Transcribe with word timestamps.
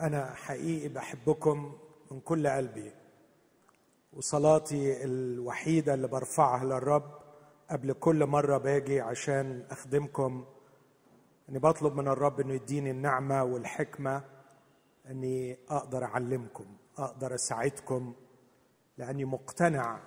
أنا 0.00 0.34
حقيقي 0.34 0.88
بحبكم 0.88 1.72
من 2.10 2.20
كل 2.20 2.48
قلبي 2.48 2.92
وصلاتي 4.12 5.04
الوحيدة 5.04 5.94
اللي 5.94 6.08
برفعها 6.08 6.64
للرب 6.64 7.18
قبل 7.70 7.92
كل 7.92 8.26
مرة 8.26 8.58
باجي 8.58 9.00
عشان 9.00 9.64
أخدمكم. 9.70 10.44
إني 11.48 11.58
بطلب 11.58 11.94
من 11.96 12.08
الرب 12.08 12.40
إنه 12.40 12.54
يديني 12.54 12.90
النعمة 12.90 13.42
والحكمة 13.44 14.24
إني 15.10 15.58
أقدر 15.68 16.04
أعلمكم 16.04 16.66
أقدر 16.98 17.34
أساعدكم 17.34 18.14
لأني 18.98 19.24
مقتنع 19.24 20.00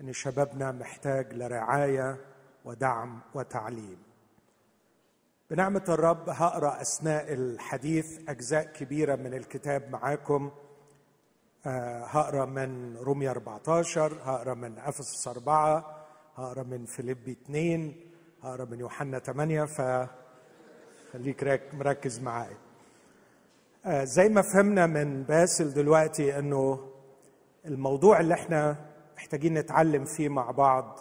إن 0.00 0.12
شبابنا 0.12 0.72
محتاج 0.72 1.32
لرعاية 1.34 2.16
ودعم 2.64 3.20
وتعليم. 3.34 4.03
بنعمة 5.54 5.84
الرب 5.88 6.28
هقرأ 6.28 6.80
أثناء 6.82 7.32
الحديث 7.32 8.20
أجزاء 8.28 8.64
كبيرة 8.64 9.16
من 9.16 9.34
الكتاب 9.34 9.90
معاكم. 9.90 10.50
آه، 11.66 12.04
هقرأ 12.04 12.44
من 12.44 12.96
روميا 12.96 13.30
14 13.30 14.18
هقرأ 14.24 14.54
من 14.54 14.78
أفسس 14.78 15.28
4 15.28 16.06
هقرأ 16.36 16.62
من 16.62 16.84
فيليبي 16.84 17.32
2 17.32 17.94
هقرأ 18.42 18.64
من 18.64 18.80
يوحنا 18.80 19.18
8 19.18 19.64
ف 19.64 20.08
خليك 21.12 21.62
مركز 21.74 22.20
معايا. 22.20 22.56
آه، 23.86 24.04
زي 24.04 24.28
ما 24.28 24.42
فهمنا 24.42 24.86
من 24.86 25.22
باسل 25.22 25.74
دلوقتي 25.74 26.38
إنه 26.38 26.90
الموضوع 27.66 28.20
اللي 28.20 28.34
إحنا 28.34 28.76
محتاجين 29.16 29.54
نتعلم 29.54 30.04
فيه 30.04 30.28
مع 30.28 30.50
بعض 30.50 31.00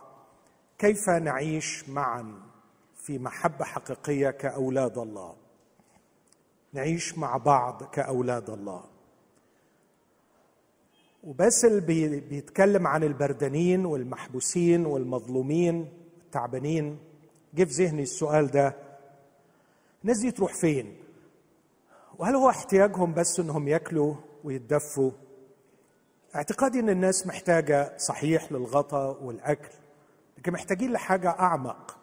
كيف 0.77 1.09
نعيش 1.09 1.89
معا؟ 1.89 2.52
في 3.03 3.19
محبة 3.19 3.65
حقيقية 3.65 4.29
كأولاد 4.29 4.97
الله. 4.97 5.35
نعيش 6.73 7.17
مع 7.17 7.37
بعض 7.37 7.83
كأولاد 7.83 8.49
الله. 8.49 8.83
وباسل 11.23 11.81
بيتكلم 12.29 12.87
عن 12.87 13.03
البردانين 13.03 13.85
والمحبوسين 13.85 14.85
والمظلومين 14.85 15.93
التعبانين 16.25 16.99
جه 17.53 17.63
في 17.63 17.71
ذهني 17.71 18.01
السؤال 18.01 18.47
ده 18.47 18.75
الناس 20.03 20.19
دي 20.19 20.31
تروح 20.31 20.53
فين؟ 20.53 20.97
وهل 22.19 22.35
هو 22.35 22.49
احتياجهم 22.49 23.13
بس 23.13 23.39
إنهم 23.39 23.67
ياكلوا 23.67 24.15
ويتدفوا؟ 24.43 25.11
اعتقادي 26.35 26.79
إن 26.79 26.89
الناس 26.89 27.27
محتاجة 27.27 27.97
صحيح 27.97 28.51
للغطاء 28.51 29.23
والأكل 29.23 29.69
لكن 30.37 30.51
محتاجين 30.53 30.91
لحاجة 30.91 31.29
أعمق. 31.29 31.97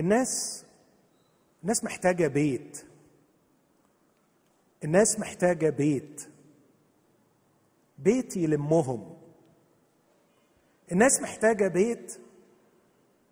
الناس 0.00 0.64
الناس 1.62 1.84
محتاجة 1.84 2.26
بيت. 2.26 2.86
الناس 4.84 5.18
محتاجة 5.18 5.70
بيت. 5.70 6.28
بيت 7.98 8.36
يلمهم. 8.36 9.16
الناس 10.92 11.20
محتاجة 11.22 11.68
بيت 11.68 12.20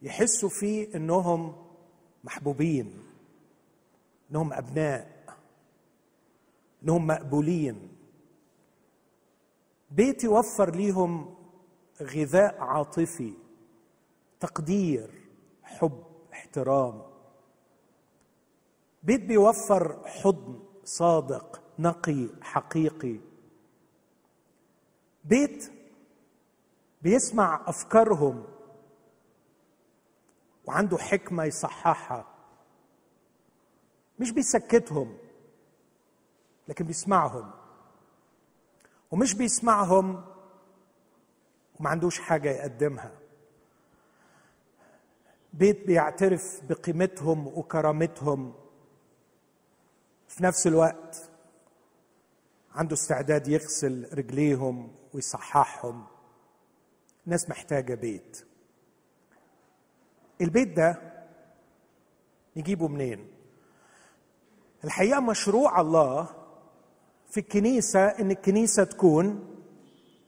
يحسوا 0.03 0.49
فيه 0.49 0.95
إنهم 0.95 1.67
محبوبين 2.25 3.03
إنهم 4.31 4.53
أبناء 4.53 5.37
إنهم 6.83 7.07
مقبولين. 7.07 7.89
بيت 9.91 10.25
يوفر 10.25 10.75
ليهم 10.75 11.35
غذاء 12.03 12.61
عاطفي 12.61 13.33
تقدير 14.41 15.11
حب. 15.63 16.08
احترام. 16.49 17.03
بيت 19.03 19.21
بيوفر 19.21 20.07
حضن 20.07 20.61
صادق 20.85 21.63
نقي 21.79 22.29
حقيقي. 22.43 23.21
بيت 25.25 25.73
بيسمع 27.03 27.65
أفكارهم 27.67 28.45
وعنده 30.67 30.99
حكمة 30.99 31.45
يصححها. 31.45 32.27
مش 34.19 34.31
بيسكتهم 34.31 35.19
لكن 36.69 36.85
بيسمعهم. 36.85 37.51
ومش 39.11 39.35
بيسمعهم 39.35 40.25
وما 41.81 41.91
عندوش 41.91 42.21
حاجة 42.21 42.51
يقدمها. 42.51 43.18
بيت 45.53 45.87
بيعترف 45.87 46.61
بقيمتهم 46.69 47.47
وكرامتهم. 47.47 48.55
في 50.29 50.45
نفس 50.45 50.67
الوقت 50.67 51.31
عنده 52.75 52.95
استعداد 52.95 53.49
يغسل 53.49 54.09
رجليهم 54.13 54.93
ويصححهم. 55.15 56.07
الناس 57.27 57.51
محتاجة 57.51 57.95
بيت. 57.95 58.47
البيت 60.41 60.69
ده 60.69 61.03
نجيبه 62.57 62.89
منين؟ 62.89 63.29
الحقيقة 64.85 65.21
مشروع 65.21 65.81
الله 65.81 66.29
في 67.31 67.41
الكنيسة 67.41 68.01
إن 68.07 68.31
الكنيسة 68.31 68.85
تكون 68.85 69.57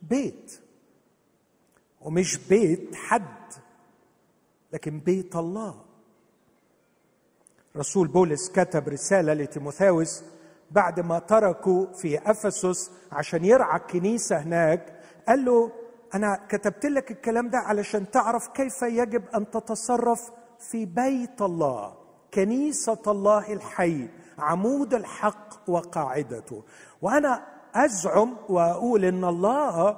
بيت 0.02 0.60
ومش 2.00 2.36
بيت 2.36 2.94
حد. 2.94 3.52
لكن 4.72 5.00
بيت 5.00 5.36
الله. 5.36 5.74
رسول 7.76 8.08
بولس 8.08 8.50
كتب 8.50 8.88
رسالة 8.88 9.32
لتيموثاوس 9.34 10.24
بعد 10.70 11.00
ما 11.00 11.18
تركوا 11.18 11.86
في 11.92 12.30
أفسس 12.30 12.90
عشان 13.12 13.44
يرعى 13.44 13.76
الكنيسة 13.80 14.36
هناك 14.38 15.00
قال 15.28 15.44
له 15.44 15.72
أنا 16.14 16.46
كتبت 16.48 16.86
لك 16.86 17.10
الكلام 17.10 17.48
ده 17.50 17.58
علشان 17.58 18.10
تعرف 18.10 18.48
كيف 18.48 18.82
يجب 18.82 19.22
أن 19.34 19.50
تتصرف 19.50 20.30
في 20.58 20.86
بيت 20.86 21.42
الله 21.42 21.94
كنيسة 22.34 23.02
الله 23.06 23.52
الحي 23.52 24.08
عمود 24.38 24.94
الحق 24.94 25.70
وقاعدته. 25.70 26.62
وأنا 27.02 27.46
أزعم 27.74 28.36
وأقول 28.48 29.04
إن 29.04 29.24
الله 29.24 29.96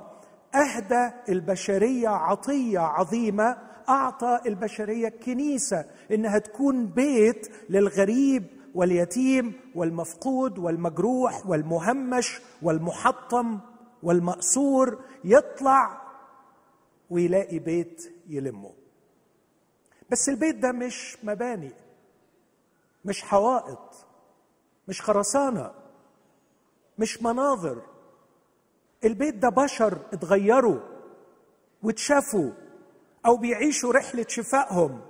أهدى 0.54 1.10
البشرية 1.28 2.08
عطية 2.08 2.78
عظيمة 2.78 3.56
أعطى 3.88 4.40
البشرية 4.46 5.08
كنيسة 5.08 5.84
إنها 6.10 6.38
تكون 6.38 6.86
بيت 6.86 7.48
للغريب 7.70 8.44
واليتيم 8.74 9.52
والمفقود 9.74 10.58
والمجروح 10.58 11.46
والمهمش 11.46 12.40
والمحطم 12.62 13.60
والمأسور 14.02 15.04
يطلع 15.24 16.02
ويلاقي 17.10 17.58
بيت 17.58 18.12
يلمه. 18.28 18.72
بس 20.10 20.28
البيت 20.28 20.56
ده 20.56 20.72
مش 20.72 21.16
مباني 21.22 21.72
مش 23.04 23.22
حوائط 23.22 24.06
مش 24.88 25.02
خرسانة 25.02 25.70
مش 26.98 27.22
مناظر. 27.22 27.82
البيت 29.04 29.34
ده 29.34 29.48
بشر 29.48 29.98
اتغيروا 30.12 30.80
واتشافوا 31.82 32.50
أو 33.26 33.36
بيعيشوا 33.36 33.92
رحلة 33.92 34.26
شفائهم 34.28 35.00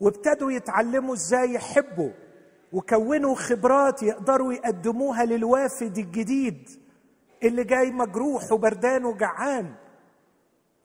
وابتدوا 0.00 0.52
يتعلموا 0.52 1.14
إزاي 1.14 1.52
يحبوا 1.52 2.10
وكونوا 2.72 3.34
خبرات 3.34 4.02
يقدروا 4.02 4.52
يقدموها 4.52 5.24
للوافد 5.24 5.98
الجديد 5.98 6.68
اللي 7.42 7.64
جاي 7.64 7.90
مجروح 7.90 8.52
وبردان 8.52 9.04
وجعان. 9.04 9.74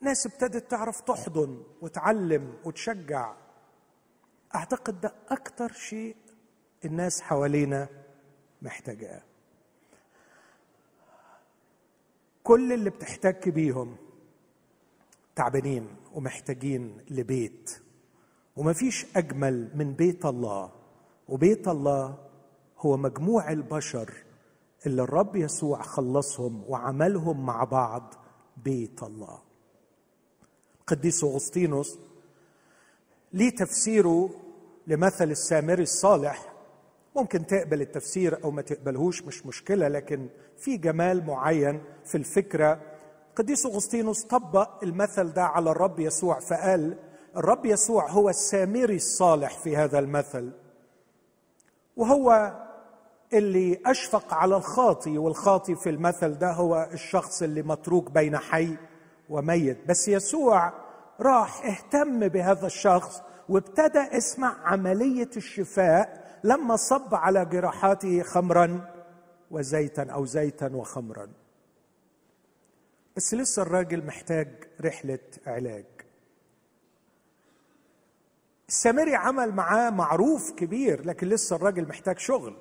ناس 0.00 0.26
ابتدت 0.26 0.70
تعرف 0.70 1.00
تحضن 1.00 1.62
وتعلم 1.82 2.54
وتشجع. 2.64 3.34
أعتقد 4.54 5.00
ده 5.00 5.14
أكتر 5.28 5.72
شيء 5.72 6.16
الناس 6.84 7.22
حوالينا 7.22 7.88
محتاجاه. 8.62 9.22
كل 12.42 12.72
اللي 12.72 12.90
بتحتك 12.90 13.48
بيهم 13.48 13.96
تعبانين. 15.36 15.97
ومحتاجين 16.14 16.96
لبيت. 17.10 17.70
ومفيش 18.56 19.06
أجمل 19.16 19.70
من 19.74 19.92
بيت 19.94 20.26
الله. 20.26 20.70
وبيت 21.28 21.68
الله 21.68 22.18
هو 22.78 22.96
مجموع 22.96 23.52
البشر 23.52 24.14
اللي 24.86 25.02
الرب 25.02 25.36
يسوع 25.36 25.82
خلصهم 25.82 26.64
وعملهم 26.68 27.46
مع 27.46 27.64
بعض 27.64 28.14
بيت 28.56 29.02
الله. 29.02 29.38
القديس 30.80 31.24
أغسطينوس 31.24 31.98
ليه 33.32 33.50
تفسيره 33.50 34.30
لمثل 34.86 35.30
السامري 35.30 35.82
الصالح. 35.82 36.52
ممكن 37.16 37.46
تقبل 37.46 37.80
التفسير 37.80 38.44
أو 38.44 38.50
ما 38.50 38.62
تقبلهوش 38.62 39.22
مش 39.22 39.46
مشكلة 39.46 39.88
لكن 39.88 40.28
في 40.58 40.76
جمال 40.76 41.26
معين 41.26 41.80
في 42.04 42.14
الفكرة 42.14 42.80
قديس 43.38 43.66
أغسطينوس 43.66 44.22
طبق 44.24 44.84
المثل 44.84 45.32
ده 45.32 45.44
على 45.44 45.70
الرب 45.70 46.00
يسوع 46.00 46.40
فقال 46.40 46.96
الرب 47.36 47.66
يسوع 47.66 48.10
هو 48.10 48.28
السامري 48.28 48.96
الصالح 48.96 49.58
في 49.58 49.76
هذا 49.76 49.98
المثل 49.98 50.52
وهو 51.96 52.54
اللي 53.32 53.80
أشفق 53.86 54.34
على 54.34 54.56
الخاطي 54.56 55.18
والخاطي 55.18 55.74
في 55.74 55.90
المثل 55.90 56.38
ده 56.38 56.52
هو 56.52 56.88
الشخص 56.92 57.42
اللي 57.42 57.62
متروك 57.62 58.10
بين 58.10 58.36
حي 58.38 58.76
وميت. 59.30 59.78
بس 59.88 60.08
يسوع 60.08 60.72
راح 61.20 61.66
اهتم 61.66 62.28
بهذا 62.28 62.66
الشخص 62.66 63.22
وابتدى 63.48 63.98
اسمع 63.98 64.54
عملية 64.64 65.30
الشفاء 65.36 66.28
لما 66.44 66.76
صب 66.76 67.14
على 67.14 67.44
جراحاته 67.44 68.22
خمرا 68.22 68.80
وزيتا 69.50 70.02
أو 70.02 70.24
زيتا 70.24 70.70
وخمرا. 70.74 71.28
بس 73.18 73.34
لسه 73.34 73.62
الراجل 73.62 74.06
محتاج 74.06 74.48
رحلة 74.80 75.18
علاج. 75.46 75.84
السامري 78.68 79.14
عمل 79.14 79.52
معاه 79.52 79.90
معروف 79.90 80.50
كبير 80.50 81.06
لكن 81.06 81.26
لسه 81.26 81.56
الراجل 81.56 81.88
محتاج 81.88 82.18
شغل. 82.18 82.56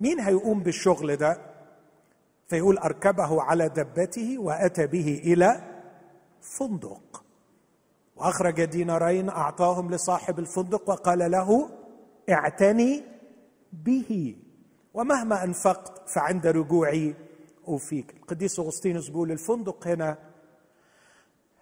مين 0.00 0.20
هيقوم 0.20 0.60
بالشغل 0.62 1.16
ده؟ 1.16 1.40
فيقول 2.48 2.78
أركبه 2.78 3.42
على 3.42 3.68
دبته 3.68 4.38
وأتى 4.38 4.86
به 4.86 5.22
إلى 5.24 5.80
فندق. 6.40 7.24
وأخرج 8.16 8.64
دينارين 8.64 9.28
أعطاهم 9.28 9.90
لصاحب 9.90 10.38
الفندق 10.38 10.90
وقال 10.90 11.30
له 11.30 11.70
اعتني 12.30 13.02
به. 13.72 14.36
ومهما 14.94 15.44
أنفقت 15.44 16.08
فعند 16.08 16.46
رجوعي 16.46 17.14
أوفيك. 17.68 18.14
القديس 18.16 18.58
أغسطينوس 18.58 19.08
بيقول 19.08 19.32
الفندق 19.32 19.86
هنا 19.88 20.18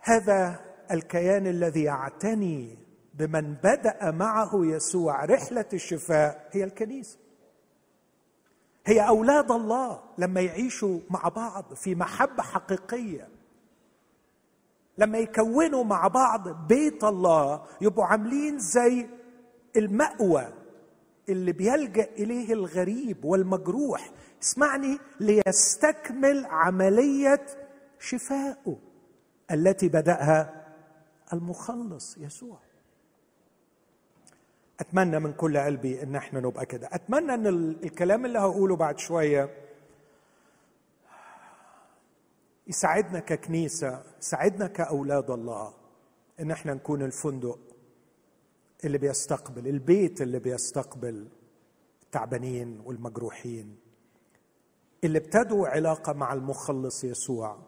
هذا 0.01 0.61
الكيان 0.91 1.47
الذي 1.47 1.83
يعتني 1.83 2.79
بمن 3.15 3.55
بدأ 3.55 4.11
معه 4.11 4.51
يسوع 4.55 5.25
رحلة 5.25 5.65
الشفاء 5.73 6.49
هي 6.53 6.65
الكنيسة. 6.65 7.19
هي 8.87 9.09
أولاد 9.09 9.51
الله 9.51 10.01
لما 10.19 10.41
يعيشوا 10.41 11.01
مع 11.11 11.29
بعض 11.29 11.75
في 11.75 11.95
محبة 11.95 12.43
حقيقية. 12.43 13.29
لما 14.99 15.19
يكونوا 15.19 15.85
مع 15.85 16.09
بعض 16.09 16.67
بيت 16.69 17.05
الله 17.05 17.63
يبقوا 17.81 18.05
عاملين 18.05 18.59
زي 18.59 19.07
المأوى 19.77 20.53
اللي 21.29 21.53
بيلجأ 21.53 22.05
إليه 22.05 22.53
الغريب 22.53 23.25
والمجروح. 23.25 24.11
اسمعني 24.43 24.99
ليستكمل 25.21 26.45
عملية 26.47 27.47
شفائه 27.99 28.79
التي 29.51 29.89
بدأها 29.89 30.67
المخلص 31.33 32.19
يسوع. 32.19 32.59
أتمنى 34.81 35.19
من 35.19 35.33
كل 35.33 35.59
قلبي 35.59 36.03
إن 36.03 36.17
إحنا 36.17 36.41
نبقى 36.41 36.67
كده. 36.67 36.89
أتمنى 36.93 37.35
إن 37.35 37.47
الكلام 37.85 38.25
اللي 38.27 38.39
هقوله 38.39 38.77
بعد 38.77 38.99
شوية 38.99 39.51
يساعدنا 42.67 43.21
ككنيسة 43.21 44.03
يساعدنا 44.21 44.67
كأولاد 44.67 45.31
الله 45.31 45.75
إن 46.41 46.51
إحنا 46.51 46.75
نكون 46.75 47.03
الفندق 47.03 47.59
اللي 48.85 48.99
بيستقبل 48.99 49.69
البيت 49.69 50.23
اللي 50.23 50.39
بيستقبل 50.39 51.29
التعبانين 52.03 52.81
والمجروحين. 52.85 53.77
اللي 55.05 55.19
ابتدوا 55.19 55.69
علاقة 55.69 56.13
مع 56.13 56.33
المخلص 56.33 57.05
يسوع. 57.05 57.59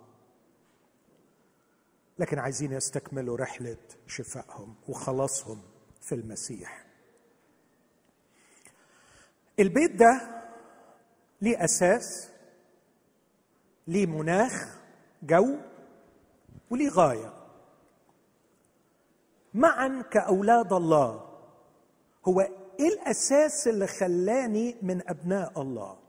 لكن 2.19 2.38
عايزين 2.38 2.72
يستكملوا 2.72 3.36
رحلة 3.36 3.76
شفائهم 4.06 4.75
وخلاصهم 4.88 5.62
في 6.00 6.14
المسيح. 6.14 6.86
البيت 9.58 9.90
ده 9.90 10.42
ليه 11.40 11.64
أساس 11.64 12.31
ليه 13.87 14.06
مناخ 14.06 14.78
جو 15.22 15.56
وليه 16.70 16.88
غاية. 16.88 17.32
معا 19.54 20.02
كأولاد 20.10 20.72
الله 20.72 21.30
هو 22.28 22.40
إيه 22.80 22.88
الأساس 22.88 23.69
اللي 23.69 23.87
خلاني 23.87 24.76
من 24.82 25.08
أبناء 25.08 25.62
الله؟ 25.62 26.03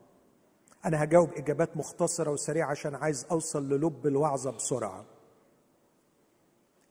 أنا 0.85 1.03
هجاوب 1.03 1.29
إجابات 1.33 1.77
مختصرة 1.77 2.31
وسريعة 2.31 2.67
عشان 2.69 2.95
عايز 2.95 3.25
أوصل 3.31 3.69
للب 3.69 4.07
الوعظة 4.07 4.51
بسرعة. 4.51 5.05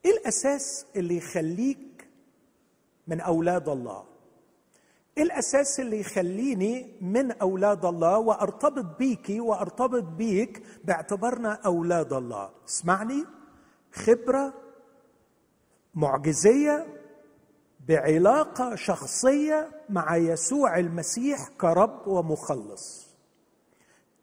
إيه 0.04 0.10
الأساس 0.10 0.86
اللي 0.96 1.16
يخليك 1.16 2.08
من 3.06 3.20
أولاد 3.20 3.68
الله؟ 3.68 4.04
إيه 5.18 5.22
الأساس 5.22 5.80
اللي 5.80 6.00
يخليني 6.00 6.92
من 7.00 7.32
أولاد 7.32 7.84
الله 7.84 8.18
وأرتبط 8.18 8.98
بيكي 8.98 9.40
وأرتبط 9.40 10.02
بيك 10.02 10.62
باعتبارنا 10.84 11.52
أولاد 11.52 12.12
الله؟ 12.12 12.50
اسمعني. 12.68 13.24
خبرة 13.92 14.54
معجزية 15.94 16.86
بعلاقة 17.88 18.74
شخصية 18.74 19.70
مع 19.88 20.16
يسوع 20.16 20.78
المسيح 20.78 21.48
كرب 21.48 22.06
ومخلص. 22.06 23.03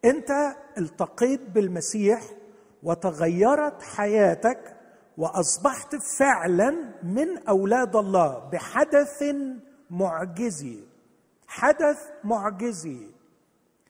انت 0.06 0.32
التقيت 0.78 1.42
بالمسيح 1.42 2.22
وتغيرت 2.84 3.82
حياتك 3.84 4.78
واصبحت 5.18 5.96
فعلا 5.96 6.70
من 7.04 7.48
أولاد 7.48 7.96
الله 7.96 8.50
بحدث 8.50 9.24
معجزي. 9.90 10.84
حدث 11.48 11.98
معجزي. 12.24 13.08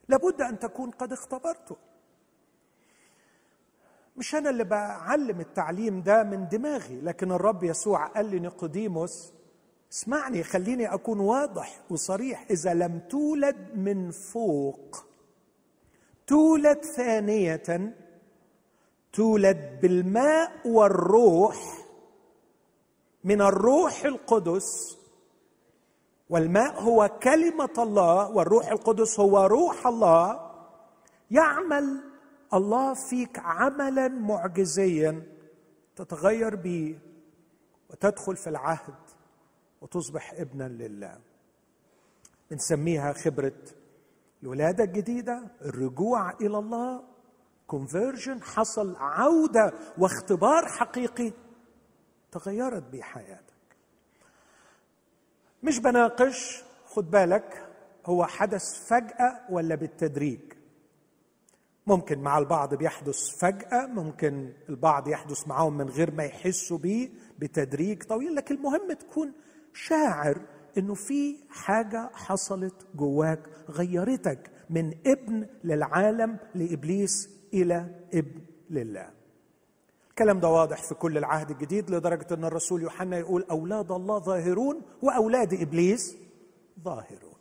لابد 0.08 0.42
أن 0.42 0.60
تكون 0.60 0.92
قد 0.92 1.12
اختبرته. 1.14 1.76
مش 4.18 4.36
أنا 4.36 4.50
اللي 4.50 4.64
بعلم 4.64 5.40
التعليم 5.40 6.02
ده 6.02 6.24
من 6.24 6.48
دماغي 6.48 7.02
لكن 7.02 7.32
الرب 7.32 7.64
يسوع 7.64 8.06
قال 8.08 8.32
لنيقوديموس 8.32 9.34
اسمعني 9.92 10.44
خليني 10.44 10.94
أكون 10.94 11.20
واضح 11.20 11.82
وصريح. 11.90 12.46
إذا 12.50 12.74
لم 12.74 13.00
تولد 13.10 13.76
من 13.76 14.12
فوق 14.12 15.11
تولد 16.32 16.80
ثانية 16.96 17.96
تولد 19.14 19.80
بالماء 19.82 20.68
والروح 20.68 21.58
من 23.24 23.42
الروح 23.42 24.06
القدس. 24.06 24.98
والماء 26.30 26.82
هو 26.82 27.20
كلمة 27.24 27.74
الله 27.78 28.30
والروح 28.30 28.72
القدس 28.72 29.20
هو 29.20 29.46
روح 29.46 29.88
الله. 29.88 30.52
يعمل 31.32 32.04
الله 32.54 32.94
فيك 33.10 33.40
عملا 33.40 34.08
معجزيا 34.08 35.24
تتغير 35.96 36.56
به 36.56 37.00
وتدخل 37.90 38.36
في 38.36 38.50
العهد 38.50 38.96
وتصبح 39.82 40.34
ابنا 40.34 40.68
لله. 40.68 41.20
بنسميها 42.52 43.14
خبرة 43.14 43.81
الولاده 44.44 44.84
الجديده 44.84 45.44
الرجوع 45.62 46.32
إلى 46.32 46.58
الله 46.58 47.04
كونفرجن 47.68 48.42
حصل 48.44 48.96
عودة 48.96 49.74
واختبار 49.98 50.68
حقيقي 50.68 51.32
تغيرت 52.32 52.84
به 52.84 53.02
حياتك 53.02 53.52
مش 55.64 55.80
بناقش 55.80 56.64
خد 56.86 57.12
بالك 57.12 57.68
هو 58.06 58.26
حدث 58.26 58.88
فجأة 58.88 59.40
ولا 59.50 59.76
بالتدريج؟ 59.76 60.40
ممكن 61.88 62.20
مع 62.20 62.38
البعض 62.38 62.76
بيحدث 62.76 63.38
فجأة 63.40 63.86
ممكن 63.86 64.54
البعض 64.70 65.08
يحدث 65.08 65.48
معاهم 65.48 65.78
من 65.78 65.90
غير 65.90 66.12
ما 66.12 66.24
يحسوا 66.24 66.78
بيه 66.78 67.10
بتدريج 67.40 68.04
طويل 68.04 68.36
لكن 68.36 68.56
المهم 68.56 68.94
تكون 68.94 69.32
شاعر 69.74 70.42
إنه 70.78 70.94
في 70.94 71.36
حاجة 71.50 72.10
حصلت 72.14 72.74
جواك 72.96 73.40
غيرتك 73.70 74.52
من 74.70 74.94
ابن 75.06 75.48
للعالم 75.64 76.38
لإبليس 76.56 77.30
إلى 77.54 77.86
ابن 78.14 78.42
لله. 78.70 79.10
الكلام 80.10 80.40
ده 80.40 80.48
واضح 80.48 80.84
في 80.84 80.96
كل 80.96 81.18
العهد 81.18 81.52
الجديد 81.52 81.90
لدرجة 81.92 82.34
أن 82.34 82.46
الرسول 82.46 82.82
يوحنا 82.82 83.18
يقول 83.18 83.46
أولاد 83.52 83.92
الله 83.92 84.20
ظاهرون 84.20 84.82
وأولاد 85.02 85.54
إبليس 85.54 86.16
ظاهرون. 86.84 87.32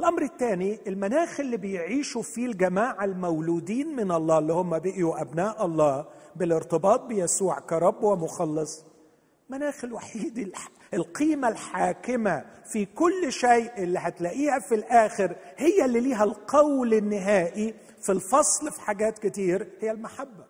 الأمر 0.00 0.22
الثاني 0.22 0.78
المناخ 0.86 1.40
اللي 1.40 1.56
بيعيشوا 1.56 2.22
فيه 2.22 2.46
الجماعة 2.46 3.04
المولودين 3.04 3.96
من 3.96 4.12
الله 4.12 4.38
اللي 4.38 4.52
هم 4.52 4.78
بقيوا 4.78 5.20
أبناء 5.22 5.66
الله 5.66 6.06
بالارتباط 6.36 7.00
بيسوع 7.00 7.58
كرب 7.60 8.02
ومخلص 8.02 8.84
مناخ 9.48 9.84
الوحيد 9.84 10.38
القيمة 10.94 11.48
الحاكمة 11.48 12.44
في 12.72 12.84
كل 12.86 13.32
شيء 13.32 13.82
اللي 13.82 13.98
هتلاقيها 13.98 14.58
في 14.58 14.74
الآخر 14.74 15.36
هي 15.56 15.84
اللي 15.84 16.00
ليها 16.00 16.24
القول 16.24 16.94
النهائي 16.94 17.74
في 18.02 18.12
الفصل 18.12 18.72
في 18.72 18.80
حاجات 18.80 19.18
كتير 19.18 19.72
هي 19.80 19.90
المحبة. 19.90 20.46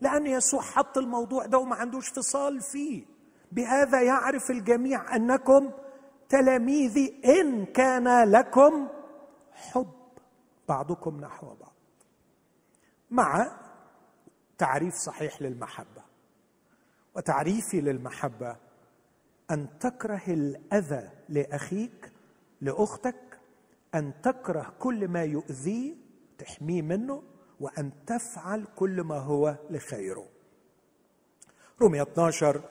لأن 0.00 0.26
يسوع 0.26 0.60
حط 0.62 0.98
الموضوع 0.98 1.46
ده 1.46 1.58
وما 1.58 1.76
عندوش 1.76 2.08
فصال 2.08 2.60
فيه. 2.60 3.04
بهذا 3.52 4.02
يعرف 4.02 4.50
الجميع 4.50 5.16
أنكم 5.16 5.70
تلاميذي 6.28 7.20
إن 7.24 7.64
كان 7.66 8.30
لكم 8.30 8.88
حب. 9.52 9.92
بعضكم 10.68 11.20
نحو 11.20 11.46
بعض. 11.46 11.72
مع 13.10 13.52
تعريف 14.58 14.94
صحيح 14.94 15.42
للمحبة. 15.42 16.02
وتعريفي 17.16 17.80
للمحبة 17.80 18.56
أن 19.50 19.78
تكره 19.80 20.22
الأذى 20.28 21.10
لأخيك 21.28 22.12
لأختك 22.60 23.38
أن 23.94 24.12
تكره 24.22 24.74
كل 24.78 25.08
ما 25.08 25.24
يؤذيه 25.24 25.94
تحميه 26.38 26.82
منه 26.82 27.22
وأن 27.60 27.90
تفعل 28.06 28.64
كل 28.76 29.00
ما 29.00 29.18
هو 29.18 29.56
لخيره. 29.70 30.26
رمية 31.82 32.02
12 32.02 32.62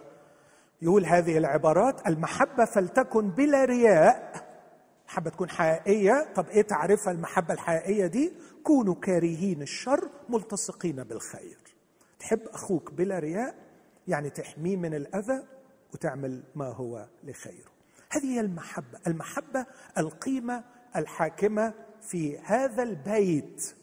يقول 0.82 1.06
هذه 1.06 1.38
العبارات 1.38 2.08
المحبة 2.08 2.66
فلتكن 2.66 3.30
بلا 3.30 3.66
رياء. 3.66 4.48
محبة 5.08 5.30
تكون 5.30 5.50
حقيقية. 5.50 6.34
طب 6.36 6.48
إيه 6.50 6.62
تعرفها 6.62 7.12
المحبة 7.14 7.54
الحقيقية 7.54 8.08
دي؟ 8.08 8.34
كونوا 8.64 8.96
كارهين 8.96 9.62
الشر 9.62 10.10
ملتصقين 10.30 11.04
بالخير. 11.04 11.58
تحب 12.20 12.40
أخوك 12.48 12.94
بلا 12.94 13.20
رياء 13.20 13.56
يعني 14.08 14.30
تحميه 14.30 14.78
من 14.78 14.94
الأذى 14.94 15.44
وتعمل 15.94 16.44
ما 16.56 16.68
هو 16.68 17.06
لخيره 17.24 17.72
هذه 18.10 18.26
هي 18.26 18.40
المحبة 18.40 19.00
المحبة 19.08 19.66
القيمة 19.98 20.64
الحاكمة 20.96 21.74
في 22.02 22.38
هذا 22.40 22.84
البيت. 22.84 23.76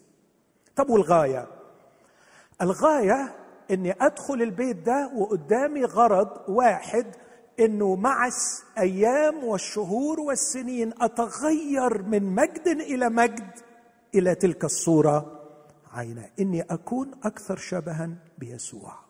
طب 0.76 0.90
والغاية؟ 0.90 1.48
الغاية 2.62 3.36
إني 3.70 3.92
أدخل 4.00 4.42
البيت 4.42 4.76
ده 4.76 5.10
وقدامي 5.14 5.84
غرض 5.84 6.48
واحد 6.48 7.06
إنه 7.60 7.94
مع 7.96 8.28
الأيام 8.76 9.44
والشهور 9.44 10.20
والسنين 10.20 10.92
أتغير 11.00 12.02
من 12.02 12.22
مجد 12.34 12.66
إلى 12.68 13.08
مجد 13.08 13.50
إلى 14.14 14.34
تلك 14.34 14.64
الصورة 14.64 15.40
عينا 15.92 16.30
إني 16.40 16.62
أكون 16.62 17.10
أكثر 17.24 17.56
شبها 17.56 18.10
بيسوع. 18.38 19.03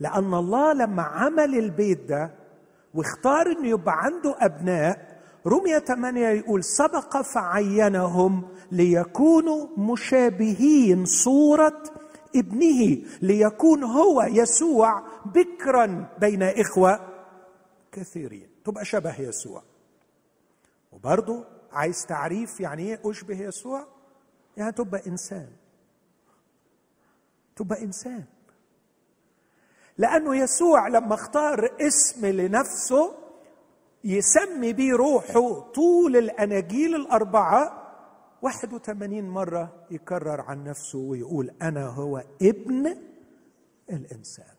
لأن 0.00 0.34
الله 0.34 0.72
لما 0.72 1.02
عمل 1.02 1.58
البيت 1.58 2.00
ده 2.00 2.34
واختار 2.94 3.46
إنه 3.46 3.68
يبقى 3.68 3.94
عنده 4.04 4.36
أبناء 4.38 5.16
رمية 5.46 5.78
ثمانية 5.78 6.28
يقول 6.28 6.64
سبق 6.64 7.16
فعينهم 7.22 8.48
ليكونوا 8.72 9.66
مشابهين 9.78 11.04
صورة 11.04 11.82
ابنه 12.36 13.02
ليكون 13.22 13.84
هو 13.84 14.22
يسوع 14.22 15.02
بكرا 15.24 16.08
بين 16.20 16.42
إخوة 16.42 17.00
كثيرين. 17.92 18.48
تبقى 18.64 18.84
شبه 18.84 19.20
يسوع. 19.20 19.62
وبرضه 20.92 21.44
عايز 21.72 22.06
تعريف 22.06 22.60
يعني 22.60 22.82
إيه 22.82 23.00
أشبه 23.04 23.40
يسوع؟ 23.42 23.86
يعني 24.56 24.72
تبقى 24.72 25.02
إنسان. 25.06 25.48
تبقى 27.56 27.82
إنسان. 27.84 28.24
لأنه 29.98 30.36
يسوع 30.36 30.88
لما 30.88 31.14
اختار 31.14 31.70
اسم 31.80 32.26
لنفسه 32.26 33.14
يسمي 34.04 34.72
بيه 34.72 34.92
روحه 34.92 35.60
طول 35.60 36.16
الأناجيل 36.16 36.94
الأربعة 36.94 37.82
81 38.42 39.22
مرة 39.28 39.86
يكرر 39.90 40.40
عن 40.40 40.64
نفسه 40.64 40.98
ويقول 40.98 41.50
أنا 41.62 41.86
هو 41.86 42.22
ابن 42.42 42.96
الإنسان. 43.90 44.56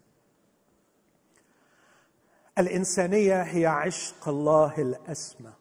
الإنسانية 2.58 3.42
هي 3.42 3.66
عشق 3.66 4.30
الله 4.30 4.74
الأسمى. 4.78 5.52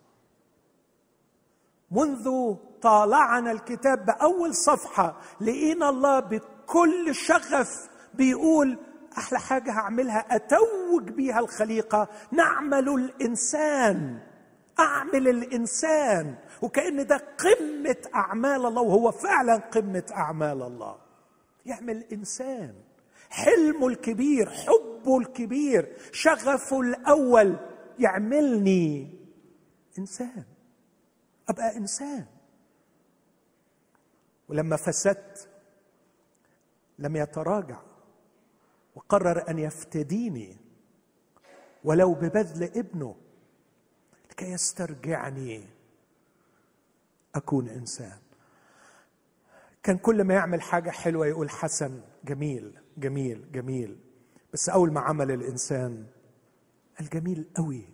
منذ 1.90 2.54
طالعنا 2.82 3.52
الكتاب 3.52 4.06
بأول 4.06 4.54
صفحة 4.54 5.16
لقينا 5.40 5.88
الله 5.88 6.20
بكل 6.20 7.14
شغف 7.14 7.88
بيقول 8.14 8.78
أحلى 9.18 9.38
حاجة 9.38 9.70
هعملها 9.70 10.36
أتوج 10.36 11.10
بيها 11.10 11.40
الخليقة. 11.40 12.08
نعمل 12.32 12.88
الإنسان 12.88 14.20
أعمل 14.78 15.28
الإنسان. 15.28 16.34
وكأن 16.62 17.06
ده 17.06 17.16
قمة 17.16 17.96
أعمال 18.14 18.66
الله 18.66 18.82
وهو 18.82 19.10
فعلا 19.10 19.56
قمة 19.56 20.04
أعمال 20.12 20.62
الله. 20.62 20.98
يعمل 21.66 22.04
إنسان. 22.12 22.74
حلمه 23.30 23.88
الكبير 23.88 24.50
حبه 24.50 25.18
الكبير 25.18 25.96
شغفه 26.12 26.80
الأول. 26.80 27.56
يعملني 27.98 29.14
إنسان. 29.98 30.44
أبقى 31.48 31.76
إنسان. 31.76 32.26
ولما 34.48 34.76
فسدت 34.76 35.48
لم 36.98 37.16
يتراجع. 37.16 37.80
وقرر 38.96 39.50
أن 39.50 39.58
يفتديني 39.58 40.56
ولو 41.84 42.14
ببذل 42.14 42.62
ابنه 42.62 43.16
لكي 44.30 44.46
يسترجعني. 44.46 45.68
أكون 47.34 47.68
إنسان. 47.68 48.18
كان 49.82 49.98
كل 49.98 50.24
ما 50.24 50.34
يعمل 50.34 50.62
حاجة 50.62 50.90
حلوة 50.90 51.26
يقول 51.26 51.50
حسن 51.50 52.00
جميل 52.24 52.78
جميل 52.96 53.52
جميل. 53.52 53.98
بس 54.52 54.68
أول 54.68 54.92
ما 54.92 55.00
عمل 55.00 55.30
الإنسان 55.30 56.06
الجميل 57.00 57.48
قوي. 57.56 57.84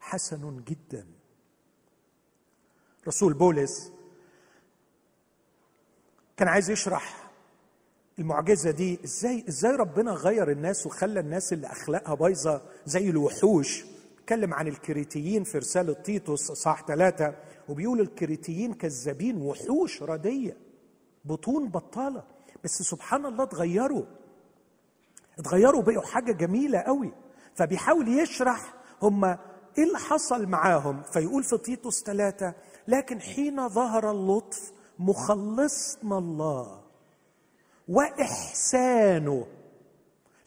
حسن 0.00 0.64
جدا. 0.64 1.06
رسول 3.08 3.34
بولس 3.34 3.92
كان 6.36 6.48
عايز 6.48 6.70
يشرح 6.70 7.21
المعجزة 8.18 8.70
دي 8.70 8.98
إزاي 9.04 9.44
إزاي 9.48 9.72
ربنا 9.72 10.12
غير 10.12 10.50
الناس 10.50 10.86
وخلى 10.86 11.20
الناس 11.20 11.52
اللي 11.52 11.66
أخلاقها 11.66 12.14
بايظة 12.14 12.62
زي 12.86 13.10
الوحوش؟ 13.10 13.84
اتكلم 14.18 14.54
عن 14.54 14.68
الكريتيين 14.68 15.44
في 15.44 15.58
رسالة 15.58 15.92
تيتوس 15.92 16.52
صح 16.52 16.84
ثلاثة 16.86 17.34
وبيقول 17.68 18.00
الكريتيين 18.00 18.74
كذابين 18.74 19.42
وحوش 19.42 20.02
ردية 20.02 20.56
بطون 21.24 21.68
بطالة. 21.68 22.24
بس 22.64 22.82
سبحان 22.82 23.26
الله 23.26 23.44
اتغيروا. 23.44 24.04
اتغيروا 25.38 25.82
بقوا 25.82 26.02
حاجة 26.02 26.32
جميلة 26.32 26.78
قوي. 26.78 27.12
فبيحاول 27.54 28.08
يشرح 28.08 28.74
هم 29.02 29.24
إيه 29.24 29.38
اللي 29.86 29.98
حصل 29.98 30.46
معاهم. 30.46 31.02
فيقول 31.02 31.42
في 31.44 31.58
تيتوس 31.58 32.02
ثلاثة 32.02 32.54
لكن 32.88 33.20
حين 33.20 33.68
ظهر 33.68 34.10
اللطف 34.10 34.72
مخلصنا 34.98 36.18
الله. 36.18 36.81
وإحسانه. 37.88 39.46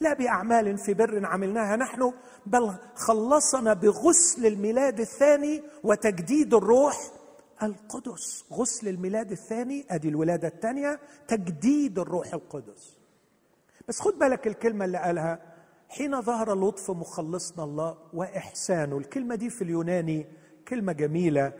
لا 0.00 0.12
بأعمال 0.14 0.78
في 0.78 0.94
بر 0.94 1.26
عملناها 1.26 1.76
نحن 1.76 2.12
بل 2.46 2.74
خلصنا 2.94 3.72
بغسل 3.74 4.46
الميلاد 4.46 5.00
الثاني 5.00 5.62
وتجديد 5.84 6.54
الروح 6.54 6.96
القدس. 7.62 8.44
غسل 8.52 8.88
الميلاد 8.88 9.32
الثاني 9.32 9.86
أدي 9.90 10.08
الولادة 10.08 10.48
الثانية 10.48 11.00
تجديد 11.28 11.98
الروح 11.98 12.34
القدس. 12.34 12.96
بس 13.88 14.00
خد 14.00 14.18
بالك 14.18 14.46
الكلمة 14.46 14.84
اللي 14.84 14.98
قالها. 14.98 15.38
حين 15.88 16.22
ظهر 16.22 16.54
لطف 16.54 16.90
مخلصنا 16.90 17.64
الله 17.64 17.98
وإحسانه. 18.12 18.98
الكلمة 18.98 19.34
دي 19.34 19.50
في 19.50 19.62
اليوناني 19.62 20.26
كلمة 20.68 20.92
جميلة 20.92 21.52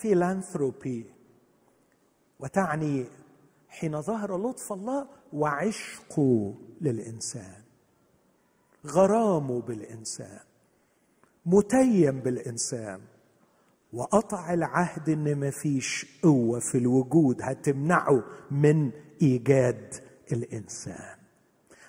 فيلانثروبي 0.00 1.06
وتعني 2.40 3.04
حين 3.68 4.00
ظهر 4.02 4.36
لطف 4.36 4.72
الله 4.72 5.06
وعشقه 5.32 6.54
للإنسان 6.80 7.62
غرامه 8.86 9.60
بالإنسان 9.60 10.40
متيم 11.46 12.20
بالإنسان 12.20 13.00
وقطع 13.92 14.54
العهد 14.54 15.08
إن 15.08 15.34
ما 15.34 15.50
فيش 15.50 16.06
قوة 16.22 16.60
في 16.60 16.78
الوجود 16.78 17.42
هتمنعه 17.42 18.24
من 18.50 18.90
إيجاد 19.22 19.94
الإنسان. 20.32 21.16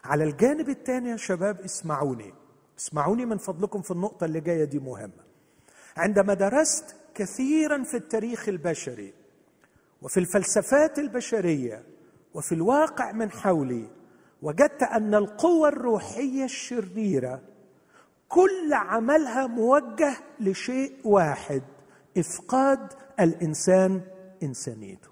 على 0.03 0.23
الجانب 0.23 0.69
الثاني 0.69 1.09
يا 1.09 1.15
شباب 1.17 1.59
اسمعوني 1.61 2.33
اسمعوني 2.79 3.25
من 3.25 3.37
فضلكم 3.37 3.81
في 3.81 3.91
النقطة 3.91 4.25
اللي 4.25 4.39
جاية 4.41 4.63
دي 4.63 4.79
مهمة. 4.79 5.23
عندما 5.97 6.33
درست 6.33 6.95
كثيرا 7.15 7.83
في 7.83 7.97
التاريخ 7.97 8.49
البشري 8.49 9.13
وفي 10.01 10.19
الفلسفات 10.19 10.99
البشرية 10.99 11.83
وفي 12.33 12.55
الواقع 12.55 13.11
من 13.11 13.31
حولي 13.31 13.87
وجدت 14.41 14.83
أن 14.83 15.15
القوى 15.15 15.69
الروحية 15.69 16.43
الشريرة 16.43 17.41
كل 18.29 18.73
عملها 18.73 19.47
موجه 19.47 20.15
لشيء 20.39 20.93
واحد 21.03 21.61
إفقاد 22.17 22.93
الإنسان 23.19 24.01
إنسانيته. 24.43 25.09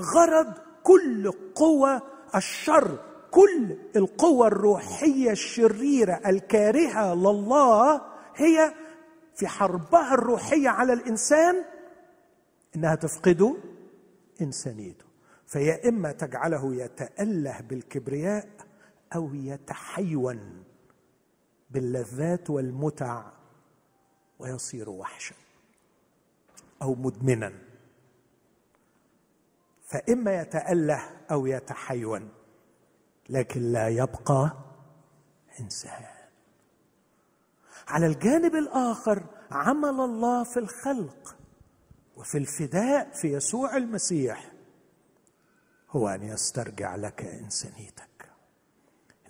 غرض 0.00 0.52
كل 0.82 1.32
قوى 1.54 2.00
الشر 2.34 2.98
كل 3.30 3.76
القوى 3.96 4.46
الروحية 4.46 5.30
الشريرة 5.30 6.20
الكارهة 6.26 7.14
لله 7.14 8.02
هي 8.36 8.74
في 9.34 9.46
حربها 9.48 10.14
الروحية 10.14 10.68
على 10.68 10.92
الإنسان 10.92 11.64
إنها 12.76 12.94
تفقده 12.94 13.56
إنسانيته. 14.40 15.09
فيا 15.50 15.88
إما 15.88 16.12
تجعله 16.12 16.74
يتأله 16.74 17.60
بالكبرياء 17.60 18.48
أو 19.14 19.34
يتحيون 19.34 20.64
باللذات 21.70 22.50
والمتع 22.50 23.32
ويصير 24.38 24.90
وحشا 24.90 25.34
أو 26.82 26.94
مدمنا. 26.94 27.52
فإما 29.88 30.40
يتأله 30.40 31.10
أو 31.30 31.46
يتحيون 31.46 32.28
لكن 33.28 33.60
لا 33.60 33.88
يبقى 33.88 34.52
إنسان. 35.60 36.04
على 37.88 38.06
الجانب 38.06 38.54
الآخر 38.54 39.22
عمل 39.50 40.00
الله 40.00 40.44
في 40.44 40.56
الخلق 40.60 41.36
وفي 42.16 42.38
الفداء 42.38 43.10
في 43.10 43.32
يسوع 43.32 43.76
المسيح. 43.76 44.59
هو 45.90 46.08
أن 46.08 46.22
يسترجع 46.22 46.96
لك 46.96 47.22
إنسانيتك. 47.22 48.30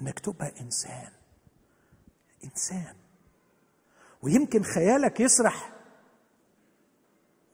إنك 0.00 0.18
تبقى 0.18 0.60
إنسان. 0.60 1.12
إنسان. 2.44 2.96
ويمكن 4.22 4.62
خيالك 4.62 5.20
يسرح 5.20 5.72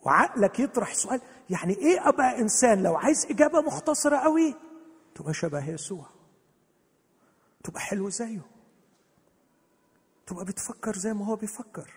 وعقلك 0.02 0.60
يطرح 0.60 0.94
سؤال 0.94 1.20
يعني 1.50 1.74
إيه 1.74 2.08
أبقى 2.08 2.38
إنسان 2.38 2.82
لو 2.82 2.96
عايز 2.96 3.26
إجابة 3.26 3.60
مختصرة 3.60 4.16
قوي؟ 4.16 4.54
تبقى 5.14 5.34
شبه 5.34 5.68
يسوع. 5.68 6.06
تبقى 7.64 7.80
حلو 7.80 8.10
زيه. 8.10 8.40
تبقى 10.26 10.44
بتفكر 10.44 10.96
زي 10.96 11.12
ما 11.12 11.26
هو 11.26 11.36
بيفكر. 11.36 11.90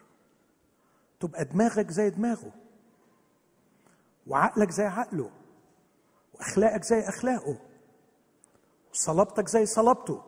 تبقى 1.20 1.46
دماغك 1.46 1.92
زي 1.92 2.10
دماغه. 2.10 2.52
وعقلك 4.28 4.72
زي 4.72 4.84
عقله. 4.84 5.32
واخلاقك 6.40 6.84
زي 6.84 7.00
أخلاقه 7.00 7.58
وصلابتك 8.94 9.48
زي 9.48 9.66
صلابته 9.66 10.24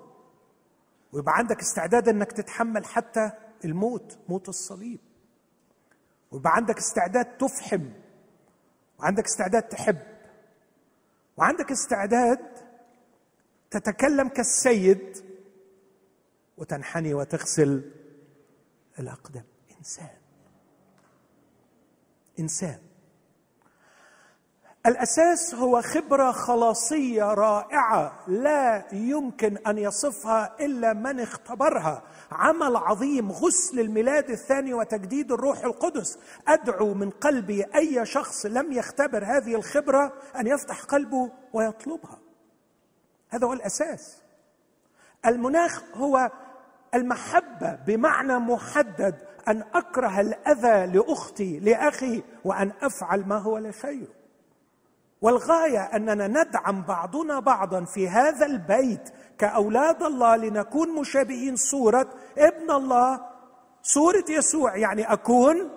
ويبقى 1.11 1.33
عندك 1.37 1.59
استعداد 1.59 2.09
إنك 2.09 2.31
تتحمل 2.31 2.85
حتى 2.85 3.31
الموت 3.65 4.19
موت 4.29 4.49
الصليب. 4.49 4.99
ويبقى 6.31 6.55
عندك 6.55 6.77
استعداد 6.77 7.37
تفحم 7.37 7.89
وعندك 8.99 9.25
استعداد 9.25 9.63
تحب 9.63 9.97
وعندك 11.37 11.71
استعداد 11.71 12.39
تتكلم 13.71 14.27
كالسيد 14.27 15.17
وتنحني 16.57 17.13
وتغسل 17.13 17.91
الأقدام. 18.99 19.43
إنسان. 19.79 20.17
إنسان. 22.39 22.79
الأساس 24.85 25.55
هو 25.55 25.81
خبرة 25.81 26.31
خلاصية 26.31 27.23
رائعة 27.23 28.19
لا 28.27 28.85
يمكن 28.93 29.57
أن 29.57 29.77
يصفها 29.77 30.55
إلا 30.59 30.93
من 30.93 31.19
اختبرها. 31.19 32.03
عمل 32.31 32.75
عظيم 32.75 33.31
غسل 33.31 33.79
الميلاد 33.79 34.29
الثاني 34.29 34.73
وتجديد 34.73 35.31
الروح 35.31 35.63
القدس. 35.63 36.17
أدعو 36.47 36.93
من 36.93 37.09
قلبي 37.09 37.63
أي 37.75 38.05
شخص 38.05 38.45
لم 38.45 38.71
يختبر 38.71 39.23
هذه 39.25 39.55
الخبرة 39.55 40.13
أن 40.39 40.47
يفتح 40.47 40.83
قلبه 40.83 41.31
ويطلبها. 41.53 42.19
هذا 43.29 43.47
هو 43.47 43.53
الأساس. 43.53 44.21
المناخ 45.25 45.83
هو 45.93 46.31
المحبة 46.93 47.75
بمعنى 47.87 48.39
محدد 48.39 49.15
أن 49.47 49.63
أكره 49.73 50.19
الأذى 50.19 50.85
لأختي 50.85 51.59
لأخي 51.59 52.23
وأن 52.45 52.71
أفعل 52.81 53.27
ما 53.27 53.37
هو 53.37 53.57
لخيره 53.57 54.20
والغاية 55.21 55.79
أننا 55.79 56.27
ندعم 56.27 56.81
بعضنا 56.81 57.39
بعضا 57.39 57.85
في 57.85 58.09
هذا 58.09 58.45
البيت 58.45 59.09
كأولاد 59.37 60.03
الله 60.03 60.35
لنكون 60.35 60.95
مشابهين 60.95 61.55
صورة 61.55 62.09
ابن 62.37 62.71
الله. 62.71 63.25
صورة 63.83 64.25
يسوع 64.29 64.77
يعني 64.77 65.13
أكون 65.13 65.69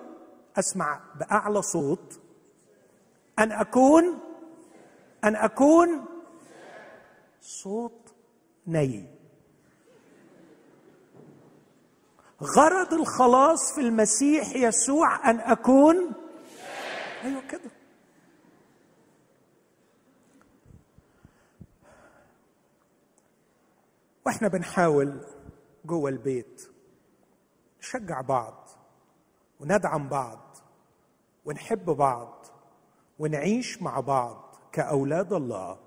أسمع 0.59 0.99
بأعلى 1.19 1.61
صوت 1.61 2.19
أن 3.39 3.51
أكون 3.51 4.19
أن 5.23 5.35
أكون 5.35 6.05
صوت 7.41 8.13
ني 8.67 9.05
غرض 12.43 12.93
الخلاص 12.93 13.75
في 13.75 13.81
المسيح 13.81 14.55
يسوع 14.55 15.29
أن 15.29 15.39
أكون 15.39 16.11
أيوه 17.23 17.41
كده. 17.49 17.71
وإحنا 24.25 24.47
بنحاول 24.47 25.21
جوه 25.85 26.09
البيت 26.09 26.69
نشجع 27.79 28.21
بعض 28.21 28.69
وندعم 29.59 30.09
بعض 30.09 30.57
ونحب 31.45 31.85
بعض 31.85 32.45
ونعيش 33.19 33.81
مع 33.81 33.99
بعض 33.99 34.55
كأولاد 34.71 35.33
الله. 35.33 35.77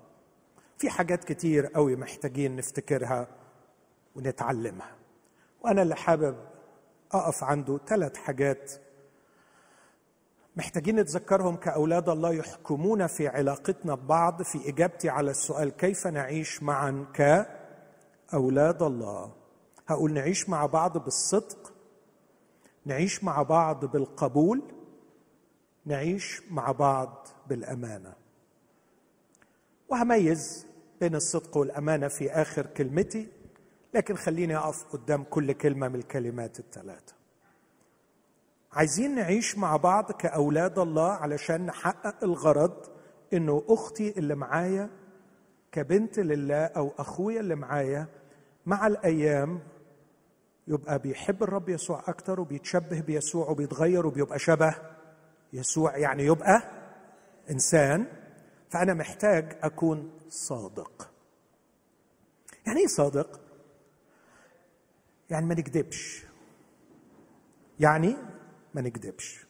في 0.77 0.89
حاجات 0.89 1.23
كتير 1.23 1.65
قوي 1.65 1.95
محتاجين 1.95 2.55
نفتكرها 2.55 3.27
ونتعلمها. 4.15 4.95
وأنا 5.61 5.81
اللي 5.81 5.95
حابب 5.95 6.37
أقف 7.11 7.43
عنده 7.43 7.79
ثلاث 7.87 8.17
حاجات 8.17 8.71
محتاجين 10.55 10.95
نتذكرهم 10.95 11.55
كأولاد 11.55 12.09
الله 12.09 12.33
يحكمون 12.33 13.07
في 13.07 13.27
علاقتنا 13.27 13.95
ببعض 13.95 14.41
في 14.41 14.69
إجابتي 14.69 15.09
على 15.09 15.31
السؤال 15.31 15.69
كيف 15.69 16.07
نعيش 16.07 16.63
معا 16.63 17.05
كاولاد 18.31 18.83
الله. 18.83 19.31
هقول 19.87 20.13
نعيش 20.13 20.49
مع 20.49 20.65
بعض 20.65 20.97
بالصدق 20.97 21.73
نعيش 22.85 23.23
مع 23.23 23.41
بعض 23.41 23.85
بالقبول 23.85 24.61
نعيش 25.85 26.41
مع 26.51 26.71
بعض 26.71 27.27
بالأمانة. 27.47 28.13
وهميز 29.89 30.65
بين 31.01 31.15
الصدق 31.15 31.57
والأمانة 31.57 32.07
في 32.07 32.31
آخر 32.31 32.65
كلمتي 32.65 33.27
لكن 33.93 34.15
خليني 34.15 34.57
أقف 34.57 34.83
قدام 34.83 35.23
كل 35.23 35.51
كلمة 35.51 35.87
من 35.87 35.95
الكلمات 35.95 36.59
الثلاثة. 36.59 37.13
عايزين 38.71 39.15
نعيش 39.15 39.57
مع 39.57 39.77
بعض 39.77 40.11
كأولاد 40.11 40.79
الله 40.79 41.11
علشان 41.11 41.65
نحقق 41.65 42.23
الغرض 42.23 42.85
إنه 43.33 43.63
أختي 43.67 44.19
اللي 44.19 44.35
معايا 44.35 44.89
كبنت 45.71 46.19
لله 46.19 46.65
أو 46.65 46.91
أخويا 46.99 47.39
اللي 47.39 47.55
معايا 47.55 48.07
مع 48.69 48.87
الأيام 48.87 49.59
يبقى 50.67 50.99
بيحب 50.99 51.43
الرب 51.43 51.69
يسوع 51.69 52.03
أكتر 52.07 52.39
وبيتشبه 52.39 52.99
بيسوع 53.01 53.49
وبيتغير 53.49 54.05
وبيبقى 54.07 54.39
شبه 54.39 54.75
يسوع 55.53 55.97
يعني 55.97 56.23
يبقى 56.25 56.61
إنسان. 57.49 58.05
فأنا 58.69 58.93
محتاج 58.93 59.57
أكون 59.61 60.11
صادق. 60.29 61.11
يعني 62.65 62.79
إيه 62.79 62.87
صادق؟ 62.87 63.41
يعني 65.29 65.45
ما 65.45 65.55
نكذبش 65.55 66.25
يعني 67.79 68.15
ما 68.73 68.81
نكذبش 68.81 69.45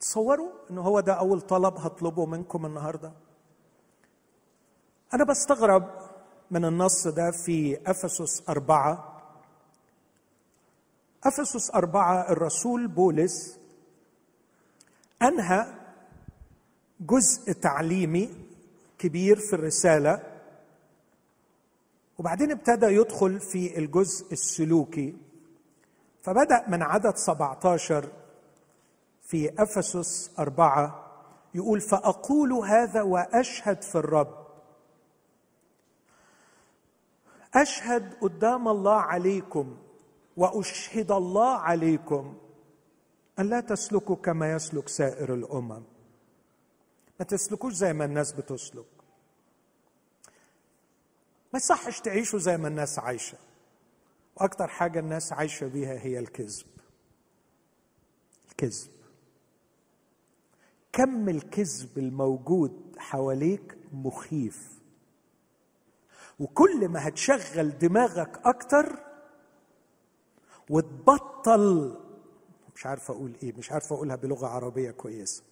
تصوروا 0.00 0.52
إن 0.70 0.78
هو 0.78 1.00
ده 1.00 1.12
أول 1.12 1.40
طلب 1.40 1.74
هطلبه 1.76 2.26
منكم 2.26 2.66
النهارده؟ 2.66 3.12
أنا 5.14 5.24
بستغرب 5.24 6.11
من 6.52 6.64
النص 6.64 7.06
ده 7.08 7.30
في 7.30 7.78
أفسس 7.86 8.48
أربعة. 8.48 9.22
أفسس 11.24 11.70
أربعة 11.74 12.30
الرسول 12.32 12.86
بولس 12.88 13.58
أنهى 15.22 15.66
جزء 17.00 17.52
تعليمي 17.52 18.30
كبير 18.98 19.36
في 19.36 19.52
الرسالة 19.52 20.22
وبعدين 22.18 22.50
ابتدى 22.50 22.86
يدخل 22.86 23.40
في 23.40 23.78
الجزء 23.78 24.32
السلوكي. 24.32 25.16
فبدأ 26.22 26.68
من 26.68 26.82
عدد 26.82 27.16
17 27.16 28.08
في 29.22 29.62
أفسس 29.62 30.30
أربعة 30.38 31.06
يقول 31.54 31.80
فأقول 31.80 32.52
هذا 32.52 33.02
وأشهد 33.02 33.82
في 33.82 33.94
الرب 33.94 34.41
أشهد 37.54 38.14
قدام 38.14 38.68
الله 38.68 38.94
عليكم 38.94 39.76
وأشهد 40.36 41.12
الله 41.12 41.54
عليكم 41.54 42.38
أن 43.38 43.48
لا 43.48 43.60
تسلكوا 43.60 44.16
كما 44.16 44.52
يسلك 44.52 44.88
سائر 44.88 45.34
الأمم. 45.34 45.82
ما 47.20 47.24
تسلكوش 47.28 47.72
زي 47.72 47.92
ما 47.92 48.04
الناس 48.04 48.32
بتسلك. 48.32 48.86
ما 51.52 51.58
يصحش 51.58 52.00
تعيشوا 52.00 52.38
زي 52.38 52.56
ما 52.56 52.68
الناس 52.68 52.98
عايشة. 52.98 53.38
وأكتر 54.36 54.68
حاجة 54.68 54.98
الناس 54.98 55.32
عايشة 55.32 55.66
بيها 55.66 55.98
هي 55.98 56.18
الكذب. 56.18 56.66
الكذب. 58.48 58.90
كم 60.92 61.28
الكذب 61.28 61.98
الموجود 61.98 62.96
حواليك 62.98 63.78
مخيف. 63.92 64.81
وكل 66.42 66.88
ما 66.88 67.08
هتشغل 67.08 67.78
دماغك 67.78 68.40
أكتر 68.44 68.98
وتبطل 70.70 71.96
مش 72.74 72.86
عارف 72.86 73.10
أقول 73.10 73.32
إيه 73.42 73.52
مش 73.52 73.72
عارف 73.72 73.92
أقولها 73.92 74.16
بلغة 74.16 74.46
عربية 74.46 74.90
كويسه 74.90 75.42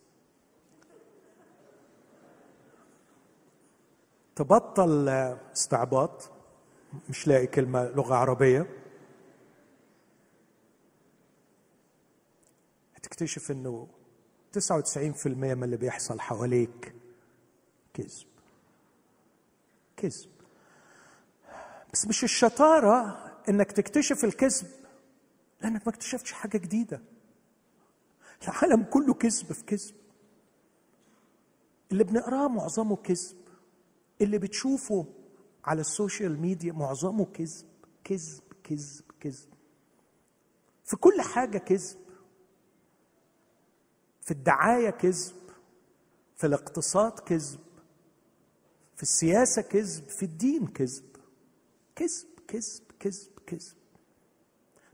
تبطل 4.36 5.08
استعباط 5.52 6.30
مش 7.08 7.28
لاقي 7.28 7.46
كلمة 7.46 7.88
لغة 7.88 8.14
عربية. 8.14 8.66
هتكتشف 12.94 13.50
إنه 13.50 13.88
99% 14.58 15.26
من 15.26 15.64
اللي 15.64 15.76
بيحصل 15.76 16.20
حواليك 16.20 16.94
كذب. 17.94 18.26
كذب. 19.96 20.39
بس 21.92 22.06
مش 22.06 22.24
الشطارة 22.24 23.26
إنك 23.48 23.72
تكتشف 23.72 24.24
الكذب 24.24 24.66
لأنك 25.62 25.86
ما 25.86 25.92
اكتشفتش 25.92 26.32
حاجة 26.32 26.58
جديدة. 26.58 27.02
العالم 28.42 28.82
كله 28.82 29.14
كذب 29.14 29.52
في 29.52 29.64
كذب. 29.64 29.94
اللي 31.92 32.04
بنقراه 32.04 32.48
معظمه 32.48 32.96
كذب. 32.96 33.36
اللي 34.20 34.38
بتشوفه 34.38 35.06
على 35.64 35.80
السوشيال 35.80 36.40
ميديا 36.40 36.72
معظمه 36.72 37.24
كذب 37.24 37.66
كذب 38.04 38.42
كذب 38.64 39.04
كذب. 39.20 39.48
في 40.84 40.96
كل 40.96 41.20
حاجة 41.20 41.58
كذب. 41.58 41.98
في 44.20 44.30
الدعاية 44.30 44.90
كذب. 44.90 45.34
في 46.36 46.46
الاقتصاد 46.46 47.18
كذب. 47.18 47.60
في 48.96 49.02
السياسة 49.02 49.62
كذب. 49.62 50.08
في 50.08 50.22
الدين 50.22 50.66
كذب. 50.66 51.10
كذب 52.00 52.28
كذب 52.48 52.82
كذب 53.00 53.38
كذب 53.46 53.76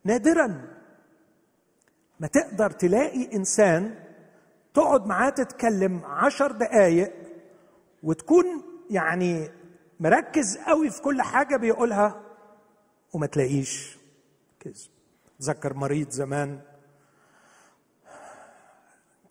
نادرا 0.04 0.76
ما 2.20 2.26
تقدر 2.26 2.70
تلاقي 2.70 3.36
إنسان 3.36 4.04
تقعد 4.74 5.06
معاه 5.06 5.30
تتكلم 5.30 6.04
عشر 6.04 6.52
دقايق 6.52 7.12
وتكون 8.02 8.44
يعني 8.90 9.50
مركز 10.00 10.58
قوي 10.58 10.90
في 10.90 11.02
كل 11.02 11.22
حاجة 11.22 11.56
بيقولها 11.56 12.22
وما 13.12 13.26
تلاقيش 13.26 13.98
كذب 14.60 14.90
ذكر 15.42 15.74
مريض 15.74 16.10
زمان 16.10 16.60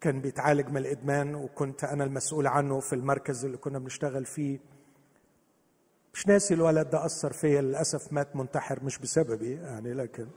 كان 0.01 0.21
بيتعالج 0.21 0.69
من 0.69 0.77
الإدمان 0.77 1.35
وكنت 1.35 1.83
أنا 1.83 2.03
المسؤول 2.03 2.47
عنه 2.47 2.79
في 2.79 2.93
المركز 2.93 3.45
اللي 3.45 3.57
كنا 3.57 3.79
بنشتغل 3.79 4.25
فيه. 4.25 4.59
مش 6.15 6.27
ناسي 6.27 6.53
الولد 6.53 6.89
ده 6.89 7.05
أثر 7.05 7.33
فيا 7.33 7.61
للأسف 7.61 8.13
مات 8.13 8.35
منتحر 8.35 8.83
مش 8.83 8.97
بسببي 8.99 9.53
يعني 9.55 9.93
لكن 9.93 10.27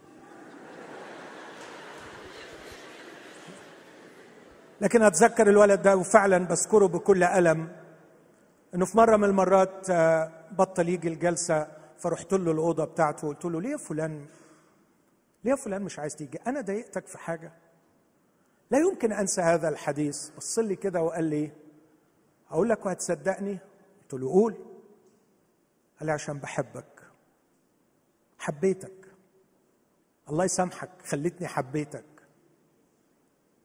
لكن 4.80 5.02
أتذكر 5.02 5.48
الولد 5.48 5.82
ده 5.82 5.96
وفعلا 5.96 6.38
بذكره 6.38 6.86
بكل 6.86 7.22
ألم 7.22 7.72
إنه 8.74 8.84
في 8.84 8.96
مرة 8.96 9.16
من 9.16 9.24
المرات 9.24 9.90
آه، 9.90 10.32
بطل 10.52 10.88
يجي 10.88 11.08
الجلسة 11.08 11.68
فرحت 11.98 12.32
له 12.32 12.52
الأوضة 12.52 12.84
بتاعته 12.84 13.26
وقلت 13.26 13.44
له 13.44 13.60
ليه 13.60 13.76
فلان؟ 13.76 14.26
ليه 15.44 15.54
فلان 15.54 15.82
مش 15.82 15.98
عايز 15.98 16.16
تيجي؟ 16.16 16.38
أنا 16.46 16.60
ضايقتك 16.60 17.06
في 17.06 17.18
حاجة. 17.18 17.52
لا 18.70 18.78
يمكن 18.78 19.12
أنسى 19.12 19.40
هذا 19.40 19.68
الحديث. 19.68 20.30
بص 20.36 20.58
لي 20.58 20.76
كده 20.76 21.02
وقال 21.02 21.24
لي 21.24 21.50
أقول 22.50 22.68
لك 22.68 22.86
وهتصدقني؟ 22.86 23.58
قلت 24.02 24.20
له 24.20 24.28
قول. 24.28 24.77
قال 25.98 26.06
لي 26.06 26.12
عشان 26.12 26.38
بحبك 26.38 27.02
حبيتك. 28.38 28.92
الله 30.30 30.44
يسامحك 30.44 30.90
خلتني 31.04 31.48
حبيتك. 31.48 32.04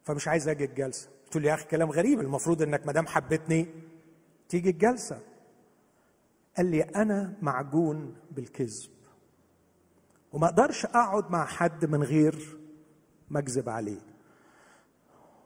فمش 0.03 0.27
عايز 0.27 0.47
أجي 0.47 0.65
الجلسة. 0.65 1.09
قلت 1.25 1.35
له 1.37 1.49
يا 1.49 1.53
أخي 1.53 1.65
كلام 1.65 1.91
غريب. 1.91 2.19
المفروض 2.19 2.61
إنك 2.61 2.85
ما 2.85 2.91
دام 2.93 3.07
حبيتني 3.07 3.67
تيجي 4.49 4.69
الجلسة. 4.69 5.21
قال 6.57 6.65
لي 6.65 6.81
أنا 6.81 7.33
معجون 7.41 8.15
بالكذب 8.31 8.89
وما 10.33 10.45
أقدرش 10.47 10.85
أقعد 10.85 11.31
مع 11.31 11.45
حد 11.45 11.85
من 11.85 12.03
غير 12.03 12.57
ما 13.29 13.39
أكذب 13.39 13.69
عليه. 13.69 14.01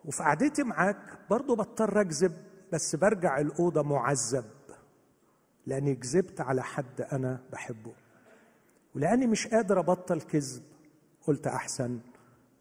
وفي 0.05 0.23
قعدتي 0.23 0.63
معاك 0.63 1.19
برضه 1.29 1.55
بضطر 1.55 2.01
أكذب 2.01 2.37
بس 2.73 2.95
برجع 2.95 3.39
الأوضة 3.39 3.81
معذب. 3.81 4.45
لأني 5.67 5.95
كذبت 5.95 6.41
على 6.41 6.63
حد 6.63 7.01
أنا 7.01 7.43
بحبه. 7.51 7.93
ولأني 8.95 9.27
مش 9.27 9.47
قادر 9.47 9.79
أبطل 9.79 10.21
كذب 10.21 10.63
قلت 11.27 11.47
أحسن 11.47 11.99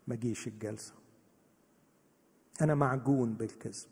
ما 0.06 0.14
أجيش 0.14 0.46
الجلسة. 0.46 0.94
أنا 2.62 2.74
معجون 2.74 3.34
بالكذب. 3.34 3.88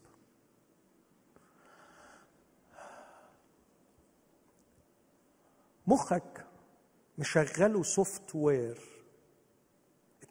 مخك 5.87 6.47
مشغله 7.19 7.83
software 7.83 8.81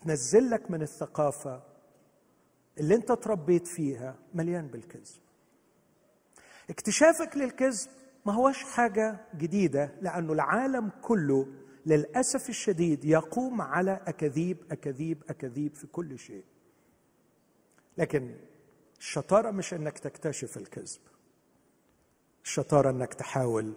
تنزل 0.02 0.50
لك 0.50 0.72
من 0.72 0.82
الثقافة 0.82 1.64
اللي 2.78 2.96
انت 2.96 3.12
تربيت 3.12 3.68
فيها 3.68 4.16
مليان 4.34 4.68
بالكذب. 4.68 5.22
اكتشافك 6.70 7.38
للكذب 7.38 8.03
ما 8.26 8.34
هوش 8.34 8.64
حاجة 8.64 9.20
جديدة 9.38 9.92
لأنه 10.02 10.34
العالم 10.34 10.92
كله 11.02 11.48
للأسف 11.86 12.50
الشديد 12.50 13.06
يقوم 13.06 13.62
على 13.62 14.00
أكاذيب 14.08 14.58
أكاذيب 14.72 15.24
أكاذيب 15.30 15.76
في 15.76 15.88
كل 15.88 16.20
شيء. 16.20 16.44
لكن 17.98 18.36
الشطارة 19.00 19.52
مش 19.52 19.74
إنك 19.74 20.00
تكتشف 20.00 20.58
الكذب. 20.58 21.02
الشطارة 22.44 22.90
إنك 22.90 23.14
تحاول 23.14 23.74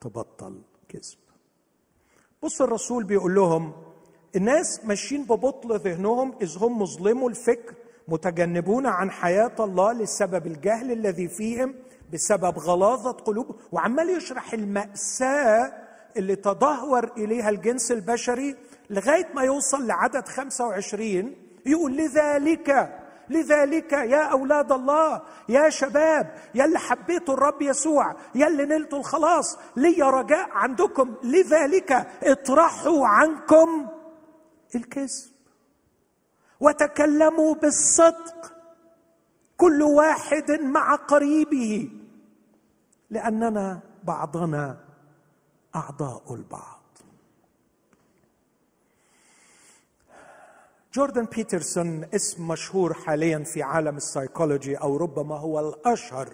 تبطل 0.00 0.62
كذب. 0.88 1.18
بص 2.42 2.62
الرسول 2.62 3.04
بيقول 3.04 3.34
لهم 3.34 3.72
الناس 4.36 4.84
ماشيين 4.84 5.24
ببطل 5.24 5.78
ذهنهم 5.78 6.34
إذ 6.42 6.58
هم 6.58 6.82
مظلموا 6.82 7.30
الفكر 7.30 7.74
متجنبون 8.08 8.86
عن 8.86 9.10
حياة 9.10 9.54
الله 9.60 9.92
لسبب 9.92 10.46
الجهل 10.46 10.92
الذي 10.92 11.28
فيهم 11.28 11.74
بسبب 12.12 12.58
غلاظة 12.58 13.12
قلوب 13.12 13.60
وعمال 13.72 14.10
يشرح 14.10 14.52
المأساة 14.52 15.72
اللي 16.16 16.36
تدهور 16.36 17.12
إليها 17.16 17.50
الجنس 17.50 17.92
البشري 17.92 18.56
لغاية 18.90 19.28
ما 19.34 19.42
يوصل 19.42 19.86
لعدد 19.86 20.28
25 20.28 21.34
يقول 21.66 21.96
لذلك 21.96 23.00
لذلك 23.30 23.92
يا 23.92 24.22
أولاد 24.22 24.72
الله 24.72 25.22
يا 25.48 25.68
شباب 25.70 26.34
يا 26.54 26.64
اللي 26.64 26.78
حبيتوا 26.78 27.34
الرب 27.34 27.62
يسوع 27.62 28.16
يا 28.34 28.46
اللي 28.46 28.64
نلتوا 28.64 28.98
الخلاص 28.98 29.58
لي 29.76 30.02
رجاء 30.02 30.48
عندكم. 30.50 31.14
لذلك 31.22 31.92
اطرحوا 32.22 33.06
عنكم 33.06 33.88
الكذب 34.74 35.30
وتكلموا 36.60 37.54
بالصدق. 37.54 38.55
كل 39.56 39.82
واحد 39.82 40.50
مع 40.50 40.94
قريبه 40.94 41.90
لأننا 43.10 43.80
بعضنا 44.04 44.84
أعضاء 45.76 46.34
البعض. 46.34 46.82
جوردن 50.94 51.24
بيترسون 51.24 52.04
اسم 52.14 52.48
مشهور 52.48 52.94
حاليا 52.94 53.38
في 53.38 53.62
عالم 53.62 53.96
السايكولوجي 53.96 54.76
أو 54.76 54.96
ربما 54.96 55.36
هو 55.38 55.60
الأشهر 55.60 56.28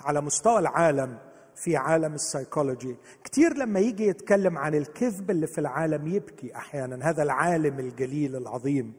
على 0.00 0.20
مستوى 0.20 0.58
العالم 0.58 1.18
في 1.56 1.76
عالم 1.76 2.14
السايكولوجي. 2.14 2.96
كتير 3.24 3.56
لما 3.56 3.80
يجي 3.80 4.06
يتكلم 4.06 4.58
عن 4.58 4.74
الكذب 4.74 5.30
اللي 5.30 5.46
في 5.46 5.58
العالم 5.60 6.06
يبكي 6.06 6.56
أحيانا 6.56 7.10
هذا 7.10 7.22
العالم 7.22 7.78
الجليل 7.78 8.36
العظيم. 8.36 8.92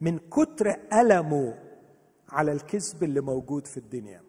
من 0.00 0.18
كتر 0.18 0.76
ألمه 0.92 1.71
على 2.32 2.52
الكذب 2.52 3.02
اللي 3.02 3.20
موجود 3.20 3.66
في 3.66 3.76
الدنيا. 3.76 4.22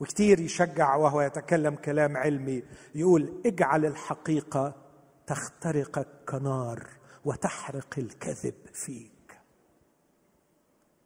وكتير 0.00 0.40
يشجع 0.40 0.96
وهو 0.96 1.20
يتكلم 1.20 1.74
كلام 1.74 2.16
علمي 2.16 2.62
يقول 2.94 3.42
اجعل 3.46 3.86
الحقيقة 3.86 4.74
تخترقك 5.26 6.08
كنار 6.28 6.86
وتحرق 7.24 7.94
الكذب 7.98 8.54
فيك. 8.72 9.40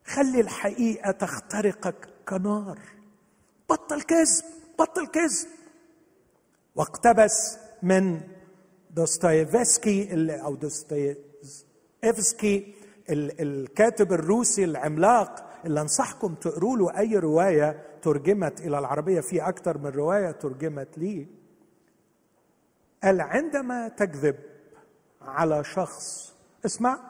خلي 0.04 0.40
الحقيقة 0.40 1.10
تخترقك 1.10 2.08
كنار 2.28 2.78
بطل 3.70 4.02
كذب 4.02 4.44
بطل 4.78 5.06
كذب. 5.06 5.48
واقتبس 6.74 7.58
من 7.82 8.20
دوستويفسكي 8.90 10.08
أو 10.40 10.54
دوستويفسكي 10.54 12.74
الكاتب 13.10 14.12
الروسي 14.12 14.64
العملاق 14.64 15.43
اللي 15.66 15.80
انصحكم 15.80 16.34
تقروا 16.34 16.76
له 16.76 16.98
أي 16.98 17.16
رواية 17.16 17.82
ترجمت 18.02 18.60
إلى 18.60 18.78
العربية 18.78 19.20
في 19.20 19.48
أكثر 19.48 19.78
من 19.78 19.86
رواية 19.86 20.30
ترجمت 20.30 20.98
لي. 20.98 21.26
قال 23.02 23.20
عندما 23.20 23.88
تكذب 23.88 24.36
على 25.22 25.64
شخص 25.64 26.34
اسمع 26.66 27.00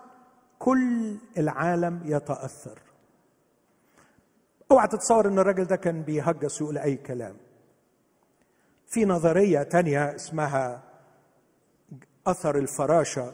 كل 0.59 1.17
العالم 1.39 2.01
يتأثر. 2.05 2.79
اوعى 4.71 4.89
تتصور 4.89 5.29
إن 5.29 5.39
الراجل 5.39 5.65
ده 5.65 5.77
كان 5.77 6.03
بيهجس 6.03 6.63
ويقول 6.63 6.79
اي 6.79 6.97
كلام. 6.97 7.37
في 8.87 9.05
نظرية 9.05 9.63
تانية 9.63 10.15
اسمها 10.15 10.83
أثر 12.27 12.59
الفراشة. 12.59 13.33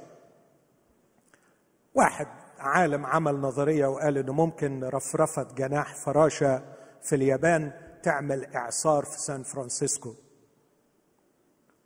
واحد 1.94 2.26
عالم 2.60 3.06
عمل 3.06 3.40
نظرية 3.40 3.86
وقال 3.86 4.18
إنه 4.18 4.32
ممكن 4.32 4.84
رفرفه 4.84 5.42
جناح 5.42 5.94
فراشة 5.94 6.62
في 7.02 7.14
اليابان 7.14 7.72
تعمل 8.02 8.44
إعصار 8.54 9.04
في 9.04 9.18
سان 9.20 9.42
فرانسيسكو. 9.42 10.14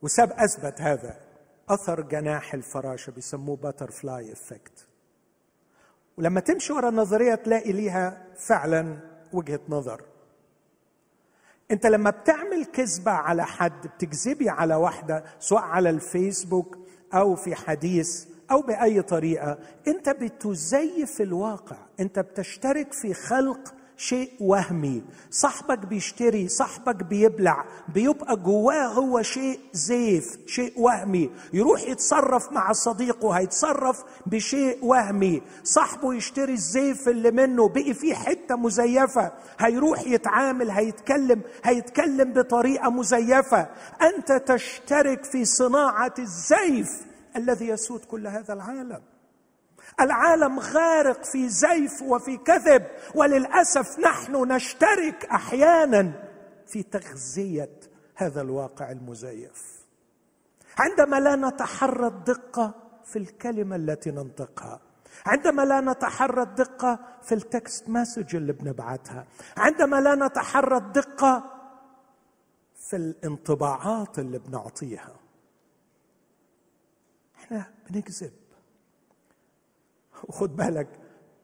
وساب 0.03 0.33
أثبت 0.33 0.81
هذا 0.81 1.21
أثر 1.69 2.01
جناح 2.01 2.55
الفراشة 2.55 3.11
بيسموه 3.11 3.57
butterfly 3.57 4.33
effect 4.33 4.87
ولما 6.19 6.41
تمشي 6.41 6.73
ورا 6.73 6.89
النظرية 6.89 7.35
تلاقي 7.35 7.73
ليها 7.73 8.27
فعلا 8.37 8.99
وجهة 9.33 9.61
نظر. 9.69 10.03
أنت 11.71 11.87
لما 11.87 12.11
بتعمل 12.11 12.65
كذبة 12.65 13.11
على 13.11 13.45
حد 13.45 13.87
بتكذبي 13.87 14.49
على 14.51 14.75
واحدة 14.75 15.25
سواء 15.39 15.63
على 15.63 15.91
الفيسبوك 15.91 16.79
أو 17.15 17.35
في 17.37 17.55
حديث 17.55 18.34
أو 18.51 18.63
بأي 18.63 19.03
طريقة 19.03 19.59
أنت 19.89 20.09
بتزيف 20.09 21.21
الواقع 21.21 21.77
أنت 22.01 22.19
بتشترك 22.19 22.93
في 22.93 23.15
خلق 23.15 23.75
شيء 23.97 24.31
وهمي. 24.41 25.03
صاحبك 25.31 25.79
بيشتري 25.79 26.49
صاحبك 26.49 27.05
بيبلع 27.05 27.65
بيبقى 27.89 28.37
جواه 28.37 28.87
هو 28.87 29.23
شيء 29.23 29.61
زيف 29.73 30.39
شيء 30.47 30.73
وهمي. 30.77 31.31
يروح 31.53 31.83
يتصرف 31.83 32.53
مع 32.53 32.73
صديقه 32.73 33.31
هيتصرف 33.33 34.03
بشيء 34.27 34.85
وهمي. 34.85 35.43
صاحبه 35.65 36.15
يشتري 36.15 36.53
الزيف 36.53 37.09
اللي 37.09 37.31
منه 37.31 37.69
بقي 37.69 37.95
فيه 37.95 38.15
حتة 38.15 38.57
مزيفة. 38.57 39.33
هيروح 39.59 40.07
يتعامل 40.07 40.71
هيتكلم 40.71 41.41
هيتكلم 41.65 42.33
بطريقة 42.33 42.91
مزيفة. 42.91 43.69
أنت 44.03 44.33
تشترك 44.33 45.25
في 45.25 45.45
صناعة 45.45 46.15
الزيف. 46.19 47.14
الذي 47.37 47.69
يسود 47.69 48.05
كل 48.05 48.27
هذا 48.27 48.55
العالم. 48.55 49.03
العالم 50.01 50.59
غارق 50.61 51.25
في 51.25 51.49
زيف 51.49 52.03
وفي 52.03 52.37
كذب 52.37 52.87
وللأسف 53.15 53.99
نحن 53.99 54.53
نشترك 54.53 55.25
أحيانا 55.25 56.13
في 56.67 56.83
تغذية 56.83 57.81
هذا 58.15 58.41
الواقع 58.41 58.91
المزيف. 58.91 59.85
عندما 60.79 61.21
لا 61.21 61.37
نتحرى 61.37 62.07
الدقة 62.07 62.75
في 63.05 63.19
الكلمة 63.19 63.77
التي 63.77 64.11
ننطقها 64.11 64.81
عندما 65.27 65.63
لا 65.63 65.81
نتحرى 65.81 66.43
الدقة 66.43 66.99
في 67.23 67.35
التكست 67.35 67.89
مسج 67.89 68.37
اللي 68.37 68.53
بنبعتها 68.53 69.27
عندما 69.57 70.01
لا 70.01 70.15
نتحرى 70.15 70.77
الدقة 70.77 71.51
في 72.91 72.97
الانطباعات 72.97 74.19
اللي 74.19 74.39
بنعطيها. 74.39 75.24
بنكذب. 77.91 78.33
وخد 80.25 80.57
بالك 80.57 80.89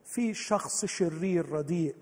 في 0.05 0.35
شخص 0.35 0.85
شرير 0.85 1.53
رديء 1.53 1.97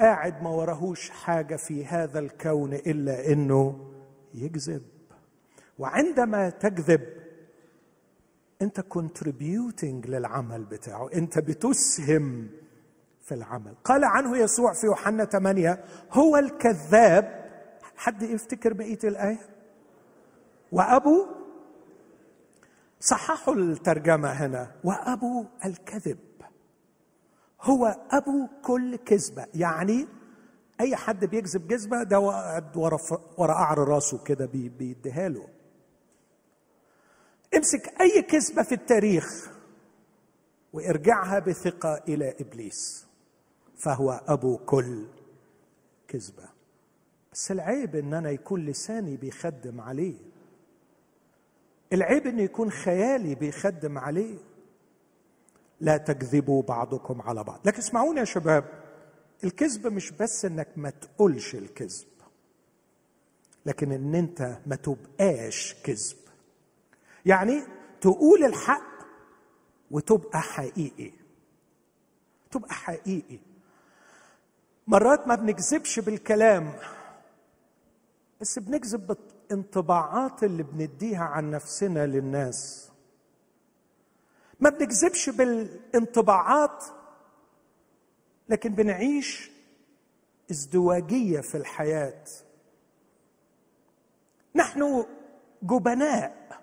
قاعد 0.00 0.42
ما 0.42 0.50
وراهوش 0.50 1.10
حاجة 1.10 1.56
في 1.56 1.84
هذا 1.84 2.18
الكون 2.18 2.74
إلا 2.74 3.32
إنه 3.32 3.92
يكذب. 4.34 4.82
وعندما 5.78 6.50
تكذب 6.50 7.00
أنت 8.62 8.80
كونتريبيوتنج 8.80 10.06
للعمل 10.06 10.64
بتاعه. 10.64 11.08
أنت 11.14 11.38
بتسهم 11.38 12.48
في 13.20 13.34
العمل. 13.34 13.74
قال 13.84 14.04
عنه 14.04 14.36
يسوع 14.36 14.72
في 14.72 14.86
يوحنا 14.86 15.24
8 15.24 15.84
هو 16.10 16.36
الكذاب. 16.36 17.42
حد 17.96 18.22
يفتكر 18.22 18.72
بقية 18.72 18.98
الآية؟ 19.04 19.38
وأبو 20.72 21.26
صححوا 23.02 23.54
الترجمة 23.54 24.28
هنا. 24.28 24.74
وأبو 24.84 25.46
الكذب. 25.64 26.18
هو 27.62 27.86
أبو 28.10 28.48
كل 28.62 28.96
كذبة. 28.96 29.46
يعني 29.54 30.06
أي 30.80 30.96
حد 30.96 31.24
بيكذب 31.24 31.70
كذبة 31.70 32.02
ده 32.02 32.18
قاعد 32.18 32.76
ورا 32.76 32.98
ورا 33.38 33.52
قعر 33.54 33.78
راسه 33.78 34.24
كده 34.24 34.46
بيديها 34.46 35.28
له. 35.28 35.48
امسك 37.56 38.00
أي 38.00 38.22
كذبة 38.22 38.62
في 38.62 38.74
التاريخ 38.74 39.50
وارجعها 40.72 41.38
بثقة 41.38 42.02
إلى 42.08 42.34
إبليس. 42.40 43.06
فهو 43.78 44.10
أبو 44.28 44.58
كل 44.58 45.06
كذبة. 46.08 46.48
بس 47.32 47.50
العيب 47.50 47.96
إن 47.96 48.14
أنا 48.14 48.30
يكون 48.30 48.66
لساني 48.66 49.16
بيخدم 49.16 49.80
عليه. 49.80 50.31
العيب 51.92 52.26
إنه 52.26 52.42
يكون 52.42 52.70
خيالي 52.70 53.34
بيخدم 53.34 53.98
عليه 53.98 54.38
لا 55.80 55.96
تكذبوا 55.96 56.62
بعضكم 56.62 57.22
على 57.22 57.44
بعض. 57.44 57.60
لكن 57.64 57.78
اسمعوني 57.78 58.20
يا 58.20 58.24
شباب 58.24 58.64
الكذب 59.44 59.86
مش 59.86 60.10
بس 60.10 60.44
إنك 60.44 60.68
ما 60.76 60.90
تقولش 60.90 61.54
الكذب 61.54 62.06
لكن 63.66 63.92
إن 63.92 64.14
أنت 64.14 64.58
ما 64.66 64.76
تبقاش 64.76 65.76
كذب. 65.84 66.16
يعني 67.26 67.62
تقول 68.00 68.44
الحق 68.44 68.92
وتبقى 69.90 70.40
حقيقي. 70.40 71.12
تبقى 72.50 72.74
حقيقي. 72.74 73.38
مرات 74.86 75.28
ما 75.28 75.34
بنكذبش 75.34 76.00
بالكلام 76.00 76.72
بس 78.40 78.58
بنكذب 78.58 79.16
الانطباعات 79.50 80.44
اللي 80.44 80.62
بنديها 80.62 81.24
عن 81.24 81.50
نفسنا 81.50 82.06
للناس. 82.06 82.90
ما 84.60 84.70
بنكذبش 84.70 85.30
بالانطباعات 85.30 86.84
لكن 88.48 88.74
بنعيش 88.74 89.50
ازدواجية 90.50 91.40
في 91.40 91.54
الحياة. 91.56 92.24
نحن 94.54 95.04
جبناء. 95.62 96.62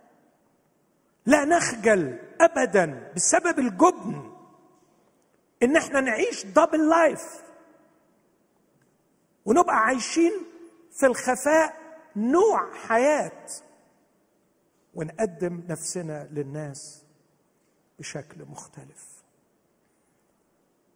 لا 1.26 1.46
نخجل 1.46 2.20
ابدا 2.42 3.12
بسبب 3.16 3.60
الجبن 3.60 4.32
إن 5.64 5.76
إحنا 5.76 6.02
نعيش 6.02 6.46
دبل 6.46 6.90
لايف 6.90 7.44
ونبقى 9.46 9.76
عايشين 9.76 10.32
في 10.92 11.06
الخفاء 11.06 11.79
نوع 12.20 12.74
حياة 12.74 13.46
ونقدم 14.94 15.64
نفسنا 15.70 16.28
للناس 16.32 17.04
بشكل 18.00 18.46
مختلف. 18.46 19.24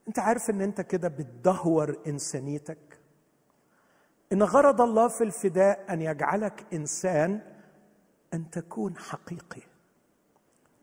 انت 0.08 0.20
عارف 0.20 0.50
ان 0.50 0.62
انت 0.62 0.82
كده 0.82 1.08
بتدهور 1.08 1.98
انسانيتك؟ 2.08 3.00
ان 4.34 4.44
غرض 4.44 4.82
الله 4.82 5.08
في 5.08 5.24
الفداء 5.24 5.94
ان 5.94 6.02
يجعلك 6.02 6.66
انسان 6.74 7.42
ان 8.34 8.50
تكون 8.50 8.98
حقيقي 8.98 9.62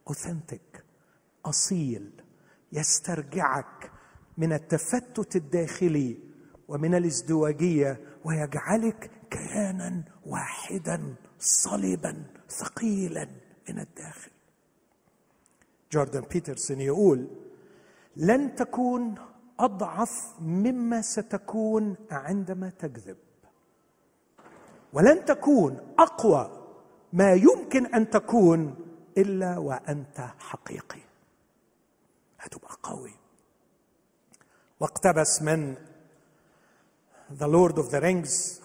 اوثنتك 0.08 0.84
أصيل 1.44 2.22
يسترجعك 2.72 3.90
من 4.38 4.52
التفتت 4.52 5.36
الداخلي 5.36 6.18
ومن 6.68 6.94
الازدواجية 6.94 8.00
ويجعلك 8.24 9.10
كيانا 9.30 10.02
واحدا 10.26 11.14
صلبا 11.38 12.24
ثقيلا 12.48 13.28
من 13.68 13.78
الداخل. 13.78 14.30
جوردن 15.92 16.20
بيترسون 16.20 16.80
يقول 16.80 17.28
لن 18.16 18.54
تكون 18.54 19.14
أضعف 19.58 20.34
مما 20.40 21.02
ستكون 21.02 21.96
عندما 22.10 22.70
تكذب 22.70 23.16
ولن 24.92 25.24
تكون 25.24 25.94
أقوى 25.98 26.66
ما 27.12 27.32
يمكن 27.32 27.86
أن 27.94 28.10
تكون 28.10 28.76
إلا 29.18 29.58
وأنت 29.58 30.30
حقيقي. 30.38 31.00
هتبقى 32.40 32.76
قوي. 32.82 33.14
واقتبس 34.80 35.42
من 35.42 35.74
The 37.32 37.46
Lord 37.46 37.78
of 37.78 37.88
the 37.88 37.98
Rings 37.98 38.59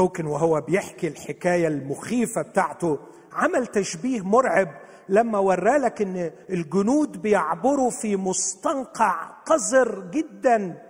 تولكين 0.00 0.26
وهو 0.26 0.60
بيحكي 0.60 1.08
الحكاية 1.08 1.68
المخيفة 1.68 2.42
بتاعته. 2.42 2.98
عمل 3.32 3.66
تشبيه 3.66 4.20
مرعب 4.20 4.68
لما 5.08 5.38
ورالك 5.38 6.02
إن 6.02 6.30
الجنود 6.50 7.22
بيعبروا 7.22 7.90
في 7.90 8.16
مستنقع 8.16 9.12
قذر 9.46 10.00
جدا 10.10 10.82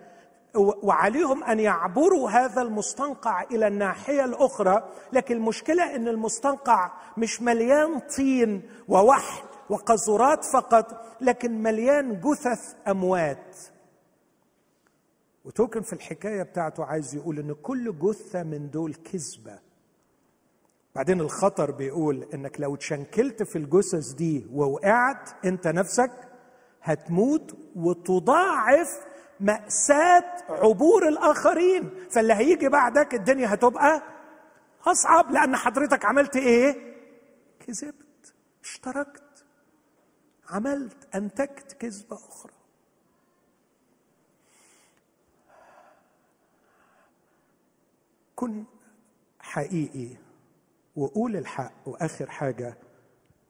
وعليهم 0.57 1.45
أن 1.45 1.61
يعبروا 1.61 2.31
هذا 2.31 2.63
المستنقع 2.63 3.43
إلى 3.43 3.67
الناحية 3.67 4.25
الأخرى. 4.25 4.83
لكن 5.13 5.37
المشكلة 5.37 5.97
إن 5.97 6.09
المستنقع 6.09 6.91
مش 7.17 7.43
مليان 7.43 7.99
طين 8.17 8.63
ووحل 8.89 9.43
وقذورات 9.71 10.45
فقط 10.45 10.87
لكن 11.21 11.63
مليان 11.63 12.21
جثث 12.21 12.75
أموات. 12.89 13.57
وتوكن 15.51 15.81
في 15.83 15.93
الحكاية 15.93 16.43
بتاعته 16.43 16.85
عايز 16.85 17.15
يقول 17.15 17.39
إن 17.39 17.53
كل 17.53 17.99
جثة 17.99 18.43
من 18.43 18.71
دول 18.71 18.95
كذبة. 18.95 19.59
بعدين 20.95 21.21
الخطر 21.21 21.71
بيقول 21.71 22.27
إنك 22.35 22.61
لو 22.61 22.75
اتشنكلت 22.75 23.43
في 23.43 23.57
الجثث 23.59 24.13
دي 24.13 24.47
ووقعت 24.53 25.45
أنت 25.47 25.67
نفسك 25.69 26.11
هتموت 26.83 27.57
وتضاعف 27.77 28.89
مأساة 29.41 30.25
عبور 30.49 31.09
الآخرين. 31.09 31.91
فاللي 32.11 32.35
هيجي 32.35 32.69
بعدك 32.69 33.15
الدنيا 33.15 33.55
هتبقى 33.55 34.03
أصعب 34.87 35.31
لأن 35.31 35.57
حضرتك 35.57 36.05
عملت 36.05 36.37
إيه؟ 36.37 36.95
كذبت 37.67 38.35
اشتركت 38.63 39.45
عملت 40.51 41.15
أنتجت 41.15 41.73
كذبة 41.73 42.17
أخرى. 42.17 42.53
كن 48.41 48.65
حقيقي 49.39 50.17
وقول 50.97 51.37
الحق 51.37 51.89
وآخر 51.89 52.31
حاجة 52.31 52.79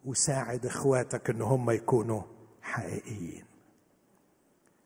وساعد 0.04 0.66
إخواتك 0.66 1.30
إن 1.30 1.42
هم 1.42 1.70
يكونوا 1.70 2.22
حقيقيين. 2.62 3.44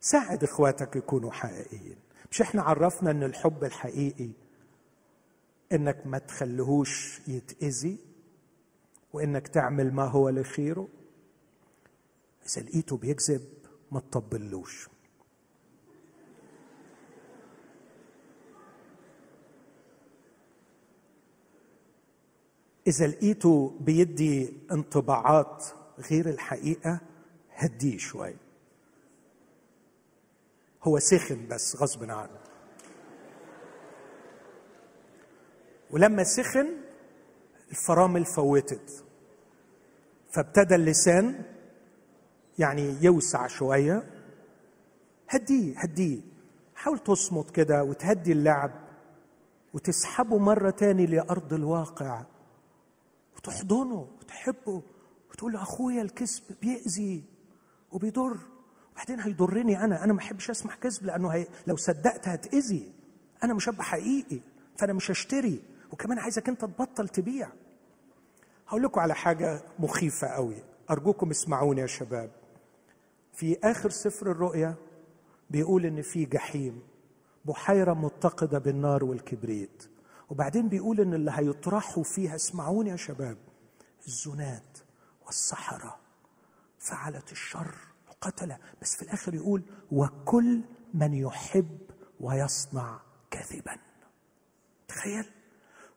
ساعد 0.00 0.44
إخواتك 0.44 0.96
يكونوا 0.96 1.30
حقيقيين. 1.30 1.96
مش 2.30 2.42
إحنا 2.42 2.62
عرفنا 2.62 3.10
إن 3.10 3.22
الحب 3.22 3.64
الحقيقي 3.64 4.30
إنك 5.72 6.06
ما 6.06 6.18
تخليهوش 6.18 7.20
يتأذي 7.28 7.98
وإنك 9.12 9.48
تعمل 9.48 9.94
ما 9.94 10.04
هو 10.04 10.28
لخيره. 10.28 10.88
إذا 12.46 12.62
لقيته 12.62 12.96
بيكذب 12.96 13.48
ما 13.92 14.00
تطبلوش. 14.00 14.88
إذا 22.86 23.06
لقيته 23.06 23.76
بيدي 23.80 24.52
انطباعات 24.72 25.64
غير 26.10 26.28
الحقيقة 26.28 27.00
هديه 27.54 27.98
شوي. 27.98 28.36
هو 30.82 30.98
سخن 30.98 31.48
بس 31.48 31.76
غصب 31.76 32.10
عنه. 32.10 32.38
ولما 35.90 36.24
سخن 36.24 36.66
الفرامل 37.70 38.24
فوتت. 38.24 39.04
فابتدى 40.30 40.74
اللسان 40.74 41.42
يعني 42.58 42.96
يوسع 43.00 43.46
شوية. 43.46 44.10
هديه 45.28 45.78
هديه. 45.78 46.20
حاول 46.74 46.98
تصمت 46.98 47.50
كده 47.50 47.84
وتهدي 47.84 48.32
اللعب 48.32 48.70
وتسحبه 49.74 50.38
مرة 50.38 50.70
تاني 50.70 51.06
لأرض 51.06 51.52
الواقع. 51.52 52.22
وتحضنه 53.44 54.08
وتحبه 54.20 54.82
وتقول 55.30 55.52
له 55.52 55.62
أخويا 55.62 56.02
الكذب 56.02 56.42
بيأذي 56.62 57.24
وبيضر. 57.92 58.38
وبعدين 58.92 59.20
هيضرني 59.20 59.84
أنا. 59.84 60.04
أنا 60.04 60.12
ما 60.12 60.18
أحبش 60.18 60.50
أسمع 60.50 60.74
كذب 60.74 61.04
لأنه 61.04 61.28
هي 61.28 61.46
لو 61.66 61.76
صدقت 61.76 62.28
هتأذي. 62.28 62.92
أنا 63.44 63.54
مش 63.54 63.68
هبقى 63.68 63.84
حقيقي 63.84 64.40
فأنا 64.78 64.92
مش 64.92 65.10
هشتري. 65.10 65.62
وكمان 65.92 66.18
عايزك 66.18 66.48
أنت 66.48 66.60
تبطل 66.60 67.08
تبيع. 67.08 67.48
هقول 68.68 68.82
لكم 68.82 69.00
على 69.00 69.14
حاجة 69.14 69.62
مخيفة 69.78 70.26
قوي. 70.26 70.56
أرجوكم 70.90 71.30
اسمعوني 71.30 71.80
يا 71.80 71.86
شباب. 71.86 72.30
في 73.32 73.58
آخر 73.64 73.90
سفر 73.90 74.30
الرؤيا 74.30 74.74
بيقول 75.50 75.86
إن 75.86 76.02
في 76.02 76.24
جحيم 76.24 76.82
بحيرة 77.44 77.94
متقدة 77.94 78.58
بالنار 78.58 79.04
والكبريت. 79.04 79.88
وبعدين 80.34 80.68
بيقول 80.68 81.00
إن 81.00 81.14
اللي 81.14 81.30
هيطرحوا 81.34 82.02
فيها 82.02 82.34
اسمعوني 82.34 82.90
يا 82.90 82.96
شباب 82.96 83.36
الزنات 84.06 84.78
والسحرة 85.26 85.96
فعلة 86.78 87.22
الشر 87.32 87.74
القتلة 88.08 88.58
بس 88.82 88.96
في 88.96 89.02
الآخر 89.02 89.34
يقول 89.34 89.62
وكل 89.92 90.60
من 90.94 91.14
يحب 91.14 91.78
ويصنع 92.20 93.00
كذبا 93.30 93.76
تخيل 94.88 95.24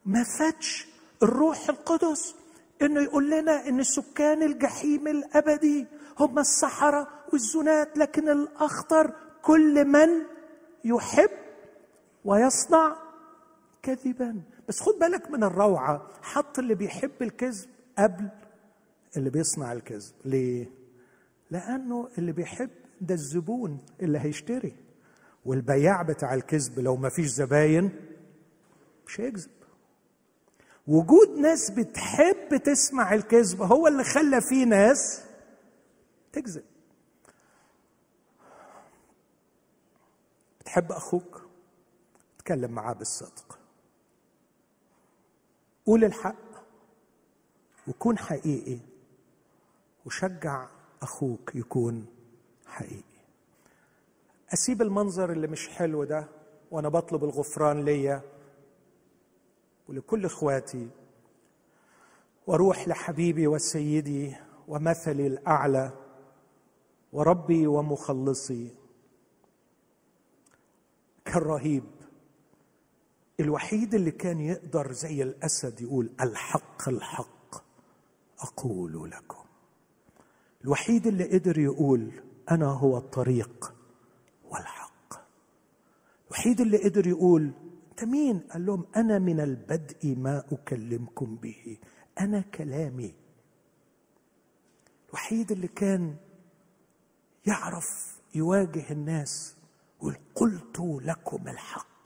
ما 0.06 0.24
فاتش 0.24 0.88
الروح 1.24 1.70
القدس 1.70 2.36
إنه 2.82 3.02
يقول 3.02 3.30
لنا 3.32 3.68
إن 3.68 3.84
سكان 3.84 4.44
الجحيم 4.44 5.08
الأبدي 5.08 5.88
هم 6.20 6.40
السحرة 6.40 7.08
والزنات 7.34 7.98
لكن 7.98 8.30
الأخطر 8.30 9.16
كل 9.42 9.86
من 9.86 10.10
يحب 10.84 11.30
ويصنع 12.26 13.07
كذبا. 13.88 14.42
بس 14.68 14.80
خد 14.80 14.94
بالك 15.00 15.32
من 15.32 15.44
الروعة. 15.44 16.08
حط 16.22 16.60
اللي 16.60 16.76
بيحب 16.76 17.22
الكذب 17.22 17.70
قبل 17.98 18.30
اللي 19.18 19.30
بيصنع 19.30 19.74
الكذب. 19.74 20.14
ليه؟ 20.26 20.72
لأنه 21.52 22.10
اللي 22.18 22.32
بيحب 22.32 22.70
ده 23.02 23.14
الزبون 23.16 23.80
اللي 24.02 24.20
هيشتري. 24.20 24.76
والبياع 25.46 26.02
بتاع 26.02 26.34
الكذب 26.34 26.80
لو 26.80 26.96
ما 26.96 27.10
فيش 27.10 27.26
زباين 27.26 27.92
مش 29.08 29.22
هيكذب. 29.22 29.52
وجود 30.88 31.30
ناس 31.30 31.72
بتحب 31.72 32.58
تسمع 32.64 33.14
الكذب 33.14 33.62
هو 33.62 33.88
اللي 33.88 34.04
خلى 34.04 34.42
فيه 34.42 34.66
ناس 34.66 35.24
تكذب. 36.34 36.64
بتحب 40.60 40.92
أخوك؟ 40.92 41.42
تكلم 42.40 42.72
معاه 42.72 42.94
بالصدق. 42.94 43.60
قول 45.88 46.04
الحق 46.04 46.36
وكون 47.88 48.18
حقيقي 48.18 48.80
وشجع 50.06 50.68
أخوك 51.02 51.52
يكون 51.56 52.06
حقيقي. 52.66 53.04
أسيب 54.54 54.82
المنظر 54.82 55.32
اللي 55.32 55.48
مش 55.48 55.70
حلو 55.70 56.04
ده 56.04 56.28
وأنا 56.72 56.90
بطلب 56.90 57.24
الغفران 57.24 57.86
ليا 57.86 58.22
ولكل 59.88 60.26
إخواتي 60.26 60.90
وأروح 62.48 62.88
لحبيبي 62.88 63.48
وسيدي 63.48 64.36
ومثلي 64.68 65.28
الأعلى 65.28 65.92
وربي 67.14 67.68
ومخلصي 67.68 68.76
كالرهيب. 71.26 71.84
الوحيد 73.40 73.94
اللي 73.96 74.12
كان 74.12 74.40
يقدر 74.40 74.92
زي 74.92 75.24
الأسد 75.24 75.82
يقول 75.82 76.10
الحق 76.22 76.90
الحق. 76.90 77.56
أقول 78.40 79.12
لكم 79.12 79.44
الوحيد 80.64 81.08
اللي 81.08 81.24
قدر 81.38 81.58
يقول 81.58 82.12
أنا 82.52 82.66
هو 82.66 82.98
الطريق 82.98 83.74
والحق. 84.44 85.28
الوحيد 86.28 86.62
اللي 86.62 86.78
قدر 86.78 87.08
يقول 87.08 87.52
أنت 87.92 88.04
مين؟ 88.04 88.40
قال 88.40 88.66
لهم 88.66 88.86
أنا 88.96 89.20
من 89.20 89.40
البدء 89.40 90.16
ما 90.16 90.44
أكلمكم 90.52 91.36
به 91.36 91.78
أنا 92.20 92.42
كلامي. 92.42 93.16
الوحيد 95.10 95.52
اللي 95.52 95.68
كان 95.68 96.16
يعرف 97.46 98.20
يواجه 98.36 98.92
الناس 98.92 99.56
يقول 99.98 100.18
قلت 100.36 100.80
لكم 100.80 101.48
الحق. 101.48 101.97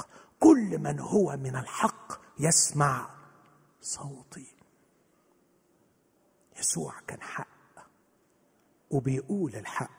كل 0.42 0.80
من 0.80 1.00
هو 1.00 1.38
من 1.38 1.56
الحق 1.56 2.22
يسمع 2.40 3.10
صوتي. 3.82 4.56
يسوع 6.60 6.94
كان 7.08 7.22
حق 7.22 7.48
وبيقول 8.92 9.56
الحق 9.56 9.92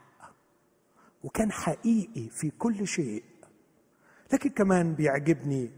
وكان 1.25 1.53
حقيقي 1.53 2.29
في 2.29 2.51
كل 2.51 2.87
شيء. 2.87 3.25
لكن 4.33 4.51
كمان 4.51 4.95
بيعجبني 4.95 5.71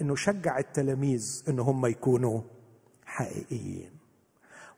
إنه 0.00 0.16
شجع 0.16 0.58
التلاميذ 0.58 1.44
ان 1.48 1.58
هم 1.58 1.86
يكونوا 1.86 2.42
حقيقيين. 3.06 3.90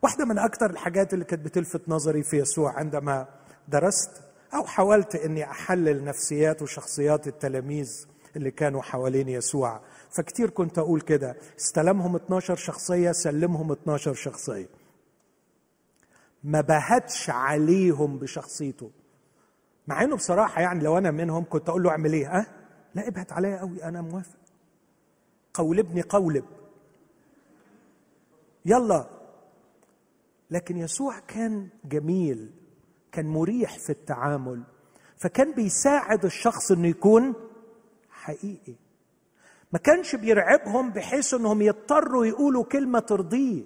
واحدة 0.03 0.24
من 0.24 0.39
أكثر 0.39 0.70
الحاجات 0.70 1.14
اللي 1.14 1.24
كانت 1.24 1.45
بتلفت 1.45 1.89
نظري 1.89 2.22
في 2.22 2.37
يسوع 2.37 2.72
عندما 2.78 3.28
درست 3.68 4.11
أو 4.55 4.64
حاولت 4.64 5.14
إني 5.14 5.45
أحلل 5.51 6.05
نفسيات 6.05 6.62
وشخصيات 6.62 7.26
التلاميذ 7.26 8.10
اللي 8.37 8.51
كانوا 8.51 8.83
حوالين 8.83 9.28
يسوع. 9.28 9.81
فكتير 10.11 10.51
كنت 10.51 10.78
أقول 10.78 11.01
كده. 11.01 11.37
استلمهم 11.59 12.16
12 12.16 12.57
شخصية 12.57 13.12
سلمهم 13.12 13.72
12 13.72 14.14
شخصية. 14.14 14.68
ما 16.45 16.61
بهتش 16.61 17.31
عليهم 17.31 18.18
بشخصيته. 18.18 18.91
مع 19.87 20.03
إنه 20.03 20.16
بصراحة 20.16 20.62
يعني 20.62 20.85
لو 20.85 20.99
أنا 20.99 21.11
منهم 21.11 21.45
كنت 21.51 21.68
أقول 21.68 21.83
له 21.83 21.91
أعمل 21.91 22.12
إيه؟ 22.12 22.39
ها؟ 22.39 22.47
لا 22.95 23.09
ابهت 23.09 23.33
عليا 23.33 23.59
قوي 23.61 23.85
أنا 23.85 24.01
موافق. 24.01 24.39
قولبني 25.55 26.03
قولب 26.03 26.45
يلا. 28.64 29.07
لكن 30.51 30.76
يسوع 30.76 31.18
كان 31.18 31.68
جميل 31.85 32.51
كان 33.12 33.26
مريح 33.26 33.78
في 33.78 33.91
التعامل. 33.91 34.62
فكان 35.16 35.53
بيساعد 35.55 36.24
الشخص 36.24 36.70
إنه 36.72 36.89
يكون 36.89 37.35
حقيقي. 38.31 38.74
ما 39.72 39.78
كانش 39.78 40.14
بيرعبهم 40.14 40.91
بحيث 40.91 41.35
إنهم 41.35 41.62
يضطروا 41.62 42.26
يقولوا 42.26 42.64
كلمة 42.64 42.99
ترضيه. 42.99 43.64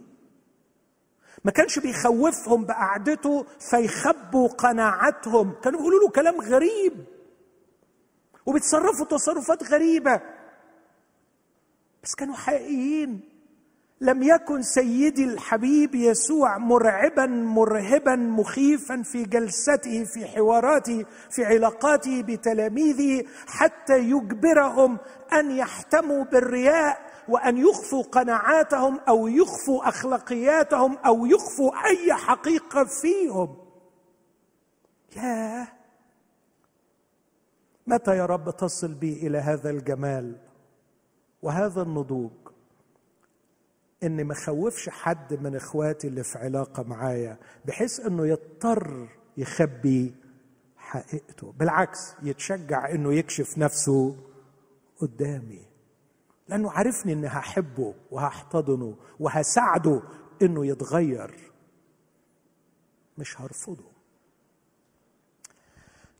ما 1.44 1.50
كانش 1.50 1.78
بيخوفهم 1.78 2.64
بقعدته 2.64 3.46
فيخبوا 3.70 4.48
قناعاتهم 4.48 5.54
كانوا 5.62 5.78
بيقولوا 5.78 6.00
له 6.00 6.08
كلام 6.10 6.40
غريب. 6.40 7.04
وبيتصرفوا 8.46 9.06
تصرفات 9.06 9.62
غريبة. 9.62 10.20
بس 12.02 12.14
كانوا 12.14 12.34
حقيقيين. 12.34 13.33
لم 14.00 14.22
يكن 14.22 14.62
سيدي 14.62 15.24
الحبيب 15.24 15.94
يسوع 15.94 16.58
مرعبا 16.58 17.26
مرهبا 17.26 18.16
مخيفا 18.16 19.02
في 19.02 19.22
جلسته 19.22 20.04
في 20.04 20.26
حواراته 20.26 21.04
في 21.30 21.44
علاقاته 21.44 22.22
بتلاميذه 22.22 23.24
حتى 23.46 23.98
يجبرهم 23.98 24.98
أن 25.32 25.50
يحتموا 25.50 26.24
بالرياء 26.24 27.14
وأن 27.28 27.58
يخفوا 27.58 28.02
قناعاتهم 28.02 29.00
أو 29.08 29.28
يخفوا 29.28 29.88
أخلاقياتهم 29.88 30.96
أو 30.96 31.26
يخفوا 31.26 31.72
أي 31.86 32.14
حقيقة 32.14 32.84
فيهم. 32.84 33.56
ياه! 35.16 35.68
متى 37.86 38.16
يا 38.16 38.26
رب 38.26 38.50
تصل 38.56 38.94
بي 38.94 39.26
إلى 39.26 39.38
هذا 39.38 39.70
الجمال 39.70 40.36
وهذا 41.42 41.82
النضوج؟ 41.82 42.43
إني 44.04 44.24
ما 44.24 44.32
أخوفش 44.32 44.88
حد 44.88 45.34
من 45.34 45.56
إخواتي 45.56 46.08
اللي 46.08 46.24
في 46.24 46.38
علاقة 46.38 46.82
معايا 46.82 47.38
بحيث 47.64 48.00
إنه 48.00 48.26
يضطر 48.26 49.08
يخبي 49.36 50.14
حقيقته 50.76 51.52
بالعكس 51.52 52.14
يتشجع 52.22 52.90
إنه 52.90 53.12
يكشف 53.14 53.58
نفسه 53.58 54.16
قدامي 55.00 55.66
لأنه 56.48 56.70
عارفني 56.70 57.12
إني 57.12 57.26
هحبه 57.26 57.94
وهحتضنه 58.10 58.96
وهساعده 59.20 60.02
إنه 60.42 60.66
يتغير. 60.66 61.34
مش 63.18 63.40
هرفضه. 63.40 63.84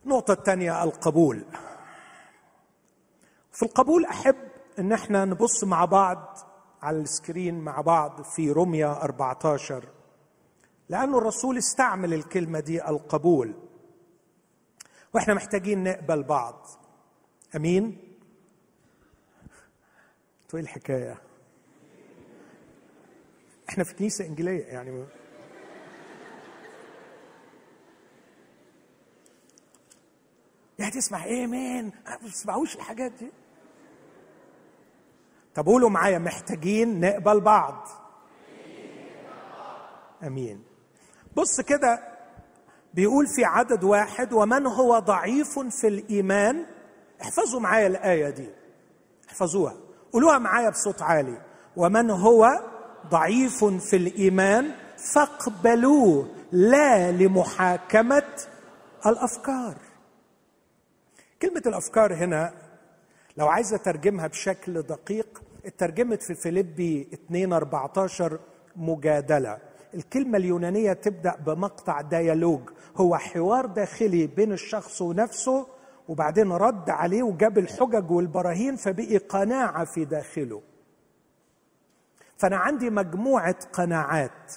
النقطة 0.05 0.33
الثانية 0.33 0.85
القبول. 0.85 1.45
في 3.53 3.63
القبول 3.63 4.05
أحب 4.05 4.37
إن 4.79 4.93
إحنا 4.93 5.25
نبص 5.25 5.65
مع 5.65 5.85
بعض 5.85 6.39
على 6.85 6.99
السكرين 6.99 7.61
مع 7.61 7.81
بعض 7.81 8.23
في 8.23 8.51
رمية 8.53 8.93
14 8.93 9.89
لأنه 10.89 11.19
الرسول 11.19 11.59
استعمل 11.59 12.15
الكلمة 12.15 12.61
دي 12.61 12.89
القبول. 12.89 13.55
وإحنا 15.15 15.35
محتاجين 15.35 15.85
نقبل 15.85 16.23
بعض. 16.23 16.67
أمين؟ 17.57 17.99
إيه 20.55 20.61
الحكاية. 20.61 21.19
إحنا 23.69 23.85
في 23.85 23.95
كنيسة 23.95 24.27
إنجيلية 24.27 24.65
يعني 24.65 25.05
يعني 30.79 30.91
تسمع 30.93 31.25
إيه 31.25 31.47
مين 31.47 31.85
ما 32.07 32.17
بتسمعوش 32.17 32.77
الحاجات 32.77 33.13
دي. 33.13 33.31
طب 35.55 35.67
قولوا 35.67 35.91
معايا 35.91 36.19
محتاجين 36.19 37.01
نقبل 37.01 37.41
بعض. 37.41 37.89
آمين. 40.23 40.65
بص 41.37 41.61
كده 41.61 41.99
بيقول 42.95 43.27
في 43.27 43.45
عدد 43.45 43.85
واحد 43.85 44.33
ومن 44.33 44.67
هو 44.67 44.99
ضعيف 44.99 45.59
في 45.59 45.89
الإيمان؟ 45.89 46.67
احفظوا 47.23 47.61
معايا 47.61 47.87
الآية 47.87 48.31
دي. 48.31 48.51
احفظوها. 49.29 49.75
قولوها 50.13 50.39
معايا 50.39 50.71
بصوت 50.71 51.03
عالي. 51.03 51.43
ومن 51.77 52.11
هو 52.11 52.61
ضعيف 53.11 53.65
في 53.65 53.97
الإيمان؟ 53.97 54.73
فاقبلوه. 55.15 56.29
لا 56.53 57.13
لمحاكمة 57.13 58.47
الأفكار. 59.07 59.77
كلمة 61.43 61.63
الأفكار 61.67 62.15
هنا 62.15 62.55
لو 63.37 63.49
عايز 63.49 63.75
أترجمها 63.75 64.27
بشكل 64.27 64.83
دقيق 64.83 65.43
اترجمت 65.67 66.23
في 66.23 66.35
فيليبي 66.35 67.09
2 67.13 67.53
14 67.53 68.41
مجادلة. 68.77 69.59
الكلمة 69.95 70.39
اليونانية 70.39 70.93
تبدأ 70.93 71.37
بمقطع 71.37 72.01
ديالوج. 72.01 72.61
هو 72.97 73.17
حوار 73.17 73.67
داخلي 73.67 74.27
بين 74.27 74.53
الشخص 74.53 75.03
ونفسه 75.03 75.67
وبعدين 76.09 76.53
رد 76.53 76.91
عليه 76.91 77.23
وجاب 77.23 77.59
الحجج 77.59 78.11
والبراهين 78.11 78.77
فبقي 78.77 79.17
قناعة 79.17 79.85
في 79.85 80.05
داخله. 80.05 80.63
فأنا 82.37 82.57
عندي 82.57 82.91
مجموعة 82.91 83.57
قناعات. 83.73 84.53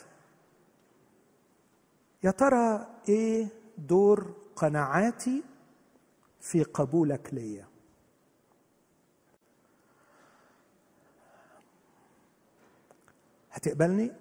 يا 2.24 2.32
ترى 2.32 2.88
إيه 3.10 3.48
دور 3.78 4.34
قناعاتي 4.56 5.44
في 6.42 6.64
قبولك 6.64 7.30
ليا؟ 7.34 7.66
هتقبلني؟ 13.62 14.12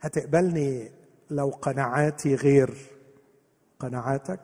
هتقبلني 0.00 0.90
لو 1.30 1.48
قناعاتي 1.48 2.34
غير 2.34 2.74
قناعاتك؟ 3.78 4.40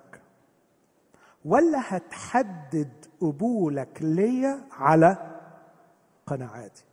ولا 1.44 1.82
هتحدد 1.96 2.92
قبولك 3.20 3.98
ليا 4.00 4.60
على 4.72 5.38
قناعاتي؟ 6.26 6.84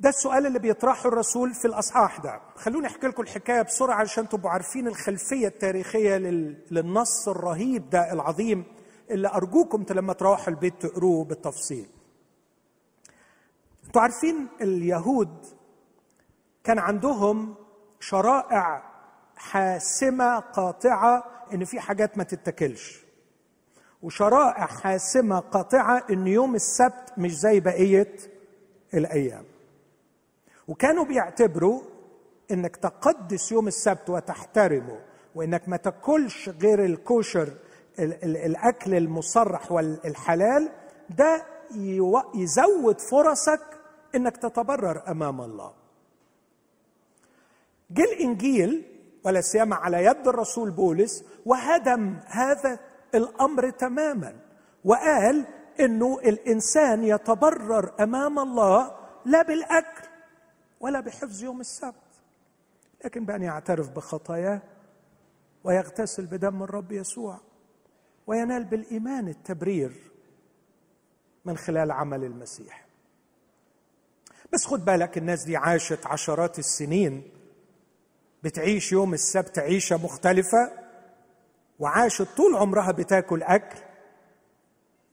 ده 0.00 0.08
السؤال 0.08 0.46
اللي 0.46 0.58
بيطرحه 0.58 1.08
الرسول 1.08 1.54
في 1.54 1.64
الأصحاح 1.64 2.20
ده. 2.20 2.40
خلوني 2.56 2.86
أحكي 2.86 3.06
لكم 3.06 3.22
الحكاية 3.22 3.62
بسرعة 3.62 4.00
عشان 4.00 4.28
تبقوا 4.28 4.50
عارفين 4.50 4.86
الخلفية 4.86 5.46
التاريخية 5.46 6.16
للنص 6.70 7.28
الرهيب 7.28 7.90
ده 7.90 8.12
العظيم 8.12 8.64
اللي 9.10 9.28
أرجوكم 9.28 9.84
لما 9.90 10.12
تروحوا 10.12 10.48
البيت 10.48 10.82
تقروه 10.86 11.24
بالتفصيل. 11.24 11.86
أنتوا 13.94 14.02
عارفين 14.02 14.48
اليهود 14.60 15.46
كان 16.64 16.78
عندهم 16.78 17.54
شرائع 18.00 18.82
حاسمة 19.36 20.38
قاطعة 20.38 21.24
إن 21.54 21.64
في 21.64 21.80
حاجات 21.80 22.18
ما 22.18 22.24
تتاكلش. 22.24 23.04
وشرائع 24.02 24.66
حاسمة 24.66 25.38
قاطعة 25.38 26.04
إن 26.10 26.26
يوم 26.26 26.54
السبت 26.54 27.12
مش 27.18 27.36
زي 27.36 27.60
بقية 27.60 28.16
الأيام. 28.94 29.44
وكانوا 30.68 31.04
بيعتبروا 31.04 31.82
إنك 32.50 32.76
تقدس 32.76 33.52
يوم 33.52 33.68
السبت 33.68 34.10
وتحترمه 34.10 34.98
وإنك 35.34 35.68
ما 35.68 35.76
تاكلش 35.76 36.48
غير 36.48 36.84
الكوشر 36.84 37.48
الأكل 37.98 38.94
المصرح 38.94 39.72
والحلال 39.72 40.68
ده 41.10 41.42
يزود 42.34 43.00
فرصك 43.00 43.60
إنك 44.14 44.36
تتبرر 44.36 45.08
أمام 45.08 45.40
الله. 45.40 45.74
جه 47.90 48.02
الإنجيل 48.02 48.84
ولا 49.24 49.40
سيما 49.40 49.76
على 49.76 50.04
يد 50.04 50.28
الرسول 50.28 50.70
بولس 50.70 51.24
وهدم 51.46 52.20
هذا 52.26 52.78
الأمر 53.14 53.70
تماما 53.70 54.36
وقال 54.84 55.46
إنه 55.80 56.18
الإنسان 56.18 57.04
يتبرر 57.04 57.94
أمام 58.00 58.38
الله 58.38 58.96
لا 59.24 59.42
بالأكل 59.42 60.08
ولا 60.80 61.00
بحفظ 61.00 61.42
يوم 61.42 61.60
السبت. 61.60 61.94
لكن 63.04 63.24
بأن 63.24 63.42
يعترف 63.42 63.90
بخطاياه 63.90 64.62
ويغتسل 65.64 66.26
بدم 66.26 66.62
الرب 66.62 66.92
يسوع 66.92 67.40
وينال 68.26 68.64
بالإيمان 68.64 69.28
التبرير 69.28 69.92
من 71.44 71.56
خلال 71.56 71.90
عمل 71.90 72.24
المسيح. 72.24 72.83
بس 74.54 74.66
خد 74.66 74.84
بالك 74.84 75.18
الناس 75.18 75.44
دي 75.44 75.56
عاشت 75.56 76.06
عشرات 76.06 76.58
السنين 76.58 77.22
بتعيش 78.42 78.92
يوم 78.92 79.14
السبت 79.14 79.58
عيشة 79.58 79.96
مختلفة 79.96 80.70
وعاشت 81.78 82.28
طول 82.36 82.56
عمرها 82.56 82.92
بتاكل 82.92 83.42
أكل 83.42 83.78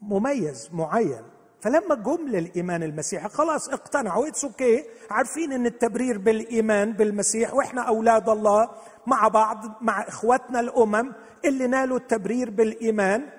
مميز 0.01 0.69
معين. 0.73 1.21
فلما 1.61 1.95
جم 1.95 2.27
للإيمان 2.27 2.83
المسيحي 2.83 3.29
خلاص 3.29 3.69
اقتنعوا. 3.69 4.27
it's 4.27 4.45
okay 4.45 4.85
عارفين 5.09 5.53
إن 5.53 5.65
التبرير 5.65 6.17
بالإيمان 6.17 6.93
بالمسيح 6.93 7.53
وإحنا 7.53 7.81
أولاد 7.81 8.29
الله 8.29 8.69
مع 9.07 9.27
بعض 9.27 9.83
مع 9.83 10.07
إخواتنا 10.07 10.59
الأمم 10.59 11.13
اللي 11.45 11.67
نالوا 11.67 11.97
التبرير 11.97 12.49
بالإيمان. 12.49 13.29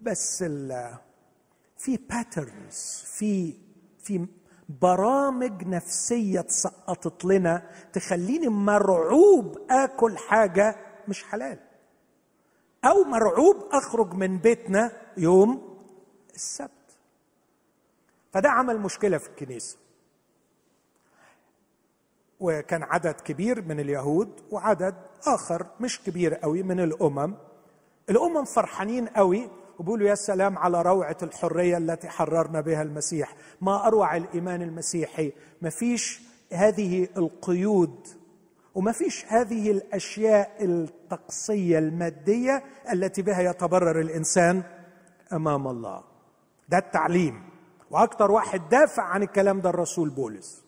بس 0.00 0.44
في 1.78 1.96
patterns 2.10 3.04
في 3.06 3.54
في 4.04 4.26
برامج 4.80 5.64
نفسية 5.64 6.40
تسقطت 6.40 7.24
لنا 7.24 7.70
تخليني 7.92 8.48
مرعوب 8.48 9.58
آكل 9.70 10.18
حاجة 10.18 10.76
مش 11.08 11.24
حلال. 11.24 11.58
أو 12.84 13.04
مرعوب 13.04 13.56
أخرج 13.72 14.14
من 14.14 14.38
بيتنا 14.38 14.92
يوم 15.16 15.78
السبت. 16.34 16.70
فده 18.32 18.50
عمل 18.50 18.80
مشكلة 18.80 19.18
في 19.18 19.28
الكنيسة. 19.28 19.76
وكان 22.40 22.82
عدد 22.82 23.14
كبير 23.20 23.62
من 23.62 23.80
اليهود 23.80 24.40
وعدد 24.50 24.94
آخر 25.26 25.66
مش 25.80 26.02
كبير 26.02 26.34
قوي 26.34 26.62
من 26.62 26.80
الأمم. 26.80 27.34
الأمم 28.10 28.44
فرحانين 28.44 29.08
قوي 29.08 29.50
وبيقولوا 29.78 30.08
يا 30.08 30.14
سلام 30.14 30.58
على 30.58 30.82
روعة 30.82 31.16
الحرية 31.22 31.76
التي 31.76 32.08
حررنا 32.08 32.60
بها 32.60 32.82
المسيح. 32.82 33.34
ما 33.60 33.86
أروع 33.86 34.16
الإيمان 34.16 34.62
المسيحي. 34.62 35.32
ما 35.62 35.70
فيش 35.70 36.22
هذه 36.52 37.08
القيود 37.16 38.06
وما 38.74 38.92
فيش 38.92 39.24
هذه 39.28 39.70
الأشياء 39.70 40.64
الطقسية 40.64 41.78
المادية 41.78 42.62
التي 42.92 43.22
بها 43.22 43.40
يتبرر 43.40 44.00
الإنسان 44.00 44.62
أمام 45.32 45.68
الله. 45.68 46.04
ده 46.68 46.78
التعليم. 46.78 47.42
وأكثر 47.90 48.30
واحد 48.30 48.68
دافع 48.68 49.02
عن 49.02 49.22
الكلام 49.22 49.60
ده 49.60 49.70
الرسول 49.70 50.10
بولس. 50.10 50.62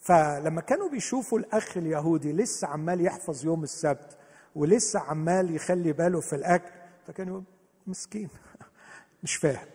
فلما 0.00 0.60
كانوا 0.60 0.88
بيشوفوا 0.88 1.38
الأخ 1.38 1.76
اليهودي 1.76 2.32
لسه 2.32 2.68
عمال 2.68 3.00
يحفظ 3.06 3.44
يوم 3.44 3.62
السبت 3.62 4.16
ولسه 4.54 5.00
عمال 5.00 5.54
يخلي 5.54 5.92
باله 5.92 6.20
في 6.20 6.36
الأكل 6.36 6.70
فكانوا 7.10 7.42
مسكين. 7.86 8.28
مش 9.22 9.36
فاهم. 9.36 9.66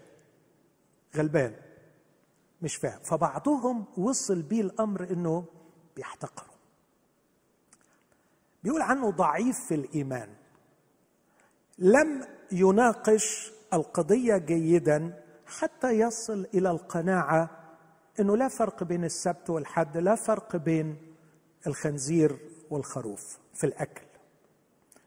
غلبان. 1.15 1.55
مش 2.61 2.75
فاهم. 2.75 2.99
فبعضهم 2.99 3.85
وصل 3.97 4.41
بيه 4.41 4.61
الأمر 4.61 5.03
إنه 5.03 5.45
بيحتقروا. 5.95 6.55
بيقول 8.63 8.81
عنه 8.81 9.11
ضعيف 9.11 9.59
في 9.59 9.75
الإيمان. 9.75 10.29
لم 11.77 12.27
يناقش 12.51 13.51
القضية 13.73 14.37
جيدا 14.37 15.23
حتى 15.45 15.91
يصل 15.91 16.47
إلى 16.53 16.71
القناعة 16.71 17.49
إنه 18.19 18.37
لا 18.37 18.47
فرق 18.47 18.83
بين 18.83 19.03
السبت 19.03 19.49
والحد 19.49 19.97
لا 19.97 20.15
فرق 20.15 20.55
بين 20.55 20.97
الخنزير 21.67 22.39
والخروف 22.69 23.37
في 23.53 23.63
الأكل. 23.63 24.05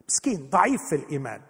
مسكين 0.09 0.51
ضعيف 0.51 0.83
في 0.89 0.95
الإيمان. 0.95 1.48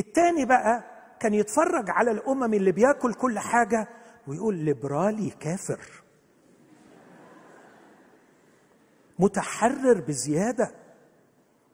التاني 0.00 0.44
بقى 0.44 0.84
كان 1.20 1.34
يتفرج 1.34 1.90
على 1.90 2.10
الأمم 2.10 2.54
اللي 2.54 2.72
بياكل 2.72 3.14
كل 3.14 3.38
حاجة 3.38 3.88
ويقول 4.26 4.54
ليبرالي 4.54 5.30
كافر. 5.30 5.80
متحرر 9.18 10.00
بزيادة. 10.00 10.70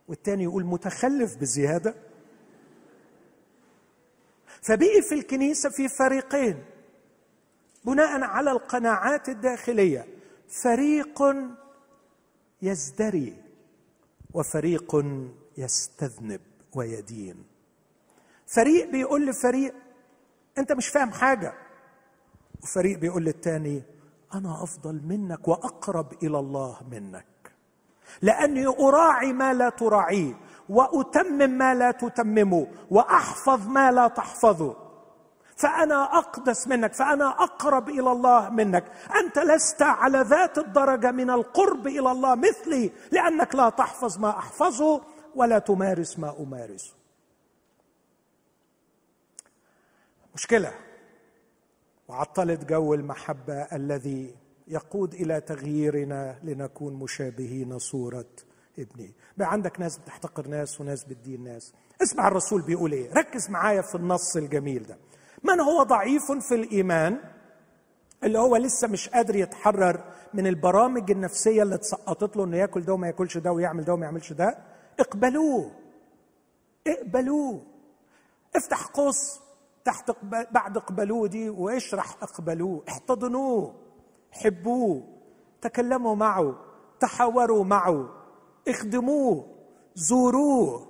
والتاني 0.09 0.43
يقول 0.43 0.65
متخلف 0.65 1.37
بزيادة. 1.37 1.95
فبقي 4.63 5.03
في 5.03 5.15
الكنيسة 5.15 5.71
في 5.71 5.89
فريقين 5.89 6.65
بناء 7.85 8.21
على 8.23 8.51
القناعات 8.51 9.29
الداخلية. 9.29 10.07
فريق 10.49 11.23
يزدري 12.63 13.37
وفريق 14.35 15.05
يستذنب 15.59 16.41
ويدين. 16.75 17.56
فريق 18.47 18.91
بيقول 18.91 19.27
لفريق 19.27 19.75
أنت 20.59 20.73
مش 20.73 20.89
فاهم 20.89 21.11
حاجة. 21.13 21.53
وفريق 22.63 22.99
بيقول 22.99 23.25
للتاني 23.25 23.83
أنا 24.35 24.63
أفضل 24.63 25.01
منك 25.05 25.49
وأقرب 25.49 26.13
إلى 26.23 26.39
الله 26.39 26.77
منك 26.91 27.27
لأني 28.23 28.67
أراعي 28.67 29.33
ما 29.33 29.55
لا 29.55 29.69
تراعيه 29.69 30.35
وأتمم 30.69 31.51
ما 31.51 31.75
لا 31.75 31.91
تتممه 31.91 32.67
وأحفظ 32.91 33.69
ما 33.69 33.91
لا 33.93 34.09
تحفظه 34.09 34.77
فأنا 35.57 36.19
أقدس 36.19 36.69
منك 36.69 36.95
فأنا 36.95 37.29
أقرب 37.29 37.89
إلى 37.89 38.13
الله 38.13 38.51
منك 38.51 38.85
أنت 39.25 39.39
لست 39.39 39.83
على 39.83 40.19
ذات 40.21 40.59
الدرجة 40.59 41.11
من 41.11 41.31
القرب 41.31 41.87
إلى 41.87 42.11
الله 42.13 42.35
مثلي 42.35 42.93
لأنك 43.13 43.55
لا 43.55 43.69
تحفظ 43.69 44.19
ما 44.19 44.31
أحفظه 44.31 45.01
ولا 45.35 45.59
تمارس 45.59 46.19
ما 46.19 46.35
أمارسه. 46.41 46.96
مشكلة. 50.37 50.73
وعطلت 52.09 52.65
جو 52.65 52.95
المحبة 52.95 53.55
الذي 53.63 54.35
يقود 54.69 55.15
إلى 55.15 55.41
تغييرنا 55.41 56.39
لنكون 56.43 56.95
مشابهين 56.95 57.79
صورة 57.79 58.27
ابنه 58.79 59.09
بقى 59.37 59.53
عندك 59.53 59.81
ناس 59.81 59.99
بتحتقر 59.99 60.49
ناس 60.49 60.81
وناس 60.81 61.05
بتدين 61.05 61.45
ناس. 61.45 61.73
اسمع 62.03 62.29
الرسول 62.29 62.63
بيقول 62.63 62.93
إيه؟ 62.93 63.13
ركز 63.13 63.51
معايا 63.51 63.83
في 63.83 63.95
النص 63.95 64.37
الجميل 64.37 64.83
ده. 64.83 64.99
من 65.45 65.61
هو 65.61 65.83
ضعيف 65.83 66.33
في 66.33 66.55
الإيمان؟ 66.55 67.19
اللي 68.25 68.39
هو 68.39 68.57
لسه 68.57 68.89
مش 68.89 69.09
قادر 69.09 69.37
يتحرر 69.37 70.05
من 70.35 70.47
البرامج 70.47 71.11
النفسية 71.11 71.63
اللي 71.63 71.75
اتسقطت 71.75 72.37
له 72.37 72.45
إنه 72.45 72.57
ياكل 72.57 72.81
ده 72.81 72.93
وما 72.93 73.07
ياكلش 73.07 73.39
ده 73.39 73.53
ويعمل 73.53 73.85
ده 73.85 73.95
وما 73.95 74.05
يعملش 74.05 74.33
ده؟ 74.33 74.59
اقبلوه. 75.01 75.71
اقبلوه. 76.87 77.63
افتح 78.57 78.87
قوس. 78.87 79.46
تحت 79.87 80.11
بعد 80.53 80.77
اقبلوه 80.77 81.29
دي 81.29 81.51
واشرح 81.51 82.17
اقبلوه؟ 82.23 82.85
احتضنوه 82.89 83.75
حبوه 84.33 85.03
تكلموا 85.61 86.15
معه 86.15 86.55
تحاوروا 87.01 87.65
معه 87.65 88.09
اخدموه 88.69 89.47
زوروه 89.95 90.87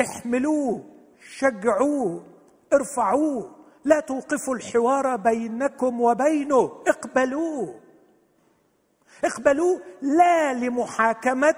احملوه 0.00 0.84
شجعوه 1.20 2.24
ارفعوه 2.72 3.50
لا 3.84 4.00
توقفوا 4.00 4.54
الحوار 4.54 5.16
بينكم 5.16 6.00
وبينه 6.00 6.82
اقبلوه. 6.88 7.80
اقبلوه 9.24 9.82
لا 10.02 10.54
لمحاكمة 10.54 11.54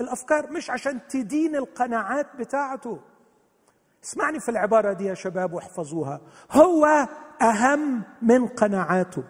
الأفكار 0.00 0.50
مش 0.52 0.70
عشان 0.70 1.00
تدين 1.08 1.56
القناعات 1.56 2.36
بتاعته. 2.36 2.98
اسمعني 4.04 4.40
في 4.40 4.48
العبارة 4.50 4.92
دي 4.92 5.04
يا 5.04 5.14
شباب 5.14 5.52
واحفظوها. 5.52 6.20
هو 6.50 7.08
أهم 7.42 8.02
من 8.22 8.46
قناعاته. 8.48 9.24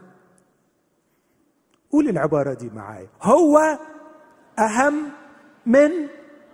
قول 1.93 2.09
العبارة 2.09 2.55
دي 2.55 2.71
معايا. 2.71 3.09
هو 3.23 3.59
أهم 4.59 5.13
من 5.67 5.91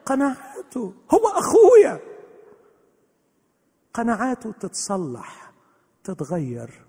قناعاته. 0.07 0.95
هو 1.15 1.29
أخويا. 1.29 2.01
قناعاته 3.95 4.53
تتصلح 4.53 5.53
تتغير 6.05 6.85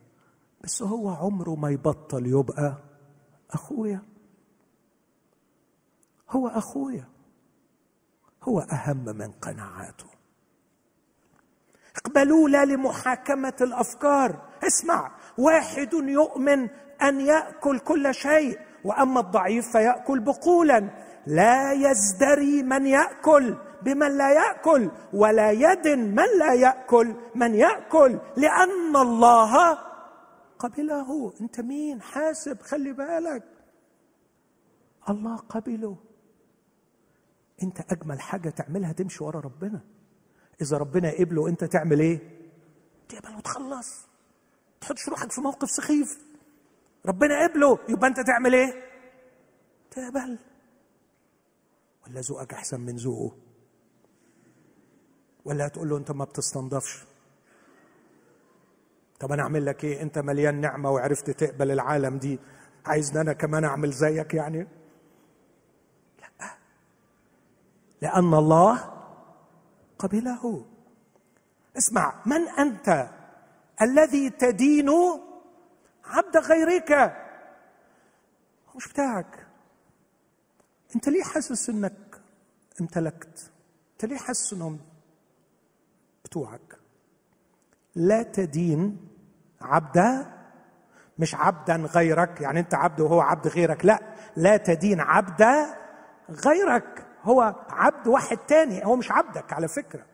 بس 0.62 0.84
هو 0.84 1.10
عمره 1.10 1.56
ما 1.56 1.70
يبطل 1.70 2.26
يبقى 2.26 2.78
أخويا. 3.52 4.02
هو 6.30 6.48
أخويا. 6.48 7.08
هو 8.44 8.60
أهم 8.60 9.06
من 9.06 9.32
قناعاته. 9.32 10.14
اقبلوا 11.96 12.50
لا 12.50 12.66
لمحاكمة 12.66 13.54
الأفكار. 13.62 14.41
اسمع 14.64 15.12
واحد 15.38 15.93
يؤمن 15.93 16.70
أن 17.02 17.22
يأكل 17.22 17.80
كل 17.80 18.14
شيء 18.14 18.60
وأما 18.84 19.20
الضعيف 19.20 19.72
فيأكل 19.72 20.20
بقولا. 20.20 20.89
لا 21.28 21.72
يزدري 21.72 22.64
من 22.64 22.86
يأكل 22.86 23.56
بمن 23.82 24.18
لا 24.18 24.32
يأكل 24.32 24.91
ولا 25.14 25.52
يدن 25.52 26.00
من 26.00 26.39
لا 26.39 26.54
يأكل 26.54 27.16
من 27.36 27.56
يأكل 27.56 28.20
لأن 28.38 28.96
الله 28.96 29.78
قبله. 30.60 31.34
أنت 31.41 31.62
مين؟ 31.62 32.02
حاسب 32.02 32.62
خلي 32.62 32.93
بالك. 32.93 33.43
الله 35.10 35.36
قبله. 35.36 35.98
أنت 37.64 37.91
أجمل 37.91 38.22
حاجة 38.22 38.50
تعملها 38.50 38.91
تمشي 38.91 39.24
ورا 39.24 39.39
ربنا. 39.39 39.95
إذا 40.62 40.78
ربنا 40.78 41.12
قبله 41.12 41.47
أنت 41.47 41.64
تعمل 41.64 41.99
إيه؟ 41.99 42.20
تقبل 43.10 43.36
وتخلص. 43.36 44.08
تحطش 44.82 45.10
روحك 45.10 45.32
في 45.32 45.41
موقف 45.41 45.70
سخيف. 45.70 46.20
ربنا 47.06 47.47
قبله 47.47 47.80
يبقى 47.89 48.08
أنت 48.08 48.20
تعمل 48.20 48.56
إيه؟ 48.56 48.74
تقبل. 49.91 50.39
ولا 52.08 52.22
ذوقك 52.22 52.53
أحسن 52.53 52.80
من 52.80 52.95
ذوقه. 52.95 53.36
ولا 55.45 55.68
هتقول 55.68 55.89
له 55.89 55.97
أنت 55.97 56.12
ما 56.12 56.26
بتستنضفش. 56.26 57.03
طب 59.20 59.32
أنا 59.32 59.43
أعمل 59.43 59.66
لك 59.66 59.84
إيه؟ 59.84 60.01
أنت 60.01 60.20
مليان 60.20 60.62
نعمة 60.62 60.91
وعرفت 60.91 61.30
تقبل 61.30 61.72
العالم 61.72 62.18
دي. 62.18 62.39
عايزني 62.86 63.22
أنا 63.22 63.34
كمان 63.34 63.64
أعمل 63.64 63.91
زيك 63.91 64.34
يعني؟ 64.34 64.68
لأ. 66.20 66.58
لأن 68.01 68.34
الله 68.34 68.95
قبله. 70.00 70.66
اسمع 71.78 72.14
من 72.26 72.48
أنت 72.48 73.10
الذي 73.82 74.30
تدين 74.30 74.89
عبد 76.06 76.38
غيرك؟ 76.38 77.22
مش 78.76 78.88
بتاعك. 78.88 79.48
أنت 80.96 81.10
ليه 81.10 81.24
حاسس 81.24 81.70
إنك 81.70 82.22
امتلكت؟ 82.82 83.52
أنت 83.93 84.06
ليه 84.06 84.18
حاسس 84.18 84.54
إنهم 84.54 84.80
بتوعك؟ 86.26 86.80
لا 87.96 88.24
تدين 88.24 89.08
عبدا 89.62 90.32
مش 91.20 91.36
عبدا 91.36 91.76
غيرك 91.76 92.41
يعني 92.41 92.60
أنت 92.60 92.74
عبد 92.74 93.00
وهو 93.00 93.22
عبد 93.22 93.48
غيرك 93.48 93.86
لا. 93.86 94.00
لا 94.36 94.58
تدين 94.58 95.00
عبدا 95.00 95.78
غيرك. 96.30 97.05
هو 97.26 97.56
عبد 97.70 98.08
واحد 98.08 98.38
تاني 98.38 98.86
هو 98.86 98.96
مش 98.96 99.12
عبدك 99.12 99.54
على 99.54 99.68
فكرة. 99.68 100.06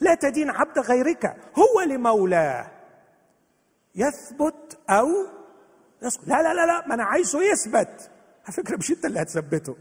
لا 0.00 0.14
تدين 0.14 0.50
عبد 0.50 0.78
غيرك 0.78 1.36
هو 1.58 1.80
لمولاه 1.80 2.70
يثبت 3.94 4.78
أو 4.90 5.08
يسقط. 6.02 6.28
لا 6.28 6.42
لا 6.42 6.54
لا 6.54 6.66
لا 6.66 6.86
ما 6.86 6.94
أنا 6.94 7.04
عايزه 7.04 7.42
يثبت. 7.42 8.10
على 8.44 8.52
فكرة 8.52 8.76
مش 8.76 8.90
أنت 8.90 9.04
اللي 9.04 9.22
هتثبته. 9.22 9.76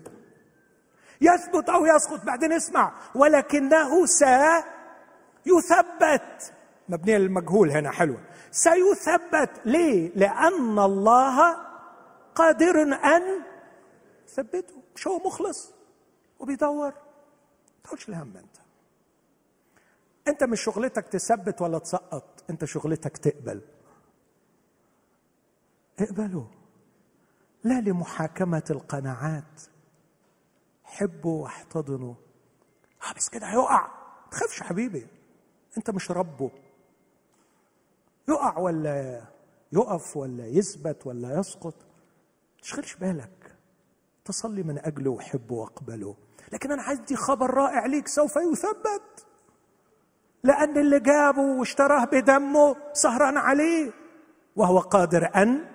يثبت 1.22 1.70
أو 1.70 1.86
يسقط 1.86 2.26
بعدين 2.26 2.54
اسمع. 2.54 2.94
ولكنه 3.16 4.06
سيثبت 4.06 4.64
مبنية 6.90 7.18
للمجهول 7.18 7.72
هنا 7.72 7.92
حلوة. 7.92 8.20
سيثبت. 8.52 9.50
ليه؟ 9.66 10.12
لأن 10.16 10.80
الله 10.80 11.58
قادر 12.36 12.82
أن 12.82 13.42
يثبته 14.28 14.74
مش 14.96 15.08
هو 15.08 15.18
مخلص. 15.18 15.73
وبيدور. 16.44 16.92
ما 16.92 17.84
تقولش 17.84 18.10
الهم 18.10 18.38
انت. 18.38 18.58
انت 20.28 20.44
مش 20.44 20.62
شغلتك 20.62 21.08
تثبت 21.08 21.62
ولا 21.62 21.80
تسقط 21.80 22.44
انت 22.50 22.66
شغلتك 22.66 23.18
تقبل. 23.18 23.62
اقبلوا. 26.00 26.46
لا 27.64 27.82
لمحاكمة 27.82 28.64
القناعات. 28.70 29.62
حبوا 30.84 31.44
واحتضنوا. 31.44 32.16
آه 33.10 33.14
بس 33.14 33.30
كده 33.30 33.48
هيقع. 33.48 33.88
ما 34.24 34.30
تخافش 34.32 34.64
حبيبي. 34.64 35.08
انت 35.78 35.90
مش 35.90 36.12
ربه. 36.12 36.52
يقع 38.30 38.58
ولا 38.58 39.26
يقف 39.72 40.18
ولا 40.18 40.48
يثبت 40.48 41.08
ولا 41.08 41.40
يسقط. 41.40 41.76
تشغلش 42.62 42.96
بالك. 42.96 43.56
تصلي 44.26 44.64
من 44.64 44.80
أجله 44.80 45.12
وحبه 45.12 45.56
واقبله 45.56 46.16
لكن 46.54 46.72
أنا 46.72 46.82
عندي 46.82 47.16
خبر 47.16 47.54
رائع 47.54 47.86
ليك 47.86 48.08
سوف 48.08 48.36
يثبت. 48.36 49.26
لأن 50.44 50.78
اللي 50.78 51.00
جابه 51.00 51.42
واشتراه 51.42 52.06
بدمه 52.06 52.76
سهران 52.94 53.38
عليه 53.38 53.92
وهو 54.56 54.80
قادر 54.80 55.30
أن 55.36 55.66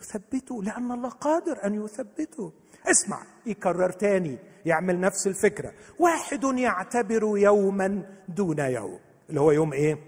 يثبته 0.00 0.62
لأن 0.62 0.92
الله 0.92 1.08
قادر 1.08 1.64
أن 1.64 1.84
يثبته. 1.84 2.52
اسمع 2.90 3.22
يكرر 3.46 3.90
تاني 3.90 4.38
يعمل 4.66 5.00
نفس 5.00 5.26
الفكرة. 5.26 5.72
واحد 5.98 6.44
يعتبر 6.44 7.38
يوما 7.38 8.02
دون 8.28 8.58
يوم. 8.58 9.00
اللي 9.28 9.40
هو 9.40 9.50
يوم 9.50 9.72
إيه؟ 9.72 9.98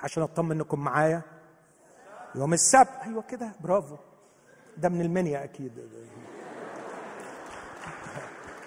عشان 0.00 0.22
أطمن 0.22 0.52
إنكم 0.52 0.80
معايا. 0.80 1.22
يوم 2.34 2.52
السبت. 2.52 2.90
أيوه 3.06 3.22
كده. 3.22 3.52
برافو. 3.60 3.96
ده 4.76 4.88
من 4.88 5.00
المنيا 5.00 5.44
أكيد. 5.44 5.72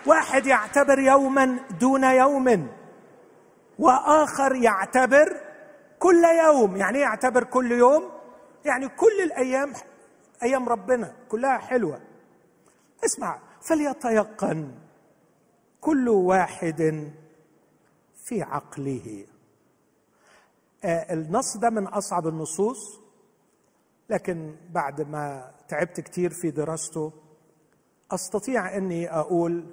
واحد 0.08 0.46
يعتبر 0.46 1.00
يوما 1.00 1.60
دون 1.80 2.04
يوم 2.04 2.68
وآخر 3.80 4.56
يعتبر 4.56 5.42
كل 6.00 6.24
يوم. 6.46 6.76
يعني 6.78 6.98
إيه 6.98 7.04
يعتبر 7.04 7.44
كل 7.44 7.72
يوم؟ 7.72 8.10
يعني 8.66 8.88
كل 8.90 9.22
الأيام 9.24 9.74
أيام 10.44 10.70
ربنا 10.70 11.14
كلها 11.30 11.58
حلوة. 11.58 12.02
اسمع 13.06 13.40
فليتيقن 13.62 14.72
كل 15.82 16.10
واحد 16.10 17.12
في 18.24 18.42
عقله. 18.42 19.26
آه 20.84 21.14
النص 21.14 21.58
ده 21.58 21.70
من 21.70 21.88
أصعب 21.88 22.28
النصوص 22.28 23.00
لكن 24.10 24.56
بعد 24.70 25.02
ما 25.02 25.52
تعبت 25.68 26.00
كتير 26.02 26.30
في 26.30 26.52
دراسته 26.52 27.14
أستطيع 28.12 28.78
إني 28.78 29.10
أقول 29.10 29.66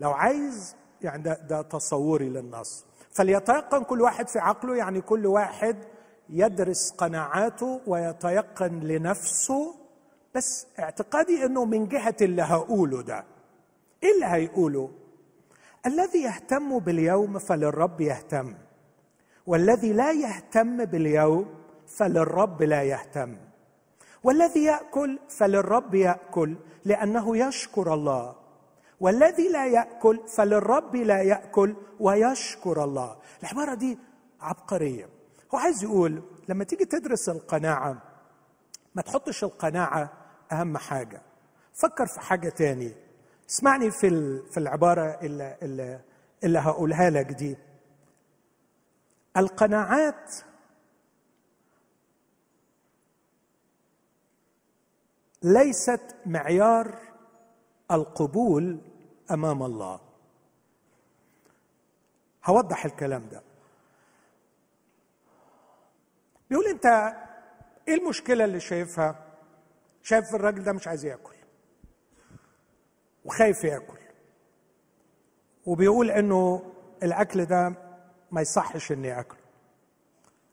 لو 0.00 0.10
عايز 0.10 0.76
يعني 1.02 1.22
ده, 1.22 1.34
ده 1.34 1.62
تصوري 1.62 2.28
للنص. 2.28 2.84
فليتيقن 3.10 3.84
كل 3.84 4.00
واحد 4.00 4.28
في 4.28 4.38
عقله 4.38 4.76
يعني 4.76 5.00
كل 5.00 5.26
واحد 5.26 5.76
يدرس 6.30 6.90
قناعاته 6.90 7.80
ويتيقن 7.86 8.80
لنفسه. 8.80 9.74
بس 10.34 10.66
اعتقادي 10.78 11.44
إنه 11.44 11.64
من 11.64 11.88
جهة 11.88 12.16
اللي 12.20 12.42
هقوله 12.42 13.02
ده 13.02 13.24
إيه 14.02 14.14
اللي 14.14 14.26
هيقوله؟ 14.26 14.90
الذي 15.86 16.22
يهتم 16.22 16.78
باليوم 16.78 17.38
فللرب 17.38 18.00
يهتم 18.00 18.54
والذي 19.46 19.92
لا 19.92 20.12
يهتم 20.12 20.84
باليوم 20.84 21.54
فللرب 21.86 22.62
لا 22.62 22.82
يهتم 22.82 23.36
والذي 24.24 24.64
يأكل 24.64 25.18
فللرب 25.28 25.94
يأكل 25.94 26.56
لأنه 26.84 27.36
يشكر 27.36 27.94
الله. 27.94 28.34
والذي 29.00 29.48
لا 29.48 29.66
يأكل 29.66 30.20
فللرب 30.36 30.96
لا 30.96 31.22
يأكل 31.22 31.76
ويشكر 32.00 32.84
الله. 32.84 33.16
العبارة 33.42 33.74
دي 33.74 33.98
عبقرية. 34.40 35.08
هو 35.54 35.58
عايز 35.58 35.84
يقول 35.84 36.22
لما 36.48 36.64
تيجي 36.64 36.84
تدرس 36.84 37.28
القناعة 37.28 38.02
ما 38.94 39.02
تحطش 39.02 39.44
القناعة 39.44 40.12
أهم 40.52 40.76
حاجة. 40.78 41.22
فكر 41.74 42.06
في 42.06 42.20
حاجة 42.20 42.48
تاني. 42.48 42.92
اسمعني 43.50 43.90
في 43.90 44.38
في 44.50 44.58
العبارة 44.60 45.18
اللي, 45.22 45.56
اللي, 45.62 46.00
اللي 46.44 46.58
هقولها 46.58 47.10
لك 47.10 47.26
دي. 47.26 47.56
القناعات 49.36 50.34
ليست 55.42 56.16
معيار 56.26 56.98
القبول 57.90 58.78
أمام 59.30 59.62
الله. 59.62 60.00
هوضح 62.44 62.84
الكلام 62.84 63.28
ده. 63.28 63.42
بيقول 66.50 66.66
أنت 66.66 66.86
إيه 67.88 67.94
المشكلة 67.94 68.44
اللي 68.44 68.60
شايفها؟ 68.60 69.24
شايف 70.02 70.34
الراجل 70.34 70.62
ده 70.64 70.72
مش 70.72 70.88
عايز 70.88 71.04
ياكل. 71.04 71.34
وخايف 73.24 73.64
ياكل. 73.64 73.98
وبيقول 75.66 76.10
إنه 76.10 76.72
الأكل 77.02 77.44
ده 77.44 77.72
ما 78.30 78.40
يصحش 78.40 78.92
إني 78.92 79.20
أكله. 79.20 79.38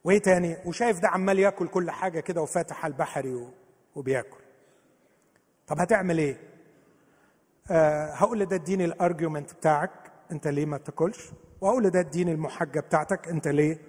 وإيه 0.03 0.19
تاني؟ 0.21 0.57
وشايف 0.65 0.99
ده 0.99 1.07
عمال 1.07 1.39
ياكل 1.39 1.67
كل 1.67 1.91
حاجة 1.91 2.19
كده 2.19 2.41
وفاتح 2.41 2.85
البحري 2.85 3.47
وبياكل. 3.95 4.43
طب 5.67 5.79
هتعمل 5.79 6.17
إيه؟ 6.17 6.37
آه 7.71 8.11
هقول 8.13 8.45
ده 8.45 8.55
اديني 8.55 8.85
الارجيومنت 8.85 9.53
بتاعك 9.53 9.91
انت 10.31 10.47
ليه 10.47 10.65
ما 10.65 10.77
بتاكلش؟ 10.77 11.29
وهقول 11.61 11.89
ده 11.89 11.99
اديني 11.99 12.31
المحجة 12.31 12.79
بتاعتك 12.79 13.27
انت 13.27 13.47
ليه 13.47 13.81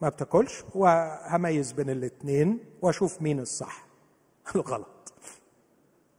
ما 0.00 0.08
بتاكلش؟ 0.08 0.64
وهميز 0.74 1.72
بين 1.72 1.90
الاثنين 1.90 2.58
واشوف 2.82 3.22
مين 3.22 3.40
الصح. 3.40 3.86
غلط. 4.56 5.12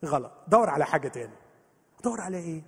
غلط. 0.06 0.32
دور 0.48 0.70
على 0.70 0.86
حاجة 0.86 1.08
تاني. 1.08 1.34
دور 2.04 2.22
على 2.22 2.38
إيه؟ 2.38 2.62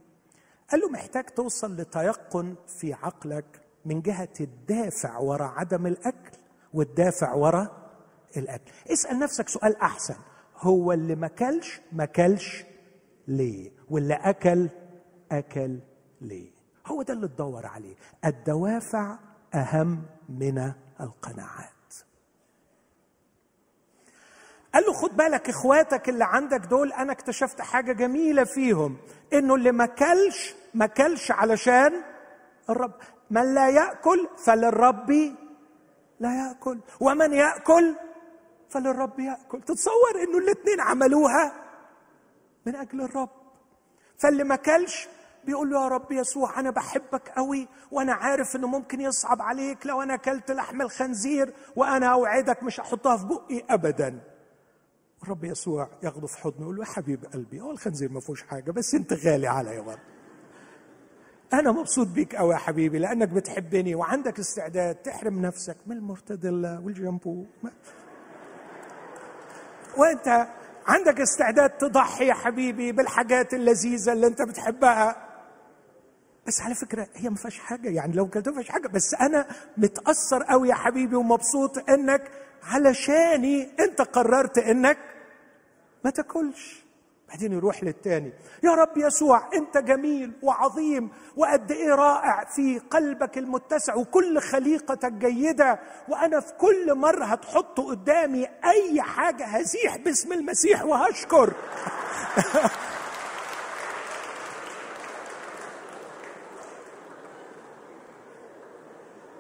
قال 0.72 0.82
له 0.82 0.90
محتاج 0.90 1.26
توصل 1.26 1.76
لتيقن 1.76 2.56
في 2.68 2.94
عقلك 2.94 3.62
من 3.86 4.02
جهة 4.02 4.34
الدافع 4.42 5.18
وراء 5.18 5.48
عدم 5.50 5.88
الأكل 5.88 6.38
والدافع 6.74 7.34
وراء 7.34 7.90
الأكل. 8.38 8.72
اسأل 8.92 9.20
نفسك 9.20 9.50
سؤال 9.50 9.76
أحسن. 9.82 10.16
هو 10.58 10.94
اللي 10.94 11.16
ما 11.16 11.28
كلش 11.28 11.82
ما 11.92 12.06
كلش 12.06 12.66
ليه 13.28 13.72
واللي 13.90 14.14
أكل؟ 14.14 14.70
أكل 15.32 15.80
ليه 16.22 16.50
هو 16.88 17.02
ده 17.02 17.14
اللي 17.14 17.28
تدور 17.28 17.66
عليه. 17.66 17.96
الدوافع 18.26 19.18
أهم 19.56 20.04
من 20.30 20.72
القناعات. 21.02 21.72
قال 24.74 24.84
له 24.84 24.94
خد 24.94 25.18
بالك 25.18 25.50
إخواتك 25.50 26.10
اللي 26.10 26.26
عندك 26.26 26.60
دول 26.60 26.94
أنا 26.94 27.12
اكتشفت 27.12 27.62
حاجة 27.62 27.92
جميلة 27.94 28.44
فيهم. 28.44 28.98
إنه 29.34 29.56
اللي 29.56 29.72
ما 29.72 29.86
كلش 29.86 30.56
ما 30.74 30.86
كلش 30.86 31.32
علشان 31.32 32.04
الرب. 32.70 32.94
من 33.32 33.54
لا 33.54 33.70
يأكل 33.70 34.28
فللرب 34.46 35.12
لا 36.20 36.36
يأكل. 36.48 36.80
ومن 37.00 37.34
يأكل 37.34 37.96
فللرب 38.70 39.20
يأكل. 39.20 39.62
تتصور 39.62 40.24
إنه 40.28 40.38
الاثنين 40.38 40.82
عملوها؟ 40.82 41.67
من 42.68 42.76
أجل 42.76 43.02
الرب. 43.02 43.30
فاللي 44.18 44.44
ما 44.44 44.56
كلش 44.56 45.08
بيقول 45.46 45.70
له 45.70 45.84
يا 45.84 45.88
رب 45.88 46.12
يسوع 46.12 46.60
أنا 46.60 46.72
بحبك 46.72 47.30
قوي 47.30 47.68
وأنا 47.92 48.14
عارف 48.14 48.56
إنه 48.56 48.68
ممكن 48.68 49.02
يصعب 49.02 49.42
عليك. 49.42 49.86
لو 49.86 50.02
أنا 50.02 50.14
أكلت 50.14 50.52
لحم 50.52 50.82
الخنزير 50.82 51.54
وأنا 51.76 52.08
أوعدك 52.08 52.64
مش 52.64 52.80
هحطها 52.80 53.18
في 53.18 53.26
بقي 53.26 53.64
ابدا. 53.70 54.20
الرب 55.24 55.44
يسوع 55.44 55.90
ياخده 56.04 56.28
في 56.28 56.38
حضنه 56.38 56.62
يقول 56.62 56.76
له 56.76 56.82
يا 56.84 56.90
حبيب 56.90 57.26
قلبي 57.26 57.62
هو 57.62 57.72
الخنزير 57.72 58.12
ما 58.12 58.20
فيهوش 58.20 58.44
حاجة 58.44 58.72
بس 58.72 58.94
أنت 58.96 59.14
غالي 59.14 59.48
عليا 59.48 59.82
برضه. 59.82 60.02
أنا 61.54 61.72
مبسوط 61.72 62.08
بيك 62.08 62.36
قوي 62.36 62.54
يا 62.54 62.58
حبيبي 62.58 63.00
لأنك 63.00 63.30
بتحبني 63.30 63.96
وعندك 63.96 64.40
استعداد 64.40 64.96
تحرم 64.96 65.42
نفسك 65.42 65.78
من 65.86 65.98
المرتديلا 65.98 66.82
والجامبو. 66.84 67.46
وأنت 69.98 70.48
عندك 70.88 71.22
استعداد 71.22 71.70
تضحي 71.70 72.28
يا 72.28 72.34
حبيبي 72.34 72.92
بالحاجات 72.92 73.54
اللذيذة 73.54 74.14
اللي 74.14 74.28
انت 74.28 74.42
بتحبها. 74.42 75.28
بس 76.48 76.62
على 76.62 76.76
فكرة 76.76 77.08
هي 77.16 77.30
ما 77.30 77.36
فيهاش 77.36 77.60
حاجة. 77.60 77.90
يعني 77.90 78.14
لو 78.14 78.28
كانت 78.30 78.48
ما 78.48 78.54
فيهاش 78.54 78.70
حاجة. 78.70 78.88
بس 78.88 79.14
أنا 79.14 79.48
متأثر 79.78 80.44
قوي 80.44 80.70
يا 80.70 80.76
حبيبي 80.76 81.16
ومبسوط 81.16 81.90
إنك 81.90 82.32
علشاني 82.64 83.70
انت 83.80 84.02
قررت 84.02 84.58
إنك 84.58 84.98
ما 86.06 86.12
تاكلش. 86.12 86.87
بعدين 87.30 87.54
يروح 87.54 87.84
للتاني. 87.84 88.34
يا 88.64 88.72
رب 88.72 88.98
يسوع 88.98 89.50
أنت 89.54 89.78
جميل 89.78 90.32
وعظيم 90.44 91.10
وقد 91.36 91.72
إيه 91.72 91.96
رائع 91.96 92.46
في 92.56 92.80
قلبك 92.80 93.38
المتسع 93.38 93.96
وكل 93.96 94.40
خليقتك 94.42 95.12
جيدة 95.12 95.80
وأنا 96.10 96.40
في 96.40 96.54
كل 96.54 96.96
مرة 96.96 97.26
هتحط 97.26 97.80
قدامي 97.80 98.48
أي 98.66 99.02
حاجة 99.02 99.46
هزيح 99.46 99.98
باسم 99.98 100.34
المسيح 100.34 100.84
وهشكر. 100.86 101.54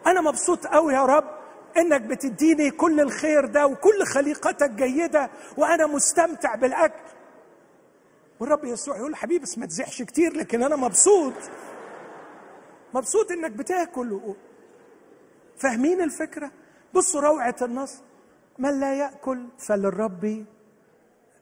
أنا 0.07 0.21
مبسوط 0.21 0.67
قوي 0.67 0.93
يا 0.93 1.05
رب 1.05 1.25
إنك 1.77 2.01
بتديني 2.01 2.71
كل 2.71 2.99
الخير 2.99 3.45
ده 3.45 3.67
وكل 3.67 4.05
خليقتك 4.05 4.69
جيدة 4.71 5.29
وأنا 5.57 5.87
مستمتع 5.87 6.55
بالأكل. 6.55 6.99
والرب 8.39 8.65
يسوع 8.65 8.97
يقول 8.97 9.15
حبيبي 9.15 9.43
بس 9.43 9.57
ما 9.57 9.65
تزحش 9.65 10.01
كتير 10.01 10.33
لكن 10.37 10.63
أنا 10.63 10.75
مبسوط. 10.75 11.33
مبسوط 12.93 13.31
إنك 13.31 13.51
بتاكل 13.51 14.19
فاهمين 15.57 16.01
الفكرة؟ 16.01 16.51
بصوا 16.93 17.21
روعة 17.21 17.55
النص. 17.61 18.01
من 18.59 18.79
لا 18.79 18.95
يأكل 18.99 19.47
فللرب. 19.57 20.45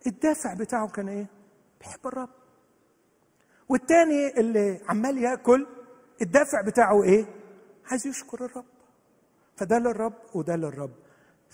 الدافع 0.07 0.53
بتاعه 0.53 0.87
كان 0.87 1.07
إيه؟ 1.09 1.25
بيحب 1.79 2.07
الرب. 2.07 2.29
والتاني 3.69 4.39
اللي 4.39 4.81
عمال 4.89 5.17
يأكل 5.17 5.67
الدافع 6.21 6.61
بتاعه 6.61 7.03
إيه؟ 7.03 7.25
عايز 7.91 8.07
يشكر 8.07 8.45
الرب. 8.45 8.65
فده 9.57 9.79
للرب 9.79 10.13
وده 10.33 10.55
للرب. 10.55 10.91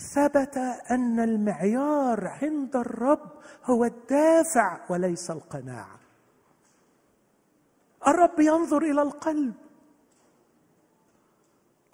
ثبت 0.01 0.57
أن 0.91 1.19
المعيار 1.19 2.27
عند 2.27 2.75
الرب 2.75 3.31
هو 3.65 3.85
الدافع 3.85 4.79
وليس 4.89 5.31
القناعة. 5.31 5.99
الرب 8.07 8.39
ينظر 8.39 8.81
إلى 8.81 9.01
القلب. 9.01 9.53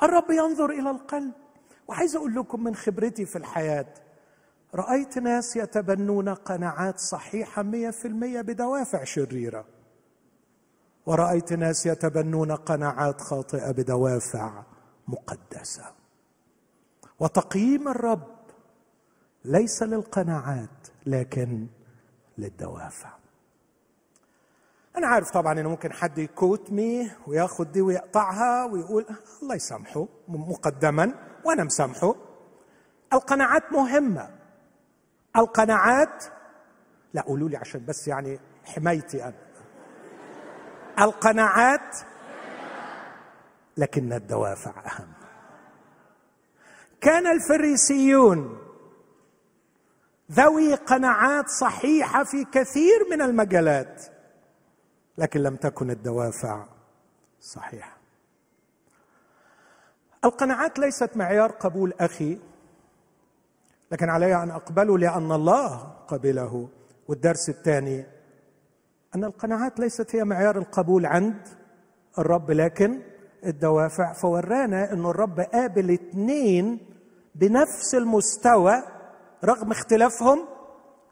الرب 0.04 0.32
ينظر 0.32 0.70
إلى 0.70 0.90
القلب. 0.92 1.34
وعايز 1.88 2.16
أقول 2.16 2.36
لكم 2.36 2.64
من 2.64 2.76
خبرتي 2.76 3.26
في 3.26 3.36
الحياة 3.36 3.94
رأيت 4.76 5.18
ناس 5.18 5.56
يتبنون 5.56 6.30
قناعات 6.30 7.00
صحيحة 7.00 7.64
مية 7.64 7.90
في 7.90 8.08
المية 8.08 8.42
بدوافع 8.42 9.04
شريرة. 9.04 9.66
ورأيت 11.06 11.54
ناس 11.54 11.86
يتبنون 11.86 12.52
قناعات 12.52 13.22
خاطئة 13.22 13.72
بدوافع 13.72 14.64
مقدسة. 15.08 15.97
وتقييم 17.20 17.88
الرب 17.88 18.38
ليس 19.46 19.84
للقناعات 19.84 20.88
لكن 21.06 21.68
للدوافع. 22.38 23.10
أنا 24.98 25.08
عارف 25.08 25.32
طبعا 25.32 25.60
إنه 25.60 25.70
ممكن 25.70 25.94
حد 25.94 26.18
يكوت 26.18 26.72
مي 26.72 27.12
وياخد 27.28 27.72
دي 27.72 27.82
ويقطعها 27.82 28.66
ويقول 28.66 29.06
الله 29.44 29.56
يسامحه 29.56 30.08
مقدما 30.28 31.14
وأنا 31.46 31.64
مسامحه. 31.64 32.16
القناعات 33.14 33.72
مهمة. 33.72 34.30
القناعات 35.36 36.24
لا 37.14 37.22
قولوا 37.22 37.50
لي 37.50 37.58
عشان 37.58 37.86
بس 37.86 38.08
يعني 38.08 38.40
حمايتي 38.66 39.24
أنا. 39.24 39.34
القناعات 41.00 41.98
لكن 43.78 44.14
الدوافع 44.14 44.72
أهم. 44.86 45.17
كان 47.02 47.28
الفريسيون 47.28 48.58
ذوي 50.32 50.74
قناعات 50.74 51.50
صحيحة 51.50 52.24
في 52.24 52.46
كثير 52.46 53.08
من 53.12 53.22
المجالات 53.22 54.06
لكن 55.18 55.40
لم 55.40 55.56
تكن 55.56 55.90
الدوافع 55.90 56.66
صحيحة. 57.42 57.98
القناعات 60.26 60.80
ليست 60.80 61.18
معيار 61.18 61.52
قبول 61.52 61.94
أخي 62.00 62.40
لكن 63.92 64.10
علي 64.10 64.44
أن 64.44 64.52
أقبله 64.52 64.98
لأن 64.98 65.32
الله 65.32 65.78
قبله. 66.08 66.70
والدرس 67.08 67.50
الثاني 67.50 68.06
أن 69.16 69.24
القناعات 69.24 69.80
ليست 69.80 70.16
هي 70.16 70.24
معيار 70.24 70.58
القبول 70.58 71.06
عند 71.06 71.48
الرب 72.20 72.52
لكن 72.52 73.02
الدوافع 73.46 74.14
فورانا 74.14 74.94
إنه 74.94 75.10
الرب 75.10 75.40
قابل 75.40 75.92
اثنين 75.92 76.80
بنفس 77.36 77.96
المستوى 77.96 78.84
رغم 79.44 79.72
اختلافهم 79.72 80.46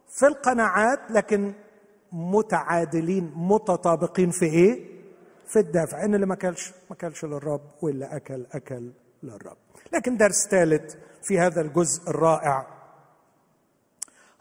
في 0.09 0.27
القناعات 0.27 0.99
لكن 1.09 1.53
متعادلين 2.11 3.33
متطابقين 3.35 4.31
في 4.31 4.45
إيه؟ 4.45 4.95
في 5.47 5.59
الدافع 5.59 6.05
إن 6.05 6.15
اللي 6.15 6.25
ما 6.25 6.35
كلش 6.35 6.73
ما 6.89 6.95
كلش 6.95 7.25
للرب 7.25 7.61
واللي 7.81 8.05
اكل 8.05 8.45
أكل 8.51 8.91
للرب. 9.23 9.57
لكن 9.93 10.17
درس 10.17 10.47
ثالث 10.47 10.95
في 11.23 11.39
هذا 11.39 11.61
الجزء 11.61 12.09
الرائع 12.09 12.67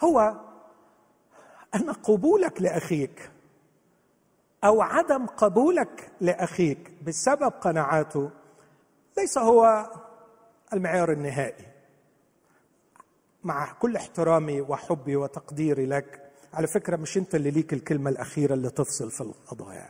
هو 0.01 0.35
أن 1.74 1.91
قبولك 1.91 2.62
لأخيك 2.62 3.30
أو 4.65 4.83
عدم 4.83 5.27
قبولك 5.27 6.12
لأخيك 6.21 6.93
بسبب 7.07 7.53
قناعاته 7.61 8.31
ليس 9.19 9.39
هو 9.39 9.91
المعيار 10.73 11.12
النهائي. 11.12 11.67
مع 13.45 13.73
كل 13.73 13.97
احترامي 13.97 14.61
وحبي 14.61 15.17
وتقديري 15.17 15.87
لك 15.87 16.31
على 16.55 16.67
فكرة 16.67 16.97
مش 16.97 17.17
أنت 17.17 17.35
اللي 17.35 17.51
ليك 17.51 17.73
الكلمة 17.73 18.11
الأخيرة 18.11 18.55
اللي 18.55 18.71
تفصل 18.71 19.11
في 19.11 19.21
القضايا. 19.21 19.89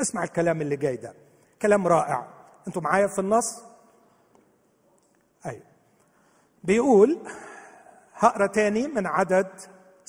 اسمع 0.00 0.24
الكلام 0.24 0.60
اللي 0.60 0.76
جاي 0.76 0.96
ده. 0.96 1.14
كلام 1.62 1.86
رائع. 1.86 2.28
أنتوا 2.68 2.82
معايا 2.82 3.06
في 3.06 3.18
النص؟ 3.18 3.62
اي 5.46 5.62
بيقول 6.64 7.18
هقرأ 8.14 8.46
تاني 8.46 8.86
من 8.88 9.06
عدد 9.06 9.48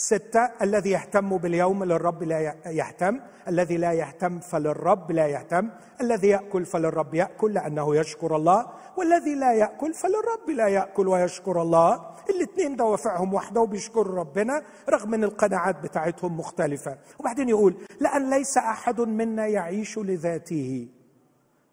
ستة 0.02 0.50
الذي 0.62 0.90
يهتم 0.90 1.38
باليوم 1.38 1.84
للرب 1.84 2.24
لا 2.24 2.56
يهتم 2.66 3.20
الذي 3.48 3.78
لا 3.78 3.92
يهتم 3.94 4.40
فللرب 4.40 5.12
لا 5.12 5.28
يهتم 5.28 5.70
الذي 6.02 6.28
يأكل 6.28 6.66
فللرب 6.66 7.14
يأكل 7.14 7.54
لأنه 7.54 7.96
يشكر 7.96 8.36
الله 8.36 8.68
والذي 8.98 9.36
لا 9.36 9.54
يأكل 9.54 9.94
فللرب 9.94 10.50
لا 10.50 10.68
يأكل 10.68 11.08
ويشكر 11.08 11.62
الله. 11.62 12.12
الاثنين 12.30 12.76
دوافعهم 12.76 13.34
واحدة 13.34 13.62
وبيشكروا 13.62 14.16
ربنا 14.16 14.64
رغم 14.90 15.14
إن 15.14 15.24
القناعات 15.24 15.84
بتاعتهم 15.84 16.38
مختلفة. 16.38 16.98
وبعدين 17.20 17.50
يقول 17.50 17.76
لأن 18.00 18.30
ليس 18.30 18.58
أحد 18.58 19.02
منا 19.02 19.48
يعيش 19.48 19.98
لذاته 19.98 20.88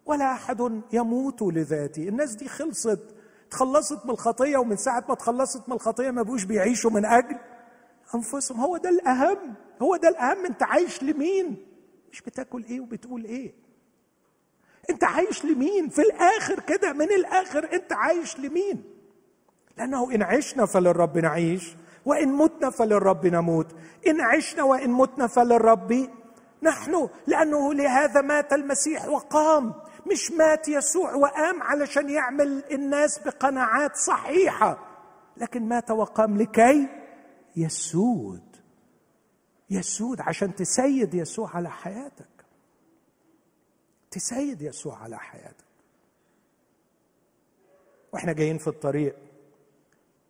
ولا 0.05 0.31
أحد 0.31 0.81
يموت 0.93 1.41
لذاته. 1.41 2.07
الناس 2.07 2.35
دي 2.35 2.47
خلصت 2.47 2.99
تخلصت 3.51 4.05
من 4.05 4.11
الخطية 4.11 4.57
ومن 4.57 4.75
ساعة 4.75 5.03
ما 5.09 5.15
تخلصت 5.15 5.69
من 5.69 5.75
الخطية 5.75 6.11
ما 6.11 6.21
بقوش 6.21 6.43
بيعيشوا 6.43 6.91
من 6.91 7.05
أجل. 7.05 7.37
أنفسهم. 8.15 8.59
هو 8.59 8.77
ده 8.77 8.89
الأهم. 8.89 9.53
هو 9.81 9.95
ده 9.95 10.09
الأهم. 10.09 10.45
أنت 10.45 10.63
عايش 10.63 11.03
لمين؟ 11.03 11.65
مش 12.11 12.21
بتاكل 12.21 12.63
إيه 12.69 12.79
وبتقول 12.79 13.25
إيه. 13.25 13.53
أنت 14.89 15.03
عايش 15.03 15.45
لمين؟ 15.45 15.89
في 15.89 16.01
الآخر 16.01 16.59
كده. 16.59 16.93
من 16.93 17.11
الآخر 17.11 17.73
أنت 17.73 17.93
عايش 17.93 18.39
لمين؟ 18.39 18.83
لأنه 19.77 20.11
إن 20.15 20.21
عشنا 20.23 20.65
فللرب 20.65 21.17
نعيش 21.17 21.75
وإن 22.05 22.27
متنا 22.27 22.69
فللرب 22.69 23.25
نموت. 23.27 23.75
إن 24.07 24.21
عشنا 24.21 24.63
وإن 24.63 24.89
متنا 24.89 25.27
فللرب 25.27 26.09
نحن. 26.63 27.09
لأنه 27.27 27.73
لهذا 27.73 28.21
مات 28.21 28.53
المسيح 28.53 29.07
وقام. 29.07 29.73
مش 30.11 30.31
مات 30.31 30.67
يسوع 30.67 31.13
وقام 31.15 31.63
علشان 31.63 32.09
يعمل 32.09 32.63
الناس 32.71 33.19
بقناعات 33.19 33.95
صحيحة 33.95 34.77
لكن 35.37 35.67
مات 35.67 35.91
وقام 35.91 36.37
لكي 36.37 36.87
يسود. 37.55 38.55
يسود 39.69 40.21
عشان 40.21 40.55
تسيد 40.55 41.13
يسوع 41.13 41.55
على 41.55 41.69
حياتك. 41.69 42.45
تسيد 44.11 44.61
يسوع 44.61 44.97
على 44.97 45.19
حياتك. 45.19 45.65
وإحنا 48.13 48.33
جايين 48.33 48.57
في 48.57 48.67
الطريق. 48.67 49.15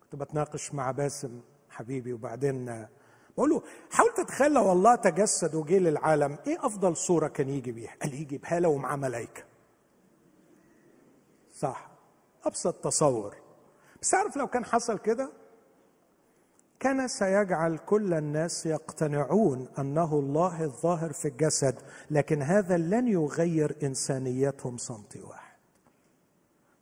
كنت 0.02 0.20
بتناقش 0.20 0.74
مع 0.74 0.90
باسم 0.90 1.40
حبيبي 1.70 2.12
وبعدين 2.12 2.86
بقول 3.36 3.50
له 3.50 3.62
حاول 3.90 4.14
تتخيل 4.14 4.52
لو 4.52 4.72
الله 4.72 4.94
تجسد 4.94 5.54
وجه 5.54 5.78
للعالم 5.78 6.38
إيه 6.46 6.66
أفضل 6.66 6.96
صورة 6.96 7.28
كان 7.28 7.48
يجي 7.48 7.72
بيها؟ 7.72 7.96
قال 8.02 8.14
يجي 8.14 8.38
بهاله 8.38 8.68
ومعاه 8.68 8.96
ملائكه. 8.96 9.42
صح. 11.52 11.90
أبسط 12.44 12.74
تصور. 12.74 13.36
بس 14.02 14.14
عارف 14.14 14.36
لو 14.36 14.46
كان 14.46 14.64
حصل 14.64 14.98
كده؟ 14.98 15.32
كان 16.80 17.08
سيجعل 17.08 17.78
كل 17.78 18.14
الناس 18.14 18.66
يقتنعون 18.66 19.68
أنه 19.78 20.14
الله 20.14 20.64
الظاهر 20.64 21.12
في 21.12 21.28
الجسد 21.28 21.78
لكن 22.10 22.42
هذا 22.42 22.76
لن 22.76 23.08
يغير 23.08 23.76
إنسانيتهم 23.82 24.76
سنتي 24.78 25.20
واحد. 25.20 25.58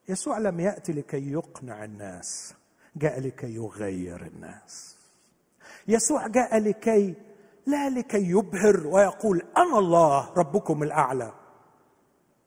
يسوع 0.08 0.38
لم 0.38 0.60
يأتي 0.60 0.92
لكي 0.92 1.32
يقنع 1.32 1.84
الناس 1.84 2.54
جاء 2.96 3.20
لكي 3.20 3.54
يغير 3.54 4.26
الناس. 4.26 4.96
يسوع 5.88 6.26
جاء 6.26 6.58
لكي 6.58 7.14
لا 7.66 7.90
لكي 7.90 8.30
يبهر 8.30 8.86
ويقول 8.86 9.42
أنا 9.56 9.78
الله 9.78 10.32
ربكم 10.32 10.82
الأعلى 10.82 11.32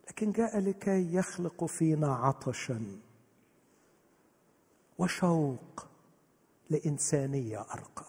لكن 0.09 0.31
جاء 0.31 0.59
لكي 0.59 1.15
يخلق 1.15 1.65
فينا 1.65 2.15
عطشا 2.15 2.81
وشوق 4.97 5.90
لإنسانية 6.72 7.59
أرقى. 7.59 8.05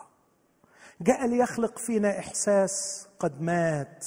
جاء 1.01 1.27
ليخلق 1.27 1.79
فينا 1.79 2.19
إحساس 2.19 3.09
قد 3.19 3.43
مات 3.43 4.07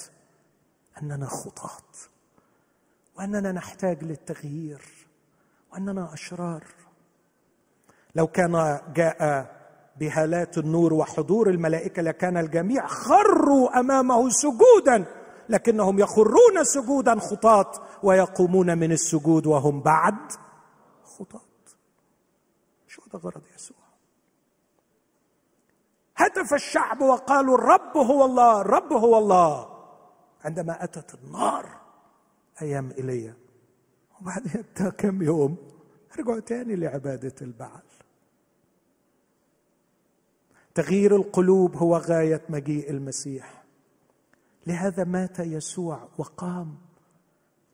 أننا 1.02 1.26
خطاة 1.26 1.94
وأننا 3.18 3.52
نحتاج 3.52 4.04
للتغيير 4.04 4.82
وأننا 5.72 6.14
أشرار. 6.14 6.64
لو 8.16 8.28
كان 8.28 8.82
جاء 8.96 9.56
بهالات 10.00 10.58
النور 10.58 10.94
وحضور 10.94 11.50
الملائكة 11.50 12.02
لكان 12.02 12.38
الجميع 12.38 12.88
خروا 12.88 13.80
أمامه 13.80 14.30
سجودا 14.30 15.06
لكنهم 15.50 16.00
يخرون 16.00 16.64
سجودا 16.64 17.20
خطاة 17.20 17.72
ويقومون 18.04 18.78
من 18.78 18.92
السجود 18.92 19.48
وهم 19.48 19.82
بعد 19.82 20.32
خطاة. 21.04 21.42
شو 22.88 23.02
هذا 23.02 23.20
غرض 23.20 23.42
يسوع؟ 23.56 23.85
هتف 26.16 26.54
الشعب 26.54 27.02
وقالوا 27.02 27.56
الرب 27.56 27.98
هو 27.98 28.26
الله 28.26 28.62
الرب 28.62 28.94
هو 28.94 29.18
الله. 29.18 29.76
عندما 30.44 30.84
أتت 30.84 31.16
النار 31.16 31.70
أيام 32.62 32.92
إيليا 32.98 33.34
وبعدين 34.22 34.64
كم 34.98 35.22
يوم 35.22 35.58
رجعوا 36.20 36.40
تاني 36.40 36.76
لعبادة 36.76 37.36
البعل. 37.42 37.82
تغيير 40.76 41.16
القلوب 41.16 41.76
هو 41.76 41.98
غاية 41.98 42.42
مجيء 42.50 42.90
المسيح. 42.90 43.64
لهذا 44.68 45.04
مات 45.04 45.40
يسوع 45.40 46.08
وقام. 46.18 46.78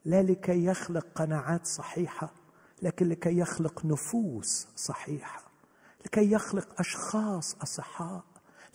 لا 0.06 0.24
لكي 0.24 0.66
يخلق 0.66 1.08
قناعات 1.16 1.66
صحيحة 1.66 2.34
لكن 2.82 3.10
لكي 3.10 3.38
يخلق 3.38 3.86
نفوس 3.86 4.68
صحيحة 4.76 5.42
لكي 6.06 6.32
يخلق 6.32 6.80
أشخاص 6.80 7.56
أصحاء. 7.62 8.31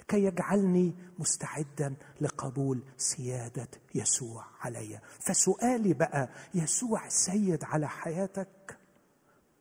لكي 0.06 0.24
يجعلني 0.24 0.94
مستعدا 1.18 1.94
لقبول 2.20 2.82
سيادة 2.96 3.68
يسوع 3.94 4.44
علي. 4.60 5.00
فسؤالي 5.20 5.92
بقى 5.94 6.28
يسوع 6.54 7.08
سيد 7.08 7.64
على 7.64 7.88
حياتك 7.88 8.78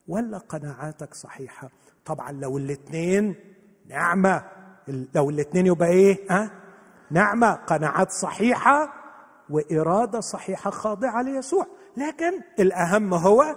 ولا 0.07 0.37
قناعاتك 0.37 1.13
صحيحة؟ 1.13 1.69
طبعا 2.05 2.31
لو 2.31 2.57
الاثنين 2.57 3.35
نعمة. 3.87 4.43
لو 5.15 5.29
الاثنين 5.29 5.65
يبقى 5.65 5.87
إيه؟ 5.87 6.17
ها؟ 6.31 6.51
نعمة 7.11 7.53
قناعات 7.53 8.11
صحيحة 8.11 8.93
وإرادة 9.49 10.19
صحيحة 10.19 10.69
خاضعة 10.71 11.21
ليسوع. 11.21 11.67
لكن 11.97 12.41
الأهم 12.59 13.13
هو 13.13 13.55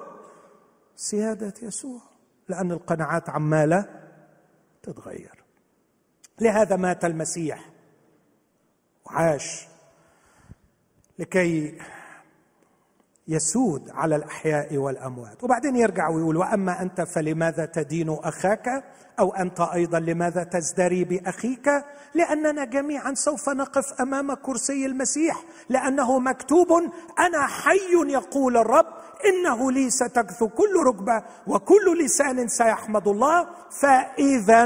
سيادة 0.96 1.54
يسوع 1.62 2.00
لأن 2.48 2.72
القناعات 2.72 3.30
عمالة 3.30 3.88
تتغير. 4.82 5.37
لهذا 6.40 6.76
مات 6.76 7.04
المسيح. 7.04 7.60
وعاش 9.06 9.68
لكي 11.18 11.78
يسود 13.28 13.90
على 13.90 14.16
الأحياء 14.16 14.76
والأموات. 14.76 15.44
وبعدين 15.44 15.76
يرجع 15.76 16.08
ويقول 16.08 16.36
وأما 16.36 16.82
أنت 16.82 17.00
فلماذا 17.00 17.64
تدين 17.66 18.10
أخاك؟ 18.10 18.84
أو 19.18 19.34
أنت 19.34 19.60
أيضا 19.60 20.00
لماذا 20.00 20.44
تزدري 20.44 21.04
بأخيك؟ 21.04 21.68
لأننا 22.14 22.64
جميعا 22.64 23.14
سوف 23.14 23.48
نقف 23.48 24.00
أمام 24.00 24.34
كرسي 24.34 24.86
المسيح. 24.86 25.44
لأنه 25.68 26.18
مكتوب 26.18 26.68
أنا 27.18 27.46
حي 27.46 28.12
يقول 28.12 28.56
الرب 28.56 28.86
إنه 29.24 29.72
لي 29.72 29.90
ستكثو 29.90 30.48
كل 30.48 30.82
ركبة 30.86 31.22
وكل 31.46 32.04
لسان 32.04 32.48
سيحمد 32.48 33.08
الله 33.08 33.46
فاذا 33.70 34.64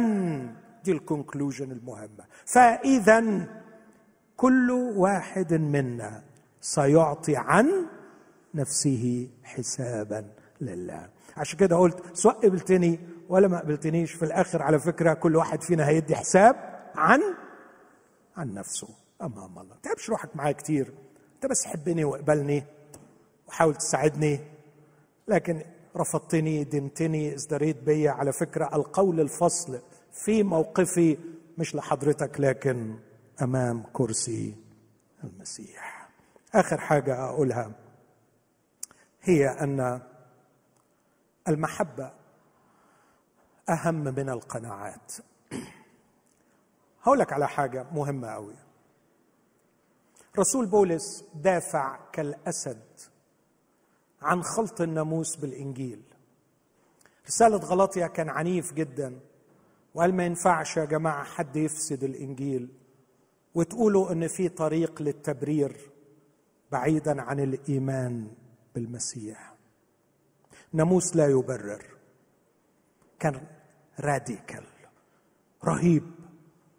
دي 0.84 0.92
الكونكلوجن 0.92 1.70
المهمة. 1.72 2.24
فاذا 2.46 3.46
كل 4.36 4.70
واحد 4.96 5.54
منا 5.54 6.22
سيعطي 6.60 7.36
عن 7.36 7.86
نفسه 8.54 9.28
حسابا 9.44 10.24
لله. 10.60 11.08
عشان 11.36 11.58
كده 11.58 11.76
قلت 11.76 12.16
سواء 12.16 12.34
قبلتني 12.46 13.00
ولا 13.28 13.48
ما 13.48 13.60
قبلتنيش 13.60 14.12
في 14.12 14.24
الآخر 14.24 14.62
على 14.62 14.78
فكرة 14.78 15.14
كل 15.14 15.36
واحد 15.36 15.62
فينا 15.62 15.88
هيدي 15.88 16.16
حساب 16.16 16.56
عن 16.94 17.20
عن 18.36 18.54
نفسه 18.54 18.88
أمام 19.22 19.58
الله. 19.58 19.76
تعبش 19.82 20.10
روحك 20.10 20.36
معايا 20.36 20.52
كتير. 20.52 20.92
انت 21.34 21.46
بس 21.50 21.64
حبني 21.66 22.04
واقبلني 22.04 22.64
وحاول 23.48 23.74
تساعدني. 23.74 24.40
لكن 25.28 25.62
رفضتني 25.96 26.64
دنتني 26.64 27.34
ازدريت 27.34 27.82
بيا. 27.82 28.10
على 28.10 28.32
فكرة 28.32 28.76
القول 28.76 29.20
الفصل 29.20 29.80
في 30.12 30.42
موقفي 30.42 31.18
مش 31.58 31.74
لحضرتك 31.74 32.40
لكن 32.40 32.98
أمام 33.42 33.82
كرسي 33.92 34.56
المسيح. 35.24 36.08
آخر 36.54 36.78
حاجة 36.80 37.24
أقولها 37.24 37.72
هي 39.22 39.48
أن 39.48 40.02
المحبة 41.48 42.12
أهم 43.68 43.94
من 43.94 44.28
القناعات. 44.30 45.12
هقول 47.02 47.18
لك 47.18 47.32
على 47.32 47.48
حاجة 47.48 47.86
مهمة 47.92 48.28
قوي 48.28 48.54
رسول 50.38 50.66
بولس 50.66 51.24
دافع 51.34 51.98
كالأسد 52.12 52.82
عن 54.22 54.42
خلط 54.42 54.80
الناموس 54.80 55.36
بالإنجيل. 55.36 56.02
رسالة 57.26 57.56
غلطيا 57.56 58.06
كان 58.06 58.28
عنيف 58.28 58.72
جدا. 58.72 59.20
وقال 59.94 60.14
ما 60.14 60.26
ينفعش 60.26 60.76
يا 60.76 60.84
جماعة 60.84 61.24
حد 61.24 61.56
يفسد 61.56 62.04
الإنجيل 62.04 62.68
وتقولوا 63.54 64.12
إن 64.12 64.28
في 64.28 64.48
طريق 64.48 65.02
للتبرير 65.02 65.90
بعيدا 66.72 67.22
عن 67.22 67.40
الإيمان 67.40 68.30
بالمسيح. 68.74 69.54
ناموس 70.72 71.16
لا 71.16 71.26
يبرر. 71.26 71.84
كان 73.18 73.40
راديكال 74.00 74.64
رهيب 75.64 76.10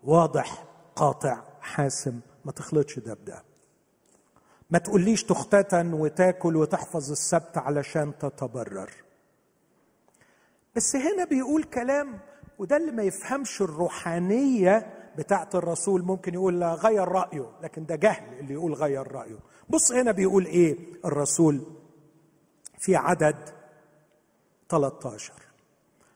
واضح 0.03 0.65
قاطع 0.95 1.43
حاسم. 1.61 2.19
ما 2.45 2.51
تخلطش 2.51 2.99
ده 2.99 3.13
بده 3.13 3.43
ما 4.69 4.79
تقوليش 4.79 5.23
تختتن 5.23 5.93
وتاكل 5.93 6.55
وتحفظ 6.55 7.11
السبت 7.11 7.57
علشان 7.57 8.17
تتبرر. 8.17 8.91
بس 10.75 10.95
هنا 10.95 11.25
بيقول 11.25 11.63
كلام 11.63 12.19
وده 12.59 12.77
اللي 12.77 12.91
ما 12.91 13.03
يفهمش 13.03 13.61
الروحانية 13.61 14.93
بتاعت 15.17 15.55
الرسول. 15.55 16.01
ممكن 16.03 16.33
يقول 16.33 16.63
غير 16.63 17.07
رأيه 17.07 17.49
لكن 17.63 17.85
ده 17.85 17.95
جهل 17.95 18.39
اللي 18.39 18.53
يقول 18.53 18.73
غير 18.73 19.11
رأيه. 19.11 19.39
بص 19.69 19.91
هنا 19.91 20.11
بيقول 20.11 20.45
إيه 20.45 20.77
الرسول 21.05 21.61
في 22.79 22.95
عدد 22.95 23.35
13 24.69 25.33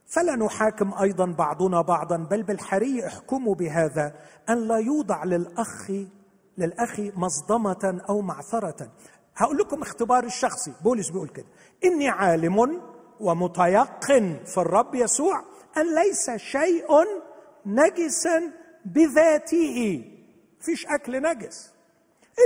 فلا 0.06 0.36
نحاكم 0.36 0.94
أيضا 0.94 1.26
بعضنا 1.26 1.82
بعضا 1.82 2.18
بل 2.18 2.44
بالحري 2.44 3.08
احكموا 3.08 3.56
بهذا 3.56 4.16
أن 4.50 4.68
لا 4.68 4.78
يوضع 4.78 5.24
للأخ 5.24 5.92
للأخ 6.58 7.00
مصدمة 7.00 8.02
أو 8.10 8.22
معثرة. 8.22 8.92
هقول 9.36 9.58
لكم 9.58 9.82
اختبار 9.82 10.24
الشخصي 10.24 10.74
بولس 10.84 11.10
بيقول 11.10 11.30
كده 11.30 11.46
إني 11.86 12.10
عالم 12.10 12.82
ومتيقن 13.20 14.40
في 14.46 14.58
الرب 14.58 14.96
يسوع 14.96 15.44
أن 15.78 15.96
ليس 15.96 16.32
شيء 16.32 16.88
نجسا 17.66 18.52
بذاته. 18.86 20.06
فيش 20.60 20.86
أكل 20.86 21.22
نجس. 21.22 21.72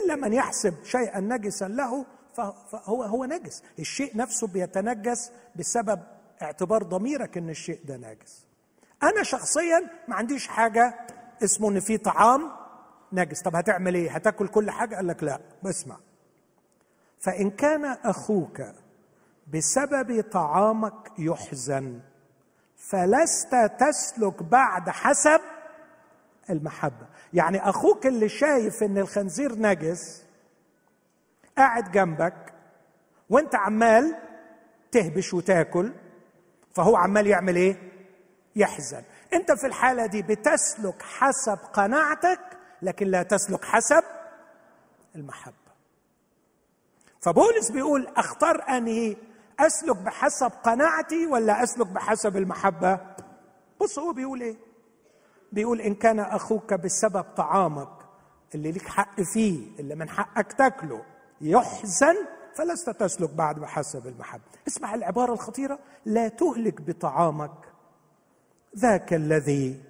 إلا 0.04 0.16
من 0.16 0.34
يحسب 0.34 0.84
شيئا 0.84 1.20
نجسا 1.20 1.68
له 1.68 2.06
فهو 2.34 3.04
هو 3.04 3.26
نجس. 3.26 3.64
الشيء 3.80 4.18
نفسه 4.18 4.48
بيتنجس 4.48 5.32
بسبب 5.56 6.00
اعتبار 6.42 6.84
ضميرك 6.84 7.38
إن 7.38 7.50
الشيء 7.50 7.80
ده 7.86 7.98
نجس. 7.98 8.46
أنا 9.04 9.24
شخصيا 9.24 9.90
ما 10.08 10.16
عنديش 10.16 10.48
حاجة 10.48 11.08
اسمه 11.44 11.70
إن 11.70 11.80
في 11.80 11.98
طعام 11.98 12.52
نجس. 13.14 13.42
طب 13.42 13.56
هتعمل 13.56 13.96
إيه؟ 13.96 14.12
هتاكل 14.12 14.48
كل 14.48 14.72
حاجة؟ 14.72 14.96
قال 14.96 15.08
لك 15.08 15.24
لا. 15.24 15.40
بسمع 15.64 15.98
فإن 17.20 17.50
كان 17.50 17.86
أخوك 17.86 18.62
بسبب 19.54 20.24
طعامك 20.32 21.12
يحزن 21.18 22.00
فلست 22.90 23.56
تسلك 23.80 24.44
بعد 24.44 24.90
حسب 24.90 25.42
المحبة. 26.50 27.08
يعني 27.34 27.70
أخوك 27.70 28.06
اللي 28.08 28.30
شايف 28.30 28.84
إن 28.84 28.98
الخنزير 28.98 29.56
نجس 29.56 30.24
قاعد 31.58 31.92
جنبك 31.92 32.54
وأنت 33.30 33.56
عمال 33.56 34.16
تهبش 34.92 35.34
وتاكل 35.34 35.94
فهو 36.76 36.96
عمال 36.96 37.28
يعمل 37.28 37.56
إيه؟ 37.56 37.92
يحزن. 38.56 39.04
أنت 39.34 39.52
في 39.52 39.68
الحالة 39.68 40.06
دي 40.06 40.22
بتسلك 40.22 41.02
حسب 41.02 41.58
قناعتك 41.74 42.40
لكن 42.82 43.08
لا 43.08 43.24
تسلك 43.24 43.66
حسب 43.66 44.04
المحبة. 45.16 45.56
فبولس 47.22 47.72
بيقول 47.72 48.08
أختار 48.18 48.66
أنهي 48.70 49.18
أسلك 49.62 49.98
بحسب 49.98 50.52
قناعتي 50.64 51.28
ولا 51.28 51.64
أسلك 51.64 51.88
بحسب 51.88 52.38
المحبة؟ 52.38 53.00
بص 53.82 54.00
هو 54.00 54.14
بيقول 54.14 54.42
إيه؟ 54.42 54.56
بيقول 55.52 55.82
إن 55.82 55.96
كان 55.96 56.20
أخوك 56.20 56.74
بسبب 56.74 57.22
طعامك 57.38 57.90
اللي 58.56 58.72
ليك 58.72 58.88
حق 58.88 59.22
فيه 59.22 59.80
اللي 59.80 59.96
من 59.96 60.10
حقك 60.10 60.54
تاكله 60.54 61.04
يحزن 61.42 62.16
فلست 62.56 62.90
تسلك 62.90 63.30
بعد 63.30 63.60
بحسب 63.60 64.08
المحبة. 64.08 64.44
اسمع 64.68 64.96
العبارة 64.96 65.34
الخطيرة 65.34 65.80
لا 66.06 66.28
تهلك 66.28 66.82
بطعامك 66.82 67.52
ذاك 68.78 69.14
الذي 69.14 69.84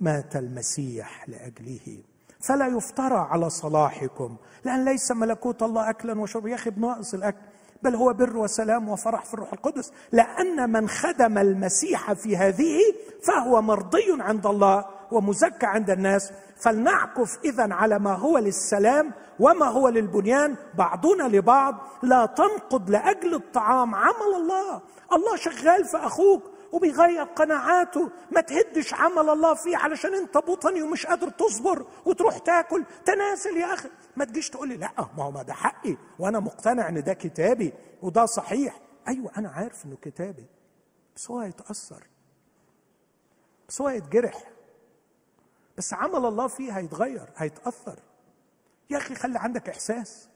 مات 0.00 0.36
المسيح 0.36 1.28
لأجله. 1.28 2.02
فلا 2.40 2.66
يفترى 2.66 3.18
على 3.18 3.50
صلاحكم 3.50 4.36
لأن 4.64 4.84
ليس 4.84 5.12
ملكوت 5.12 5.62
الله 5.62 5.90
اكلا 5.90 6.20
وشرب. 6.20 6.46
يا 6.46 6.54
أخي 6.54 6.70
بناقص 6.70 7.14
الأكل 7.14 7.38
بل 7.82 7.94
هو 7.94 8.12
بر 8.12 8.36
وسلام 8.36 8.88
وفرح 8.88 9.24
في 9.24 9.34
الروح 9.34 9.52
القدس. 9.52 9.92
لأن 10.12 10.72
من 10.72 10.88
خدم 10.88 11.38
المسيح 11.38 12.12
في 12.12 12.36
هذه 12.36 12.78
فهو 13.22 13.62
مرضي 13.62 14.16
عند 14.20 14.46
الله 14.46 14.84
ومزكى 15.10 15.66
عند 15.66 15.90
الناس. 15.90 16.32
فلنعكف 16.56 17.38
إذا 17.44 17.74
على 17.74 17.98
ما 17.98 18.14
هو 18.14 18.38
للسلام 18.38 19.12
وما 19.40 19.66
هو 19.66 19.88
للبنيان. 19.88 20.56
بعضنا 20.74 21.22
لبعض 21.22 21.74
لا 22.02 22.26
تنقض 22.26 22.90
لأجل 22.90 23.34
الطعام 23.34 23.94
عمل 23.94 24.34
الله. 24.36 24.80
الله 25.12 25.36
شغال 25.36 25.84
في 25.84 25.96
أخوك 25.96 26.42
وبيغير 26.72 27.22
قناعاته. 27.22 28.10
ما 28.30 28.40
تهدش 28.40 28.94
عمل 28.94 29.28
الله 29.28 29.54
فيه 29.54 29.76
علشان 29.76 30.14
أنت 30.14 30.36
بطني 30.36 30.82
ومش 30.82 31.06
قادر 31.06 31.28
تصبر 31.28 31.86
وتروح 32.04 32.38
تاكل. 32.38 32.84
تنازل 33.04 33.56
يا 33.56 33.74
أخي. 33.74 33.88
ما 34.18 34.24
تجيش 34.24 34.50
تقول 34.50 34.68
لي 34.68 34.76
لا 34.76 34.92
ما 35.16 35.24
هو 35.24 35.30
ما 35.30 35.42
ده 35.42 35.52
حقي 35.54 35.96
وأنا 36.18 36.40
مقتنع 36.40 36.88
إن 36.88 37.02
ده 37.02 37.12
كتابي 37.12 37.72
وده 38.02 38.26
صحيح. 38.26 38.80
أيوه 39.08 39.30
أنا 39.36 39.48
عارف 39.48 39.84
إنه 39.84 39.96
كتابي. 40.02 40.46
بس 41.16 41.30
هو 41.30 41.38
هيتأثر. 41.40 42.06
بس 43.68 43.80
هو 43.80 43.88
هيتجرح. 43.88 44.50
بس 45.78 45.94
عمل 45.94 46.26
الله 46.26 46.46
فيه 46.46 46.72
هيتغير 46.78 47.28
هيتأثر. 47.36 47.98
يا 48.90 48.96
أخي 48.98 49.14
خلي 49.14 49.38
عندك 49.38 49.68
إحساس. 49.68 50.28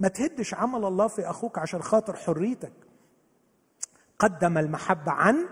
ما 0.00 0.08
تهدش 0.08 0.54
عمل 0.54 0.84
الله 0.84 1.06
في 1.08 1.30
أخوك 1.30 1.58
عشان 1.58 1.82
خاطر 1.82 2.16
حريتك. 2.16 2.72
قدم 4.18 4.58
المحبة 4.58 5.12
عن 5.12 5.48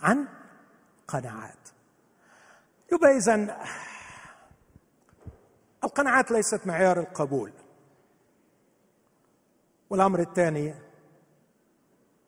عن 0.00 0.28
قناعات. 1.08 1.68
يبقى 2.92 3.16
اذا 3.16 3.64
القناعات 5.84 6.30
ليست 6.30 6.66
معيار 6.66 7.00
القبول. 7.00 7.52
والأمر 9.90 10.20
الثاني 10.20 10.74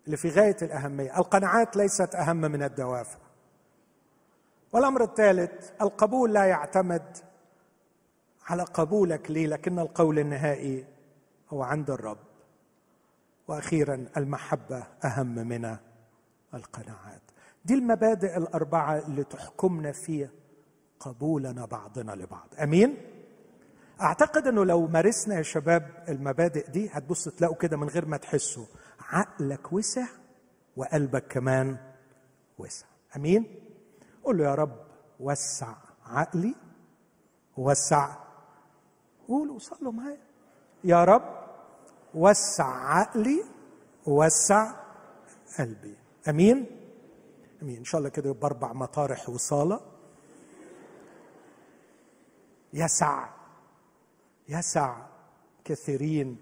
اللي 0.06 0.16
في 0.16 0.28
غاية 0.28 0.56
الأهمية 0.62 1.18
القناعات 1.18 1.76
ليست 1.76 2.14
أهم 2.14 2.36
من 2.36 2.62
الدوافع. 2.62 3.18
والأمر 4.72 5.02
الثالث 5.02 5.70
القبول 5.82 6.32
لا 6.32 6.44
يعتمد 6.44 7.16
على 8.46 8.62
قبولك 8.62 9.30
لي 9.30 9.46
لكن 9.46 9.78
القول 9.78 10.18
النهائي 10.18 10.86
هو 11.50 11.62
عند 11.62 11.90
الرب. 11.90 12.18
وأخيرا 13.48 14.06
المحبة 14.16 14.86
أهم 15.04 15.34
من 15.34 15.76
القناعات. 16.54 17.22
دي 17.64 17.74
المبادئ 17.74 18.36
الأربعة 18.36 18.98
اللي 18.98 19.24
تحكمنا 19.24 19.92
في 19.92 20.28
قبولنا 21.00 21.64
بعضنا 21.64 22.12
لبعض. 22.12 22.48
أمين؟ 22.62 22.96
أعتقد 24.00 24.46
إنه 24.46 24.64
لو 24.64 24.86
مارسنا 24.86 25.34
يا 25.34 25.42
شباب 25.42 26.04
المبادئ 26.08 26.70
دي 26.70 26.88
هتبص 26.92 27.28
تلاقوا 27.28 27.56
كده 27.56 27.76
من 27.76 27.88
غير 27.88 28.06
ما 28.06 28.16
تحسوا. 28.16 28.66
عقلك 29.00 29.72
وسع 29.72 30.06
وقلبك 30.76 31.26
كمان 31.28 31.76
وسع. 32.58 32.86
أمين؟ 33.16 33.60
قول 34.24 34.38
له 34.38 34.44
يا 34.44 34.54
رب 34.54 34.76
وسع 35.20 35.74
عقلي 36.06 36.54
وسع. 37.56 38.16
قولوا 39.28 39.58
صلوا 39.58 39.92
معايا. 39.92 40.20
يا 40.84 41.04
رب 41.04 41.44
وسع 42.14 42.66
عقلي 42.66 43.44
ووسع 44.06 44.72
قلبي. 45.58 45.96
أمين؟ 46.28 46.66
أمين. 47.62 47.76
إن 47.76 47.84
شاء 47.84 47.98
الله 47.98 48.10
كده 48.10 48.30
يبقى 48.30 48.46
أربع 48.46 48.72
مطارح 48.72 49.28
وصالة. 49.28 49.80
يسع 52.72 53.33
يسع 54.48 55.06
كثيرين. 55.64 56.36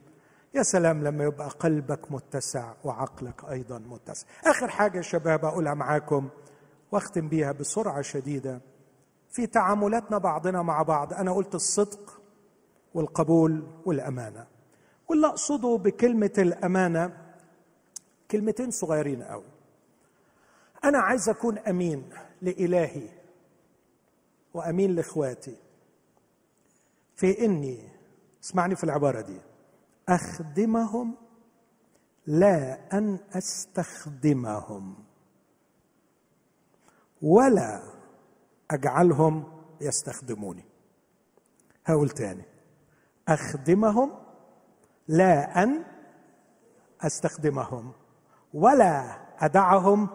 يا 0.55 0.62
سلام 0.62 1.05
لما 1.05 1.24
يبقى 1.24 1.48
قلبك 1.48 2.12
متسع 2.12 2.74
وعقلك 2.84 3.44
أيضا 3.44 3.78
متسع. 3.78 4.26
آخر 4.44 4.68
حاجة 4.68 4.96
يا 4.96 5.03
شباب 5.03 5.44
أقولها 5.44 5.74
معاكم 5.74 6.28
وأختم 6.92 7.28
بيها 7.28 7.53
بسرعة 7.53 8.03
شديدة. 8.03 8.61
في 9.30 9.46
تعاملاتنا 9.46 10.18
بعضنا 10.18 10.62
مع 10.62 10.82
بعض 10.82 11.14
أنا 11.14 11.32
قلت 11.32 11.55
الصدق 11.55 12.20
والقبول 12.94 13.66
والأمانة. 13.84 14.46
واللي 15.09 15.26
أقصده 15.26 15.76
بكلمة 15.76 16.32
الأمانة 16.38 17.16
كلمتين 18.30 18.70
صغيرين 18.70 19.22
قوي 19.22 19.44
أنا 20.84 20.98
عايز 20.98 21.28
أكون 21.28 21.59
أمين 21.59 22.11
لإلهي 22.42 23.09
وأمين 24.55 24.94
لإخواتي. 24.94 25.57
في 27.16 27.44
إني 27.44 27.91
اسمعني 28.43 28.76
في 28.76 28.84
العبارة 28.84 29.20
دي. 29.20 29.40
أخدمهم 30.09 31.14
لا 32.26 32.78
أن 32.99 33.18
أستخدمهم. 33.32 35.05
ولا 37.22 37.82
أجعلهم 38.70 39.62
يستخدموني. 39.80 40.64
هقول 41.86 42.11
تاني. 42.11 42.45
أخدمهم 43.28 44.12
لا 45.09 45.62
أن 45.62 45.84
أستخدمهم. 47.01 47.93
ولا 48.55 49.18
أدعهم 49.38 50.09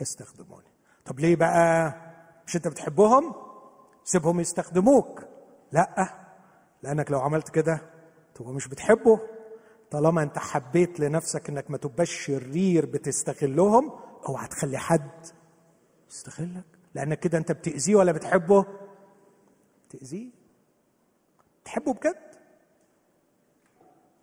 يستخدموني. 0.00 0.70
طب 1.04 1.20
ليه 1.20 1.36
بقى؟ 1.36 1.94
مش 2.46 2.56
أنت 2.56 2.68
بتحبهم؟ 2.68 3.34
سيبهم 4.04 4.40
يستخدموك. 4.40 5.24
لا. 5.72 6.19
لأنك 6.82 7.10
لو 7.10 7.20
عملت 7.20 7.48
كده 7.48 7.90
تبقى 8.34 8.52
مش 8.52 8.68
بتحبه. 8.68 9.20
طالما 9.90 10.22
أنت 10.22 10.38
حبيت 10.38 11.00
لنفسك 11.00 11.48
إنك 11.48 11.70
ما 11.70 11.76
تبقاش 11.78 12.10
شرير 12.26 12.86
بتستغلهم 12.86 13.90
اوعى 14.28 14.48
تخلي 14.48 14.78
حد 14.78 15.26
يستغلك. 16.10 16.64
لأنك 16.94 17.20
كده 17.20 17.38
أنت 17.38 17.52
بتأذيه 17.52 17.94
ولا 17.96 18.12
بتحبه؟ 18.12 18.64
تاذيه 19.90 20.30
تحبه 21.64 21.92
بجد؟ 21.92 22.30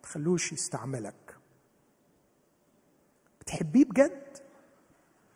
تخلوش 0.02 0.52
يستعملك. 0.52 1.36
بتحبيه 3.40 3.84
بجد؟ 3.84 4.38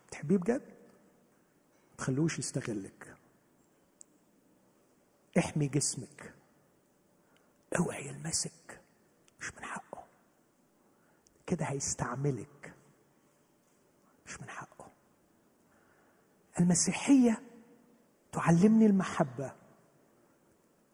بتحبيه 0.07 0.37
بجد؟ 0.37 0.61
تخلوش 1.97 2.39
يستغلك. 2.39 3.15
احمي 5.37 5.67
جسمك. 5.67 6.32
اوعي 7.77 8.07
يلمسك 8.07 8.81
مش 9.39 9.53
من 9.53 9.63
حقه. 9.63 10.03
كده 11.47 11.65
هيستعملك 11.65 12.73
مش 14.25 14.41
من 14.41 14.49
حقه. 14.49 14.87
المسيحية 16.59 17.41
تعلمني 18.31 18.85
المحبة 18.85 19.53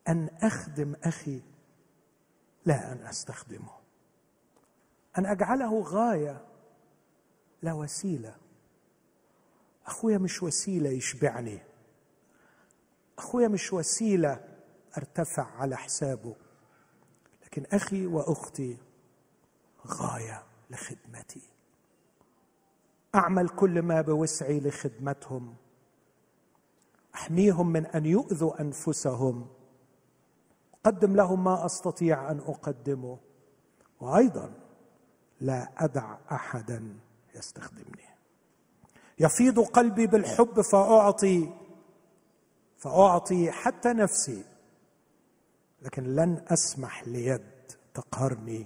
أن 0.08 0.30
أخدم 0.42 0.96
أخي 1.04 1.42
لا 2.66 2.92
أن 2.92 3.08
أستخدمه. 3.08 3.72
أن 5.18 5.26
أجعله 5.26 5.82
غاية 5.82 6.46
لا 7.62 7.74
وسيلة. 7.74 8.36
أخويا 9.86 10.18
مش 10.18 10.44
وسيلة 10.44 10.90
يشبعني. 10.90 11.60
أخويا 13.18 13.48
مش 13.48 13.74
وسيلة 13.74 14.58
أرتفع 14.98 15.44
على 15.56 15.78
حسابه. 15.78 16.36
لكن 17.50 17.66
أخي 17.74 18.08
وأختي 18.08 18.78
غاية 19.88 20.44
لخدمتي. 20.70 21.42
أعمل 23.16 23.50
كل 23.50 23.82
ما 23.82 24.02
بوسعي 24.02 24.60
لخدمتهم. 24.60 25.56
أحميهم 27.16 27.68
من 27.68 27.86
أن 27.86 28.06
يؤذوا 28.06 28.62
أنفسهم. 28.62 29.48
أقدم 30.86 31.16
لهم 31.16 31.44
ما 31.44 31.66
أستطيع 31.66 32.32
أن 32.32 32.40
أقدمه. 32.40 33.18
وأيضا 34.00 34.54
لا 35.42 35.72
أدع 35.78 36.18
احدا 36.32 37.00
يستخدمني. 37.36 38.10
يفيض 39.20 39.60
قلبي 39.60 40.08
بالحب 40.08 40.62
فأعطي 40.62 41.54
فأعطي 42.78 43.52
حتى 43.52 43.94
نفسي 43.94 44.46
لكن 45.82 46.04
لن 46.04 46.46
أسمح 46.48 47.08
ليد 47.08 47.42
تقهرني 47.94 48.66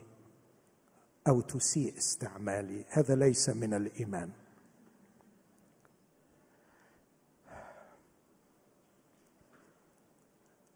أو 1.27 1.41
تسيء 1.41 1.97
استعمالي. 1.97 2.85
هذا 2.89 3.15
ليس 3.15 3.49
من 3.49 3.73
الإيمان. 3.73 4.31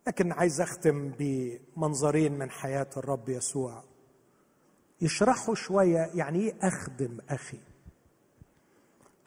لكن 0.08 0.32
عايز 0.32 0.62
أختم 0.62 1.10
بمنظرين 1.20 2.40
من 2.40 2.50
حياة 2.50 2.90
الرب 2.98 3.30
يسوع. 3.30 3.84
يشرحوا 5.02 5.56
شوية 5.56 6.10
يعني 6.14 6.40
إيه 6.40 6.56
أخدم 6.62 7.18
أخي. 7.30 7.60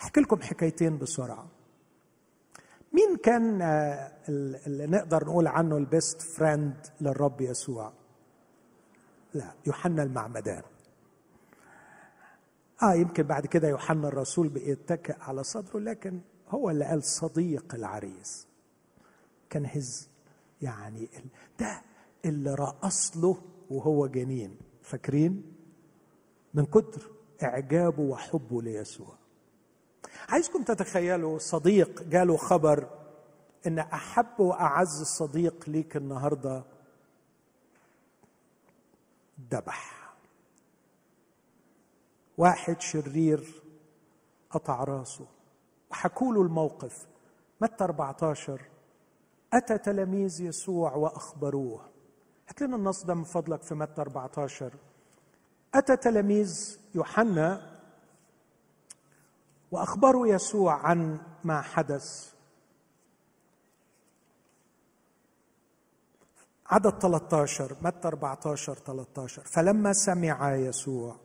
أحكي 0.01 0.21
لكم 0.21 0.43
حكايتين 0.43 0.99
بسرعة. 0.99 1.60
مين 2.93 3.17
كان 3.17 3.63
آه، 3.63 4.13
اللي 4.29 4.87
نقدر 4.87 5.25
نقول 5.25 5.47
عنه 5.47 5.77
ال 5.77 5.86
best 5.86 6.23
friend 6.23 6.87
للرب 7.01 7.41
يسوع؟ 7.41 7.93
لا 9.35 9.55
يوحنا 9.67 10.03
المعمدان. 10.03 10.63
آه 12.83 12.95
يمكن 12.95 13.23
بعد 13.23 13.47
كده 13.47 13.69
يوحنا 13.69 14.09
الرسول 14.09 14.49
بيتكئ 14.49 15.17
على 15.21 15.45
صدره 15.45 15.79
لكن 15.79 16.21
هو 16.49 16.71
اللي 16.71 16.85
قال 16.85 17.05
صديق 17.05 17.75
العريس. 17.75 18.47
كان 19.51 19.67
هز 19.67 20.09
يعني 20.63 21.09
ده 21.61 21.83
اللي 22.25 22.55
رقص 22.55 23.17
له 23.17 23.43
وهو 23.71 24.07
جنين. 24.07 24.57
فاكرين؟ 24.83 25.53
من 26.55 26.65
كتر 26.67 27.11
إعجابه 27.43 28.03
وحبه 28.03 28.63
ليسوع. 28.63 29.20
عايزكم 30.29 30.63
تتخيلوا 30.63 31.39
صديق 31.39 32.03
جاله 32.03 32.37
خبر 32.37 32.89
إن 33.67 33.79
أحب 33.79 34.41
وأعز 34.41 35.03
صديق 35.03 35.69
ليك 35.69 35.97
النهارده؟ 35.97 36.63
ذبح. 39.51 40.11
واحد 42.39 42.81
شرير 42.81 43.63
قطع 44.51 44.85
راسه. 44.85 45.27
وحكوا 45.91 46.35
له 46.35 46.43
الموقف. 46.43 47.07
متى 47.61 47.85
14 47.85 48.61
أتى 49.53 49.79
تلاميذ 49.79 50.41
يسوع 50.41 50.95
وأخبروه. 50.95 51.81
هات 52.49 52.63
لنا 52.63 52.77
النص 52.77 53.05
ده 53.05 53.15
من 53.15 53.25
فضلك 53.25 53.63
في 53.63 53.75
متى 53.75 54.01
14 54.01 54.73
أتى 55.75 55.97
تلاميذ 55.97 56.79
يوحنا 56.95 57.70
واخبروا 59.71 60.27
يسوع 60.27 60.75
عن 60.75 61.19
ما 61.45 61.61
حدث. 61.61 62.31
عدد 66.67 66.99
13 66.99 67.77
متى 67.83 68.09
14 68.09 68.75
13 68.75 69.43
فلما 69.45 69.93
سمع 69.93 70.55
يسوع 70.55 71.17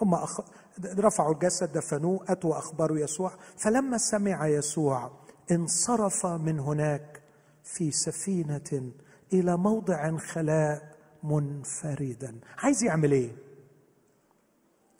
هم 0.00 0.14
أخ... 0.14 0.40
رفعوا 0.84 1.34
الجسد 1.34 1.72
دفنوه 1.72 2.24
أتوا 2.28 2.58
اخبروا 2.58 2.98
يسوع. 2.98 3.32
فلما 3.56 3.98
سمع 3.98 4.46
يسوع 4.46 5.10
انصرف 5.50 6.26
من 6.26 6.60
هناك 6.60 7.22
في 7.64 7.90
سفينة 7.90 8.92
إلى 9.32 9.56
موضع 9.56 10.16
خلاء 10.16 10.96
منفردا. 11.22 12.40
عايز 12.58 12.84
يعمل 12.84 13.12
إيه؟ 13.12 13.36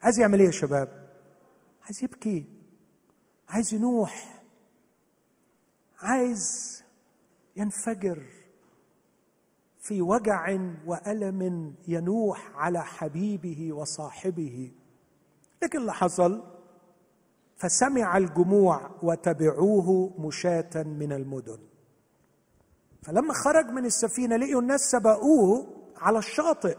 عايز 0.03 0.19
يعمل 0.19 0.41
إيه 0.41 0.47
يا 0.47 0.53
شباب؟ 0.53 1.09
عايز 1.85 2.05
يبكي. 2.05 2.58
عايز 3.49 3.75
ينوح 3.75 4.43
عايز 6.01 6.79
ينفجر 7.57 8.23
في 9.81 10.03
وجع 10.03 10.59
وألم 10.87 11.75
ينوح 11.89 12.51
على 12.55 12.85
حبيبه 12.85 13.73
وصاحبه. 13.73 14.73
لكن 15.63 15.79
اللي 15.79 15.93
حصل؟ 15.93 16.43
فسمع 17.57 18.17
الجموع 18.17 18.91
وتبعوه 19.03 20.13
مشاة 20.19 20.83
من 20.83 21.13
المدن. 21.13 21.59
فلما 23.03 23.33
خرج 23.33 23.67
من 23.67 23.85
السفينة 23.85 24.37
لقيوا 24.37 24.61
الناس 24.61 24.81
سبقوه 24.81 25.67
على 25.97 26.19
الشاطئ. 26.19 26.77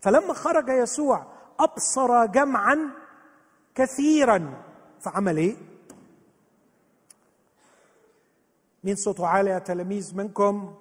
فلما 0.00 0.34
خرج 0.34 0.68
يسوع 0.68 1.26
أبصر 1.60 2.26
جمعا 2.26 2.78
كثيرا. 3.74 4.64
فعمل 5.00 5.36
إيه؟ 5.36 5.71
مين 8.84 8.96
صوته 8.96 9.26
عالي 9.26 9.50
يا 9.50 9.58
تلاميذ 9.58 10.16
منكم؟ 10.16 10.74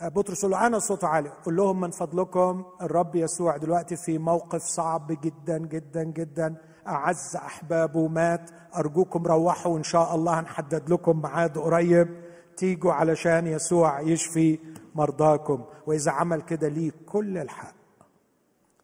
آه، 0.00 0.08
بطرس 0.08 0.44
يقول 0.44 0.54
أنا 0.54 0.78
صوته 0.78 1.08
عالي. 1.08 1.28
قول 1.44 1.56
لهم 1.56 1.80
من 1.80 1.90
فضلكم 1.90 2.64
الرب 2.82 3.16
يسوع 3.16 3.56
دلوقتي 3.56 3.96
في 3.96 4.18
موقف 4.18 4.62
صعب 4.62 5.06
جدا 5.22 5.58
جدا 5.58 6.04
جدا. 6.04 6.54
أعز 6.86 7.36
أحبابه 7.36 8.08
مات. 8.08 8.50
أرجوكم 8.76 9.26
روحوا 9.26 9.72
وان 9.72 9.82
شاء 9.82 10.14
الله 10.14 10.40
هنحدد 10.40 10.90
لكم 10.90 11.22
ميعاد 11.22 11.58
قريب. 11.58 12.08
تيجوا 12.56 12.92
علشان 12.92 13.46
يسوع 13.46 14.00
يشفي 14.00 14.58
مرضاكم. 14.94 15.64
وإذا 15.86 16.10
عمل 16.10 16.42
كده 16.42 16.68
ليه 16.68 16.92
كل 17.06 17.38
الحق. 17.38 17.74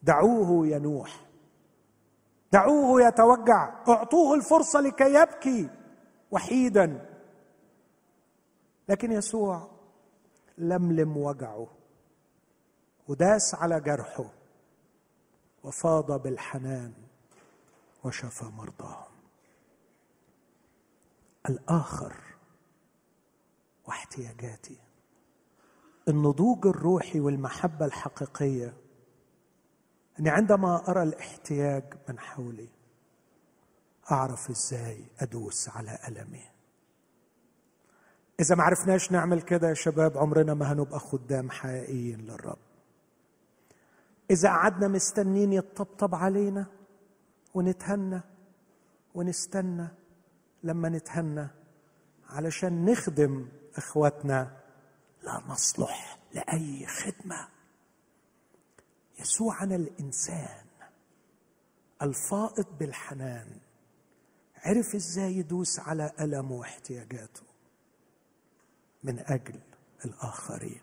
دعوه 0.02 0.66
ينوح 0.66 1.20
دعوه 2.52 3.02
يتوجع. 3.02 3.74
أعطوه 3.88 4.34
الفرصة 4.34 4.80
لكي 4.80 5.14
يبكي 5.14 5.68
وحيدا. 6.30 7.13
لكن 8.88 9.12
يسوع 9.12 9.70
لملم 10.58 11.16
وجعه 11.16 11.68
وداس 13.08 13.54
على 13.54 13.80
جرحه 13.80 14.30
وفاض 15.64 16.22
بالحنان 16.22 16.92
وشفى 18.04 18.44
مرضاهم. 18.44 19.14
الآخر 21.48 22.14
واحتياجاتي 23.86 24.78
النضوج 26.08 26.66
الروحي 26.66 27.20
والمحبة 27.20 27.86
الحقيقية 27.86 28.76
إني 30.20 30.30
عندما 30.30 30.88
أرى 30.88 31.02
الاحتياج 31.02 31.94
من 32.08 32.18
حولي 32.18 32.68
أعرف 34.10 34.50
إزاي 34.50 35.04
أدوس 35.18 35.68
على 35.68 35.98
ألمي. 36.08 36.53
إذا 38.40 38.54
ما 38.54 38.62
عرفناش 38.62 39.12
نعمل 39.12 39.42
كده 39.42 39.68
يا 39.68 39.74
شباب 39.74 40.18
عمرنا 40.18 40.54
ما 40.54 40.72
هنبقى 40.72 40.98
خدام 41.00 41.50
حقيقيين 41.50 42.20
للرب. 42.20 42.58
إذا 44.30 44.48
قعدنا 44.48 44.88
مستنين 44.88 45.52
يطبطب 45.52 46.14
علينا 46.14 46.66
ونتهنى 47.54 48.20
ونستنى 49.14 49.88
لما 50.62 50.88
نتهنى 50.88 51.48
علشان 52.28 52.84
نخدم 52.84 53.48
إخواتنا 53.76 54.56
لا 55.22 55.42
نصلح 55.48 56.18
لأي 56.34 56.86
خدمة. 56.86 57.48
يسوعنا 59.18 59.76
الإنسان 59.76 60.64
الفائض 62.02 62.66
بالحنان. 62.78 63.58
عرف 64.56 64.94
إزاي 64.94 65.36
يدوس 65.36 65.80
على 65.80 66.12
ألمه 66.20 66.52
واحتياجاته؟ 66.52 67.42
من 69.04 69.18
أجل 69.18 69.60
الآخرين. 70.04 70.80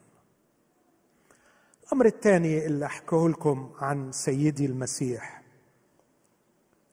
الأمر 1.83 2.05
الثاني 2.05 2.65
اللي 2.65 2.85
أحكيه 2.85 3.27
لكم 3.27 3.71
عن 3.79 4.11
سيدي 4.11 4.65
المسيح. 4.65 5.41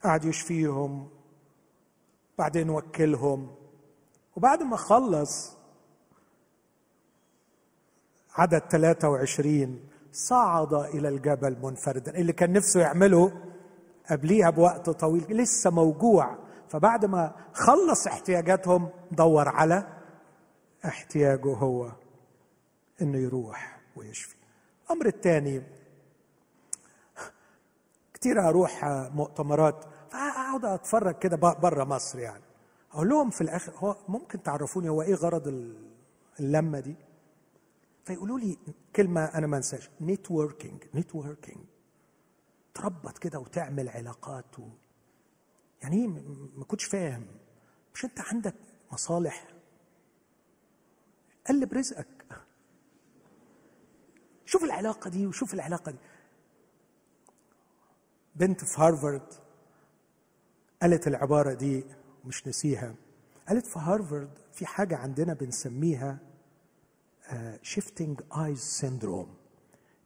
قعد 0.04 0.24
يشفيهم 0.24 1.08
بعدين 2.38 2.70
وكلهم 2.70 3.54
وبعد 4.36 4.62
ما 4.62 4.76
خلص 4.76 5.56
عدد 8.34 8.58
23 8.58 9.80
صعد 10.12 10.74
إلى 10.74 11.08
الجبل 11.08 11.56
منفردا. 11.62 12.14
اللي 12.14 12.32
كان 12.32 12.52
نفسه 12.52 12.80
يعمله 12.80 13.42
قبليها 14.10 14.50
بوقت 14.50 14.90
طويل 14.90 15.24
لسه 15.30 15.70
موجوع. 15.70 16.38
فبعد 16.68 17.04
ما 17.04 17.34
خلص 17.52 18.06
احتياجاتهم 18.06 18.88
دور 19.12 19.48
على 19.48 19.97
احتياجه 20.84 21.54
هو 21.54 21.92
إنه 23.02 23.18
يروح 23.18 23.80
ويشفي. 23.96 24.36
الأمر 24.86 25.06
الثاني 25.06 25.62
كتير 28.14 28.48
أروح 28.48 28.84
مؤتمرات 29.14 29.84
فاقعد 30.10 30.64
أتفرج 30.64 31.18
كده 31.18 31.36
بره 31.36 31.84
مصر 31.84 32.18
يعني. 32.18 32.42
أقول 32.92 33.08
لهم 33.08 33.30
في 33.30 33.40
الآخر 33.40 33.72
هو 33.76 33.96
ممكن 34.08 34.42
تعرفوني 34.42 34.88
هو 34.88 35.02
إيه 35.02 35.14
غرض 35.14 35.74
اللمة 36.40 36.80
دي؟ 36.80 36.96
فيقولوا 38.04 38.38
لي 38.38 38.58
كلمة 38.96 39.24
أنا 39.24 39.46
ما 39.46 39.56
أنساش 39.56 39.90
networking 40.00 40.84
networking 40.94 41.64
تربط 42.74 43.18
كده 43.18 43.38
وتعمل 43.38 43.88
علاقات 43.88 44.58
و... 44.58 44.62
يعني 45.82 45.96
إيه؟ 45.96 46.08
ما 46.56 46.64
كنتش 46.64 46.84
فاهم. 46.84 47.26
مش 47.94 48.04
أنت 48.04 48.20
عندك 48.20 48.54
مصالح 48.92 49.46
قلب 51.48 51.72
رزقك. 51.74 52.40
شوف 54.46 54.64
العلاقة 54.64 55.10
دي 55.10 55.26
وشوف 55.26 55.54
العلاقة 55.54 55.92
دي. 55.92 55.98
بنت 58.36 58.64
في 58.64 58.80
هارفارد 58.80 59.34
قالت 60.82 61.06
العبارة 61.08 61.54
دي 61.54 61.84
مش 62.24 62.46
نسيها. 62.48 62.94
قالت 63.48 63.66
في 63.66 63.78
هارفارد 63.78 64.30
في 64.52 64.66
حاجة 64.66 64.96
عندنا 64.96 65.34
بنسميها 65.34 66.18
shifting 67.62 68.20
eyes 68.32 68.58
syndrome 68.60 69.34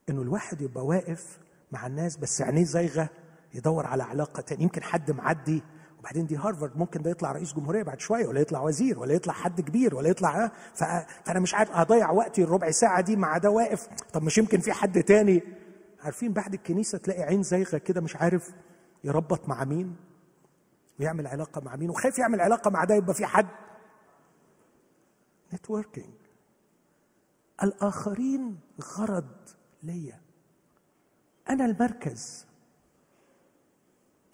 إنه 0.09 0.23
الواحد 0.23 0.61
يبقى 0.61 0.87
واقف 0.87 1.39
مع 1.73 1.87
الناس 1.87 2.17
بس 2.17 2.43
عينيه 2.43 2.65
زايغة 2.65 3.11
يدور 3.55 3.87
على 3.87 4.03
علاقة 4.03 4.41
تانية. 4.41 4.63
يمكن 4.63 4.83
حد 4.83 5.11
معدي 5.11 5.63
وبعدين 6.03 6.27
دي 6.27 6.37
هارفارد 6.37 6.77
ممكن 6.77 7.03
ده 7.03 7.11
يطلع 7.11 7.33
رئيس 7.33 7.55
جمهورية 7.55 7.83
بعد 7.83 8.01
شوية 8.01 8.27
ولا 8.27 8.41
يطلع 8.41 8.61
وزير 8.63 8.99
ولا 8.99 9.15
يطلع 9.15 9.33
حد 9.33 9.61
كبير 9.61 9.95
ولا 9.95 10.09
يطلع 10.09 10.51
فأنا 10.75 11.41
مش 11.41 11.55
عارف 11.55 11.71
هضيع 11.71 12.11
وقتي 12.11 12.43
الربع 12.45 12.71
ساعة 12.71 13.01
دي 13.01 13.17
مع 13.17 13.39
ده 13.39 13.51
واقف. 13.51 13.87
طب 14.13 14.23
مش 14.23 14.39
يمكن 14.39 14.61
في 14.61 14.73
حد 14.73 15.03
تاني؟ 15.03 15.43
عارفين 16.01 16.33
بعد 16.33 16.55
الكنيسة 16.55 16.99
تلاقي 16.99 17.23
عين 17.23 17.43
زايغة 17.43 17.79
كده 17.79 18.01
مش 18.01 18.17
عارف 18.17 18.51
يربط 19.05 19.49
مع 19.49 19.65
مين؟ 19.65 19.97
ويعمل 21.01 21.27
علاقة 21.27 21.61
مع 21.61 21.77
مين؟ 21.77 21.91
وخايف 21.91 22.19
يعمل 22.19 22.41
علاقة 22.41 22.71
مع 22.71 22.85
ده 22.85 22.95
يبقى 22.95 23.15
في 23.15 23.27
حد. 23.27 23.47
نتوركينج 25.55 26.15
الآخرين 27.63 28.59
غرض 28.99 29.31
ليا. 29.83 30.21
أنا 31.51 31.65
المركز. 31.65 32.47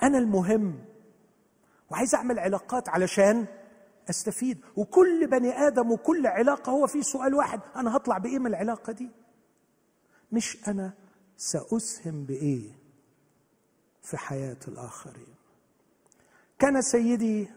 أنا 0.03 0.19
المهم. 0.19 0.79
وعايز 1.91 2.15
أعمل 2.15 2.39
علاقات 2.39 2.89
علشان 2.89 3.47
أستفيد. 4.11 4.61
وكل 4.77 5.27
بني 5.27 5.53
آدم 5.53 5.91
وكل 5.93 6.27
علاقة 6.27 6.73
هو 6.73 6.87
في 6.87 7.03
سؤال 7.03 7.35
واحد 7.35 7.61
أنا 7.77 7.97
هطلع 7.97 8.19
بإيه 8.19 8.39
من 8.39 8.47
العلاقة 8.47 8.93
دي؟ 8.93 9.11
مش 10.33 10.69
أنا 10.69 10.93
سأسهم 11.37 12.25
بإيه 12.25 12.71
في 14.03 14.17
حياة 14.17 14.57
الآخرين؟ 14.69 15.35
كان 16.59 16.83
سيدي 16.83 17.49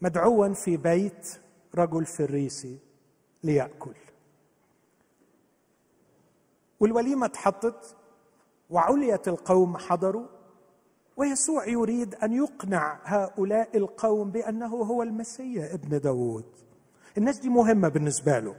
مدعوا 0.00 0.54
في 0.54 0.76
بيت 0.76 1.40
رجل 1.74 2.06
فريسي 2.06 2.78
ليأكل. 3.42 3.94
والوليمة 6.80 7.26
اتحطت 7.26 7.96
وعليت 8.70 9.28
القوم 9.28 9.78
حضروا. 9.78 10.37
ويسوع 11.18 11.66
يريد 11.68 12.14
أن 12.14 12.32
يقنع 12.32 12.98
هؤلاء 13.04 13.76
القوم 13.76 14.30
بأنه 14.30 14.66
هو 14.76 15.02
المسيح 15.02 15.72
ابن 15.72 16.00
داود 16.00 16.44
الناس 17.18 17.38
دي 17.38 17.48
مهمة 17.48 17.88
بالنسبة 17.88 18.38
له. 18.38 18.54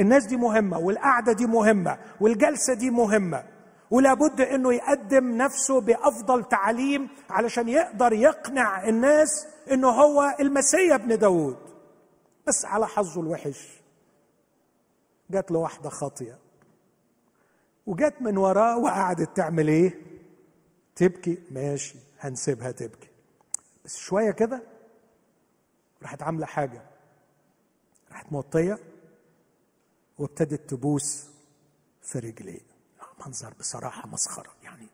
الناس 0.00 0.26
دي 0.26 0.36
مهمة 0.36 0.78
والقعدة 0.78 1.32
دي 1.32 1.46
مهمة 1.46 1.98
والجلسة 2.20 2.74
دي 2.74 2.90
مهمة. 2.90 3.44
ولابد 3.90 4.40
إنه 4.40 4.72
يقدم 4.74 5.36
نفسه 5.36 5.80
بأفضل 5.80 6.44
تعليم 6.44 7.08
علشان 7.30 7.68
يقدر 7.68 8.12
يقنع 8.12 8.88
الناس 8.88 9.46
إنه 9.72 9.88
هو 9.88 10.36
المسيح 10.40 10.94
ابن 10.94 11.18
داود 11.18 11.56
بس 12.46 12.64
على 12.64 12.86
حظه 12.86 13.20
الوحش. 13.20 13.82
جات 15.30 15.50
له 15.50 15.58
واحدة 15.58 15.88
خاطية. 15.90 16.38
وجت 17.86 18.14
من 18.20 18.36
وراه 18.36 18.78
وقعدت 18.78 19.36
تعمل 19.36 19.68
إيه؟ 19.68 20.05
تبكي؟ 20.96 21.38
ماشي 21.50 21.94
هنسيبها 22.20 22.70
تبكي. 22.70 23.08
بس 23.84 23.96
شوية 23.96 24.30
كده 24.30 24.62
راحت 26.02 26.22
عاملة 26.22 26.46
حاجة. 26.46 26.82
راحت 28.12 28.32
موطية 28.32 28.78
وابتدت 30.18 30.70
تبوس 30.70 31.26
في 32.02 32.18
رجليه. 32.18 32.60
منظر 33.26 33.54
بصراحة 33.58 34.08
مسخرة 34.08 34.54
يعني 34.62 34.86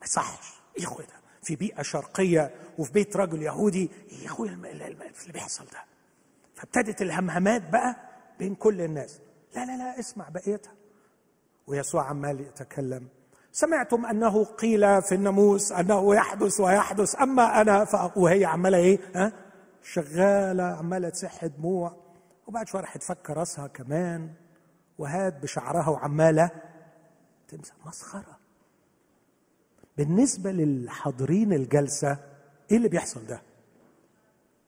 ما 0.00 0.06
يصحش 0.06 0.52
يا 0.78 0.84
أخويا 0.84 1.06
ده 1.06 1.14
في 1.42 1.56
بيئة 1.56 1.82
شرقية 1.82 2.54
وفي 2.78 2.92
بيت 2.92 3.16
رجل 3.16 3.42
يهودي. 3.42 3.90
يا 4.22 4.26
أخويا 4.26 4.52
اللي 4.52 5.32
بيحصل 5.32 5.64
ده. 5.64 5.84
فابتدت 6.54 7.02
الهمهمات 7.02 7.70
بقى 7.70 7.96
بين 8.38 8.54
كل 8.54 8.80
الناس. 8.80 9.18
لا 9.56 9.66
لا 9.66 9.76
لا 9.76 9.98
اسمع 10.00 10.28
بقيتها. 10.28 10.74
ويسوع 11.66 12.04
عمال 12.08 12.40
يتكلم 12.40 13.08
سمعتم 13.52 14.06
أنه 14.06 14.44
قيل 14.44 15.02
في 15.02 15.14
الناموس 15.14 15.72
أنه 15.72 16.14
يحدث 16.14 16.60
ويحدث 16.60 17.20
أما 17.20 17.60
أنا 17.60 17.86
وهي 18.16 18.44
عمالة 18.44 18.78
إيه؟ 18.78 18.98
ها؟ 19.14 19.32
شغالة 19.82 20.62
عمالة 20.62 21.08
تسح 21.08 21.46
دموع 21.46 21.96
وبعد 22.46 22.68
شوية 22.68 22.80
راح 22.82 22.96
تفك 22.96 23.30
راسها 23.30 23.66
كمان 23.66 24.30
وهات 24.98 25.42
بشعرها 25.42 25.88
وعمالة 25.88 26.50
تمسح 27.48 27.74
مسخرة. 27.86 28.38
بالنسبة 29.96 30.52
للحاضرين 30.52 31.52
الجلسة 31.52 32.18
إيه 32.70 32.76
اللي 32.76 32.88
بيحصل 32.88 33.26
ده؟ 33.26 33.42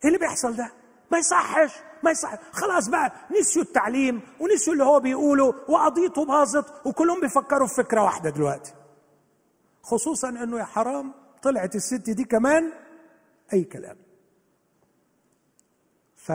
إيه 0.05 0.09
اللي 0.09 0.19
بيحصل 0.19 0.57
ده؟ 0.57 0.73
ما 1.12 1.18
يصحش 1.18 1.72
ما 2.02 2.10
يصح 2.10 2.39
خلاص 2.52 2.89
بقى 2.89 3.12
نسيوا 3.40 3.64
التعليم 3.64 4.20
ونسيوا 4.40 4.72
اللي 4.72 4.84
هو 4.84 5.01
بيقوله 5.01 5.55
وقضيته 5.68 6.24
باظت 6.24 6.86
وكلهم 6.86 7.20
بيفكروا 7.20 7.66
في 7.66 7.74
فكرة 7.74 8.02
واحدة 8.02 8.30
دلوقتي. 8.30 8.72
خصوصا 9.82 10.28
إنه 10.28 10.59
يا 10.59 10.64
حرام 10.64 11.12
طلعت 11.43 11.74
الست 11.74 12.10
دي 12.10 12.24
كمان 12.24 12.72
أي 13.52 13.64
كلام. 13.64 13.97
ف 16.16 16.32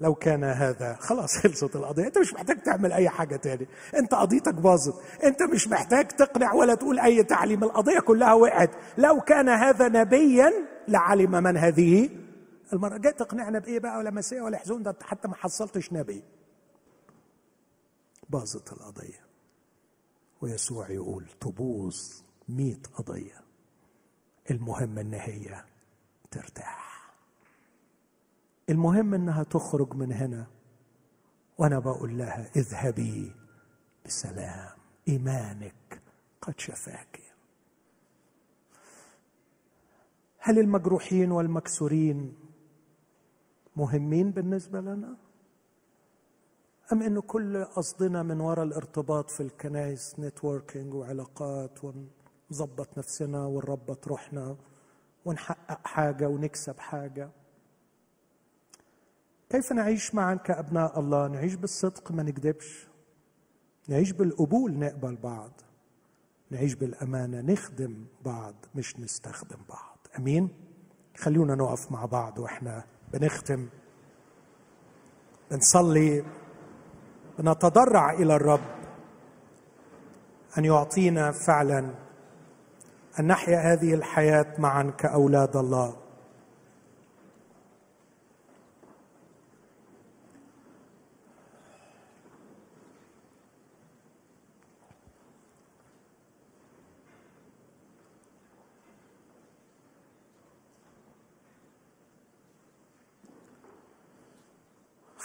لو 0.00 0.14
كان 0.14 0.44
هذا 0.44 0.96
خلاص 1.00 1.36
خلصت 1.42 1.76
القضية. 1.76 2.06
أنت 2.06 2.18
مش 2.18 2.34
محتاج 2.34 2.62
تعمل 2.62 2.92
أي 2.92 3.08
حاجة 3.08 3.36
تاني. 3.36 3.66
أنت 3.98 4.14
قضيتك 4.14 4.54
باظت. 4.54 4.94
أنت 5.24 5.42
مش 5.42 5.68
محتاج 5.68 6.08
تقنع 6.08 6.52
ولا 6.52 6.74
تقول 6.74 6.98
أي 6.98 7.24
تعليم. 7.24 7.64
القضية 7.64 8.00
كلها 8.00 8.32
وقعت. 8.32 8.70
لو 8.98 9.20
كان 9.20 9.48
هذا 9.48 9.88
نبيا 9.88 10.52
لعلم 10.88 11.30
من 11.30 11.56
هذه 11.56 12.08
المرة 12.72 12.98
جاي 12.98 13.12
تقنعنا 13.12 13.58
بإيه 13.58 13.78
بقى 13.78 13.98
ولا 13.98 14.10
مسيح 14.10 14.42
ولا 14.42 14.58
حزون؟ 14.58 14.82
ده 14.82 14.96
حتى 15.02 15.28
ما 15.28 15.34
حصلتش 15.34 15.92
نبي. 15.92 16.24
باظت 18.28 18.72
القضية. 18.72 19.26
ويسوع 20.40 20.90
يقول 20.90 21.26
تبوظ 21.40 21.96
مئة 22.48 22.82
قضية. 22.94 23.40
المهم 24.50 24.98
إن 24.98 25.14
هي 25.14 25.64
ترتاح. 26.30 27.12
المهم 28.68 29.14
إنها 29.14 29.42
تخرج 29.42 29.94
من 29.94 30.12
هنا. 30.12 30.46
وأنا 31.58 31.78
بقول 31.78 32.18
لها 32.18 32.50
اذهبي 32.56 33.32
بسلام. 34.06 34.78
إيمانك 35.08 36.02
قد 36.42 36.60
شفاك. 36.60 37.20
هل 40.38 40.58
المجروحين 40.58 41.32
والمكسورين 41.32 42.34
مهمين 43.76 44.30
بالنسبة 44.30 44.80
لنا؟ 44.80 45.16
أم 46.92 47.02
انه 47.02 47.20
كل 47.20 47.64
قصدنا 47.64 48.22
من 48.22 48.40
وراء 48.40 48.64
الارتباط 48.64 49.30
في 49.30 49.42
الكنائس 49.42 50.20
نتوركينج 50.20 50.94
وعلاقات 50.94 51.78
ونظبط 51.84 52.98
نفسنا 52.98 53.46
ونربط 53.46 54.08
روحنا 54.08 54.56
ونحقق 55.24 55.86
حاجة 55.86 56.28
ونكسب 56.28 56.78
حاجة؟ 56.78 57.30
كيف 59.50 59.72
نعيش 59.72 60.14
معا 60.14 60.34
كأبناء 60.34 61.00
الله؟ 61.00 61.28
نعيش 61.28 61.54
بالصدق 61.54 62.12
ما 62.12 62.22
نكذبش. 62.22 62.88
نعيش 63.88 64.12
بالقبول 64.12 64.78
نقبل 64.78 65.16
بعض. 65.16 65.50
نعيش 66.50 66.74
بالأمانة 66.74 67.40
نخدم 67.40 68.04
بعض 68.24 68.54
مش 68.74 69.00
نستخدم 69.00 69.58
بعض. 69.68 69.98
أمين؟ 70.18 70.48
خلونا 71.16 71.54
نقف 71.54 71.92
مع 71.92 72.04
بعض 72.04 72.38
وإحنا 72.38 72.84
بنختم. 73.12 73.68
بنصلي. 75.50 76.24
بنتضرع 77.38 78.12
إلى 78.12 78.36
الرب 78.36 78.60
أن 80.58 80.64
يعطينا 80.64 81.32
فعلا. 81.32 81.94
أن 83.20 83.26
نحيا 83.26 83.58
هذه 83.72 83.94
الحياة 83.94 84.54
معا 84.58 84.92
كأولاد 84.98 85.56
الله. 85.56 85.99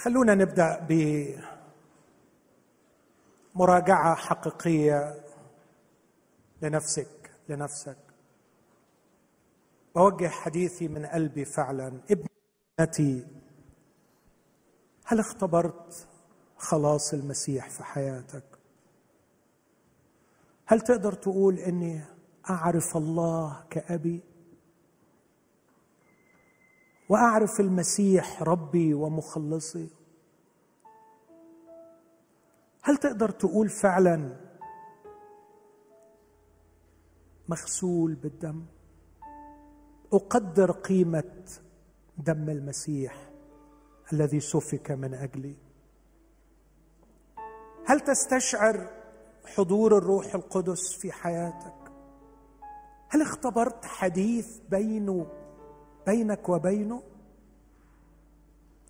خلونا 0.05 0.35
نبدأ 0.35 0.87
بمراجعة 3.55 4.15
حقيقية 4.15 5.25
لنفسك 6.61 7.31
لنفسك. 7.49 7.97
بوجه 9.95 10.27
حديثي 10.27 10.87
من 10.87 11.05
قلبي 11.05 11.45
فعلا. 11.45 12.01
ابنتي 12.11 13.27
هل 15.05 15.19
اختبرت 15.19 16.07
خلاص 16.57 17.13
المسيح 17.13 17.69
في 17.69 17.83
حياتك؟ 17.83 18.59
هل 20.65 20.81
تقدر 20.81 21.13
تقول 21.13 21.59
إني 21.59 22.03
أعرف 22.49 22.97
الله 22.97 23.63
كأبي؟ 23.69 24.23
وأعرف 27.09 27.59
المسيح 27.59 28.43
ربي 28.43 28.93
ومخلصي. 28.93 29.89
هل 32.83 32.97
تقدر 32.97 33.29
تقول 33.29 33.69
فعلا 33.69 34.35
مغسول 37.49 38.13
بالدم؟ 38.13 38.65
أقدر 40.13 40.71
قيمة 40.71 41.43
دم 42.17 42.49
المسيح 42.49 43.31
الذي 44.13 44.39
سفك 44.39 44.91
من 44.91 45.13
أجلي؟ 45.13 45.55
هل 47.85 47.99
تستشعر 47.99 48.87
حضور 49.45 49.97
الروح 49.97 50.35
القدس 50.35 50.93
في 50.93 51.11
حياتك؟ 51.11 51.91
هل 53.09 53.21
اختبرت 53.21 53.85
حديث 53.85 54.57
بينه 54.69 55.44
بينك 56.05 56.49
وبينه؟ 56.49 57.03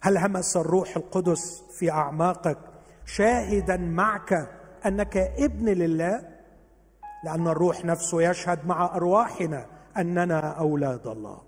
هل 0.02 0.18
همس 0.18 0.58
الروح 0.58 0.98
القدس 0.98 1.64
في 1.80 1.92
أعماقك 1.92 2.58
شاهدا 3.06 3.78
معك 3.78 4.50
أنك 4.86 5.18
ابن 5.18 5.70
لله؟ 5.70 6.30
لأن 7.24 7.48
الروح 7.48 7.86
نفسه 7.86 8.22
يشهد 8.22 8.68
مع 8.68 8.96
أرواحنا 8.96 9.66
أننا 9.98 10.40
أولاد 10.40 11.08
الله. 11.08 11.42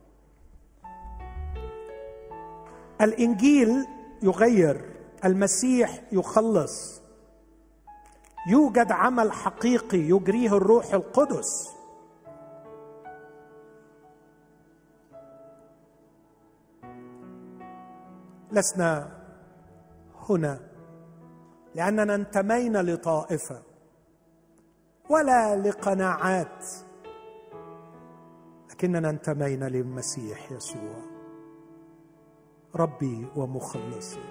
الإنجيل 3.01 3.85
يغير 4.23 4.81
المسيح 5.25 6.01
يخلص. 6.11 7.01
يوجد 8.49 8.91
عمل 8.91 9.31
حقيقي 9.31 9.97
يجريه 9.97 10.57
الروح 10.57 10.93
القدس. 10.93 11.76
لسنا 18.51 19.17
هنا 20.29 20.59
لأننا 21.75 22.15
انتمينا 22.15 22.77
لطائفة 22.83 23.61
ولا 25.09 25.55
لقناعات 25.55 26.65
لكننا 28.71 29.09
انتمينا 29.09 29.65
للمسيح 29.65 30.51
يسوع 30.51 30.95
ربي 32.75 33.27
ومخلصي 33.35 34.23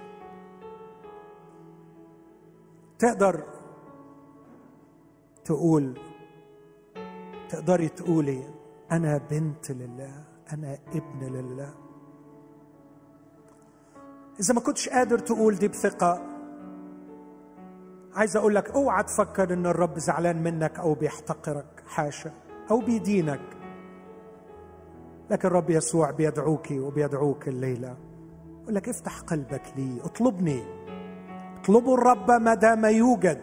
تقدر 2.99 3.43
تقول 5.45 5.99
تقدري 7.49 7.89
تقولي 7.89 8.43
أنا 8.93 9.19
بنت 9.31 9.71
لله 9.71 10.25
أنا 10.53 10.79
ابن 10.89 11.21
لله. 11.35 11.86
إذا 14.41 14.55
ما 14.55 14.61
كنتش 14.61 14.89
قادر 14.89 15.19
تقول 15.19 15.55
دي 15.55 15.69
بثقة 15.69 16.21
عايز 18.15 18.37
أقول 18.37 18.55
لك 18.55 18.71
أوعى 18.71 19.03
تفكر 19.03 19.53
إن 19.53 19.67
الرب 19.67 19.99
زعلان 19.99 20.43
منك 20.43 20.79
أو 20.79 20.95
بيحتقرك 20.95 21.83
حاشا 21.87 22.31
أو 22.71 22.79
بيدينك. 22.79 23.41
لكن 25.31 25.49
الرب 25.49 25.71
يسوع 25.71 26.11
بيدعوك 26.11 26.71
وبيدعوك 26.71 27.49
الليلة. 27.49 27.97
يقول 28.63 28.75
لك 28.75 28.89
افتح 28.89 29.21
قلبك 29.21 29.63
لي 29.77 30.01
اطلبني. 30.05 30.65
اطلبوا 31.61 31.99
الرب 31.99 32.31
ما 32.31 32.55
دام 32.55 32.85
يوجد. 32.85 33.43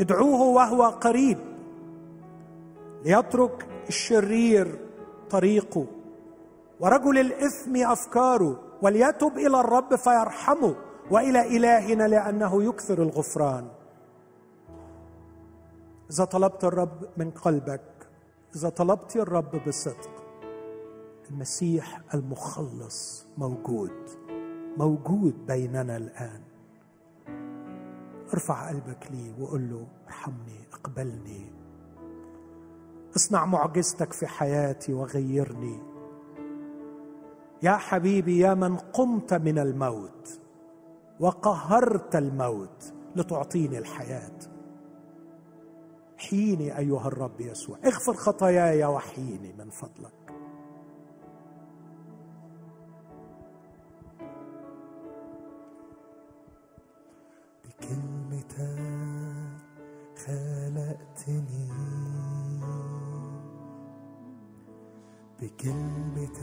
ادعوه 0.00 0.42
وهو 0.42 0.82
قريب. 0.82 1.38
ليترك 3.04 3.66
الشرير 3.88 4.78
طريقه. 5.30 5.86
ورجل 6.80 7.18
الإثم 7.18 7.76
أفكاره. 7.76 8.65
وليتب 8.82 9.38
إلى 9.38 9.60
الرب 9.60 9.96
فيرحمه 9.96 10.76
وإلى 11.10 11.56
إلهنا 11.56 12.08
لأنه 12.08 12.64
يكثر 12.64 13.02
الغفران. 13.02 13.68
إذا 16.10 16.24
طلبت 16.24 16.64
الرب 16.64 17.04
من 17.16 17.30
قلبك 17.30 18.08
إذا 18.56 18.68
طلبت 18.68 19.16
الرب 19.16 19.68
بصدق 19.68 20.24
المسيح 21.30 22.00
المخلص 22.14 23.26
موجود 23.38 24.10
موجود 24.76 25.46
بيننا 25.46 25.96
الآن. 25.96 26.40
ارفع 28.34 28.68
قلبك 28.68 29.08
لي 29.10 29.34
وقول 29.40 29.70
له 29.70 29.86
ارحمني 30.06 30.68
اقبلني. 30.72 31.52
اصنع 33.16 33.44
معجزتك 33.44 34.12
في 34.12 34.26
حياتي 34.26 34.92
وغيرني. 34.92 35.95
يا 37.62 37.76
حبيبي 37.76 38.38
يا 38.38 38.54
من 38.54 38.76
قمت 38.76 39.34
من 39.34 39.58
الموت 39.58 40.40
وقهرت 41.20 42.16
الموت 42.16 42.92
لتعطيني 43.16 43.78
الحياة. 43.78 44.38
حيني 46.18 46.78
أيها 46.78 47.08
الرب 47.08 47.40
يسوع. 47.40 47.78
اغفر 47.84 48.14
خطاياي 48.14 48.84
وحيني 48.84 49.52
من 49.58 49.70
فضلك. 49.70 50.12
بكلمتك 57.64 58.76
خلقتني 60.26 61.75
بكلمتك 65.40 66.42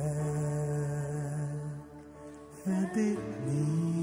فادتني 2.65 3.93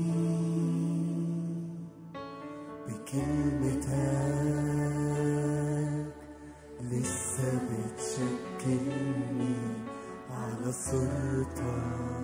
كلمتك 3.12 3.90
لسه 6.80 7.60
بتشكلني 7.70 9.56
على 10.30 10.72
صورتك 10.72 12.19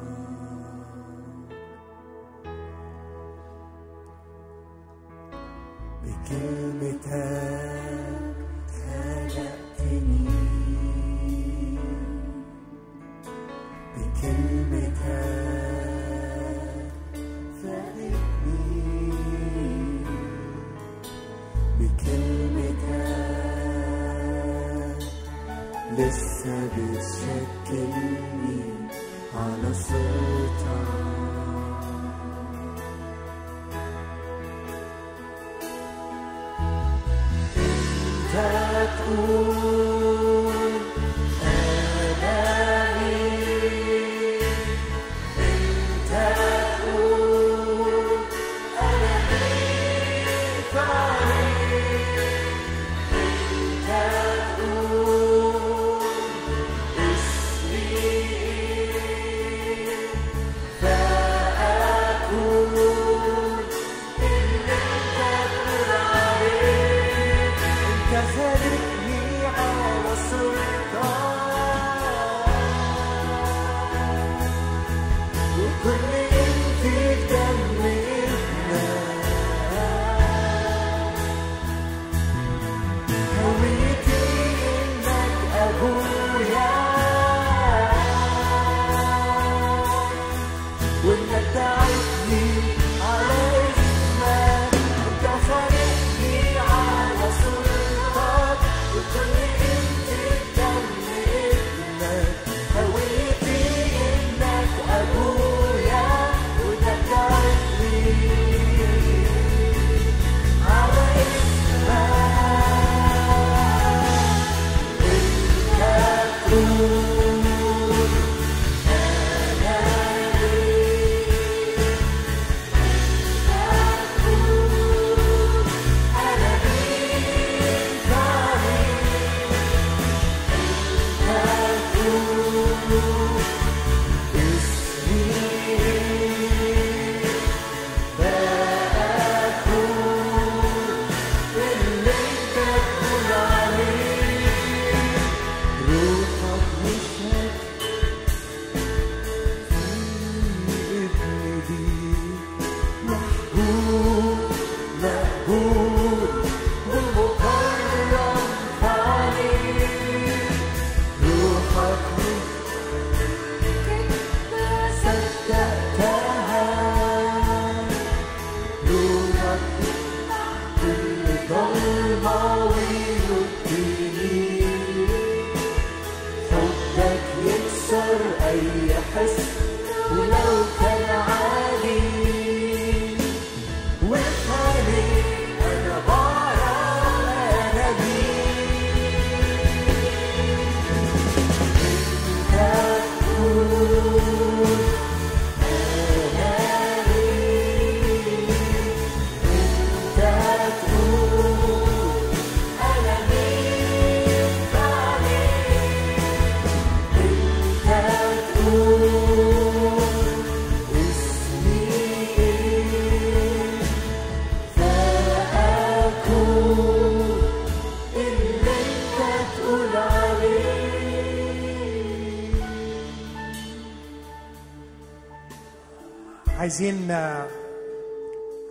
عايزين 226.77 227.11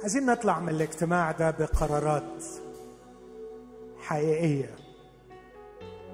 عايزين 0.02 0.26
نطلع 0.26 0.60
من 0.60 0.70
الاجتماع 0.70 1.32
ده 1.32 1.52
بقرارات 1.52 2.44
حقيقية. 4.00 4.76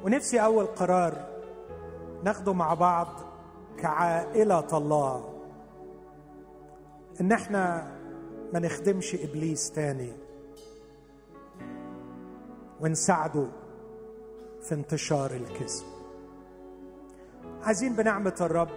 ونفسي 0.04 0.40
أول 0.40 0.66
قرار 0.66 1.28
ناخده 2.24 2.54
مع 2.54 2.74
بعض 2.74 3.08
كعائلة 3.78 4.78
الله 4.78 5.34
إن 7.22 7.32
إحنا 7.32 7.92
ما 8.54 8.60
نخدمش 8.60 9.16
إبليس 9.16 9.72
تاني. 9.72 10.14
ونساعده 12.82 13.46
في 14.62 14.76
انتشار 14.76 15.32
الكذب. 15.32 15.86
عايزين 17.64 17.96
بنعمة 17.96 18.36
الرب 18.42 18.70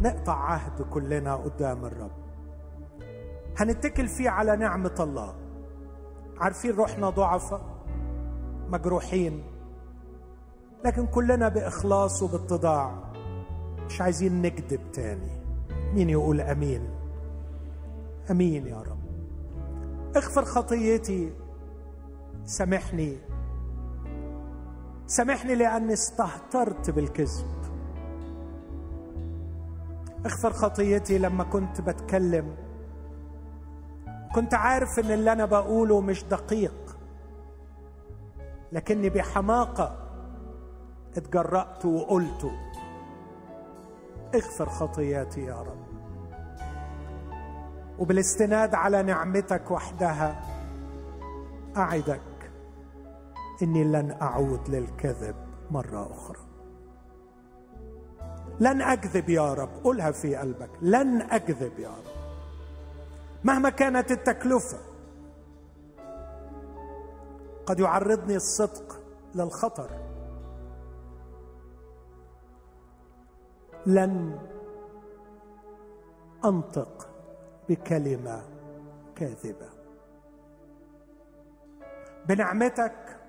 نقطع 0.00 0.34
عهد 0.34 0.82
كلنا 0.82 1.36
قدام 1.36 1.84
الرب. 1.84 2.29
هنتكل 3.56 4.08
فيه 4.08 4.30
على 4.30 4.56
نعمة 4.56 4.94
الله. 5.00 5.34
عارفين 6.38 6.70
روحنا 6.70 7.10
ضعفة؟ 7.10 7.60
مجروحين. 8.68 9.42
لكن 10.84 11.06
كلنا 11.06 11.48
بإخلاص 11.48 12.22
وباتضاع. 12.22 13.12
مش 13.86 14.00
عايزين 14.00 14.42
نكذب 14.42 14.92
تاني. 14.92 15.40
مين 15.94 16.10
يقول 16.10 16.40
أمين؟ 16.40 16.90
أمين 18.30 18.66
يا 18.66 18.76
رب. 18.76 19.00
اغفر 20.16 20.44
خطيتي. 20.44 21.32
سامحني. 22.44 23.18
سامحني 25.06 25.54
لأني 25.54 25.92
استهترت 25.92 26.90
بالكذب. 26.90 27.60
اغفر 30.26 30.52
خطيتي 30.52 31.18
لما 31.18 31.44
كنت 31.44 31.80
بتكلم. 31.80 32.56
كنت 34.34 34.54
عارف 34.54 34.98
إن 34.98 35.10
اللي 35.10 35.32
أنا 35.32 35.44
بقوله 35.44 36.00
مش 36.00 36.24
دقيق 36.24 36.96
لكني 38.72 39.10
بحماقة 39.10 39.96
اتجرأت 41.16 41.84
وقلته 41.84 42.52
اغفر 44.34 44.68
خطياتي 44.68 45.40
يا 45.40 45.60
رب. 45.60 45.90
وبالاستناد 47.98 48.74
على 48.74 49.02
نعمتك 49.02 49.70
وحدها 49.70 50.42
أعدك 51.76 52.20
إني 53.62 53.84
لن 53.84 54.16
أعود 54.22 54.68
للكذب 54.68 55.36
مرة 55.70 56.12
أخرى. 56.12 56.38
لن 58.60 58.82
أكذب 58.82 59.28
يا 59.28 59.54
رب 59.54 59.70
قولها 59.84 60.10
في 60.10 60.36
قلبك 60.36 60.70
لن 60.82 61.22
أكذب 61.22 61.78
يا 61.78 61.88
رب. 61.88 62.19
مهما 63.44 63.70
كانت 63.70 64.10
التكلفة 64.10 64.78
قد 67.66 67.80
يعرضني 67.80 68.36
الصدق 68.36 69.00
للخطر. 69.34 69.90
لن 73.86 74.38
أنطق 76.44 77.08
بكلمة 77.68 78.42
كاذبة. 79.16 79.68
بنعمتك 82.28 83.20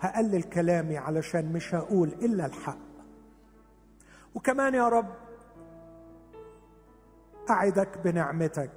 هقلل 0.00 0.42
كلامي 0.42 0.98
علشان 0.98 1.52
مش 1.52 1.74
هقول 1.74 2.08
إلا 2.08 2.46
الحق. 2.46 2.78
وكمان 4.34 4.74
يا 4.74 4.88
رب 4.88 5.14
أعدك 7.50 7.98
بنعمتك 8.04 8.70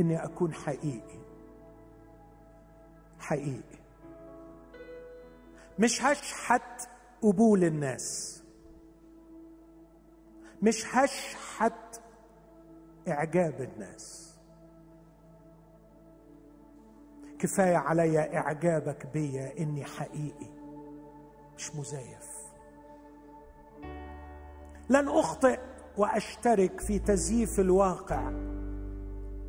إني 0.00 0.24
أكون 0.24 0.54
حقيقي. 0.54 1.20
حقيقي. 3.18 3.78
مش 5.78 6.02
هشحت 6.02 6.88
قبول 7.22 7.64
الناس. 7.64 8.42
مش 10.62 10.86
هشحت 10.96 12.00
إعجاب 13.08 13.60
الناس. 13.60 14.34
كفاية 17.38 17.76
عليا 17.76 18.36
إعجابك 18.36 19.06
بيا 19.06 19.58
إني 19.58 19.84
حقيقي 19.84 20.50
مش 21.56 21.76
مزيف. 21.76 22.38
لن 24.90 25.08
أخطئ 25.08 25.60
وأشترك 25.96 26.80
في 26.80 26.98
تزييف 26.98 27.60
الواقع. 27.60 28.30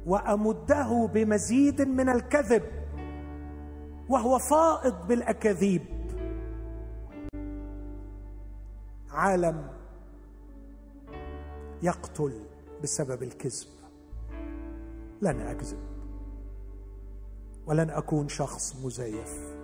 وأمده 0.09 1.09
بمزيد 1.13 1.81
من 1.81 2.09
الكذب 2.09 2.63
وهو 4.09 4.39
فائض 4.39 5.07
بالأكاذيب. 5.07 5.81
عالم 9.11 9.67
يقتل 11.83 12.33
بسبب 12.83 13.23
الكذب. 13.23 13.67
لن 15.21 15.41
أكذب 15.41 15.79
ولن 17.65 17.89
أكون 17.89 18.27
شخص 18.27 18.75
مزيف. 18.85 19.59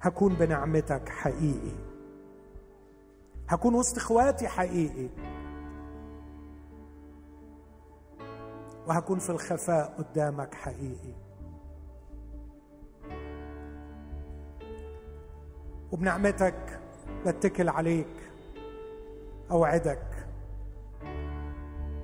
هكون 0.00 0.34
بنعمتك 0.34 1.08
حقيقي. 1.08 1.76
هكون 3.48 3.74
وسط 3.74 3.96
إخواتي 3.96 4.48
حقيقي. 4.48 5.08
وهكون 8.86 9.18
في 9.18 9.30
الخفاء 9.30 9.94
قدامك 9.98 10.54
حقيقي. 10.54 11.14
وبنعمتك 15.92 16.80
بتكل 17.26 17.68
عليك 17.68 18.30
أوعدك 19.50 20.26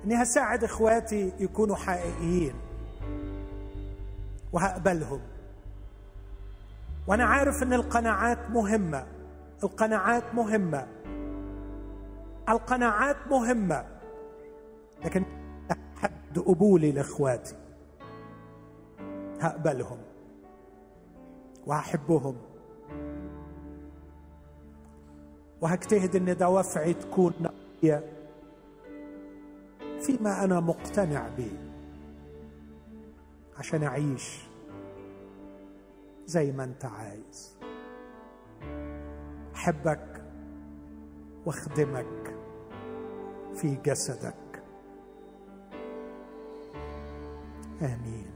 إني 0.05 0.23
هساعد 0.23 0.63
إخواتي 0.63 1.33
يكونوا 1.39 1.75
حقيقيين 1.75 2.53
وهقبلهم. 4.53 5.21
وأنا 7.07 7.23
عارف 7.23 7.63
إن 7.63 7.73
القناعات 7.73 8.49
مهمة 8.49 9.07
القناعات 9.63 10.23
مهمة 10.35 10.87
القناعات 12.49 13.15
مهمة 13.29 13.85
لكن 15.05 15.23
حد 16.31 16.39
قبولي 16.39 16.91
لاخواتي 16.91 17.55
هقبلهم. 19.41 19.97
وهحبهم. 21.67 22.35
وهجتهد 25.61 26.15
إن 26.15 26.37
دوافعي 26.37 26.93
تكون 26.93 27.33
نقية 27.41 28.03
فيما 30.01 30.43
أنا 30.43 30.59
مقتنع 30.59 31.27
به. 31.37 31.51
عشان 33.57 33.83
أعيش 33.83 34.39
زي 36.25 36.51
ما 36.51 36.63
أنت 36.63 36.85
عايز. 36.85 37.57
أحبك 39.55 40.23
وأخدمك 41.45 42.35
في 43.55 43.75
جسدك. 43.75 44.40
امين 47.81 48.30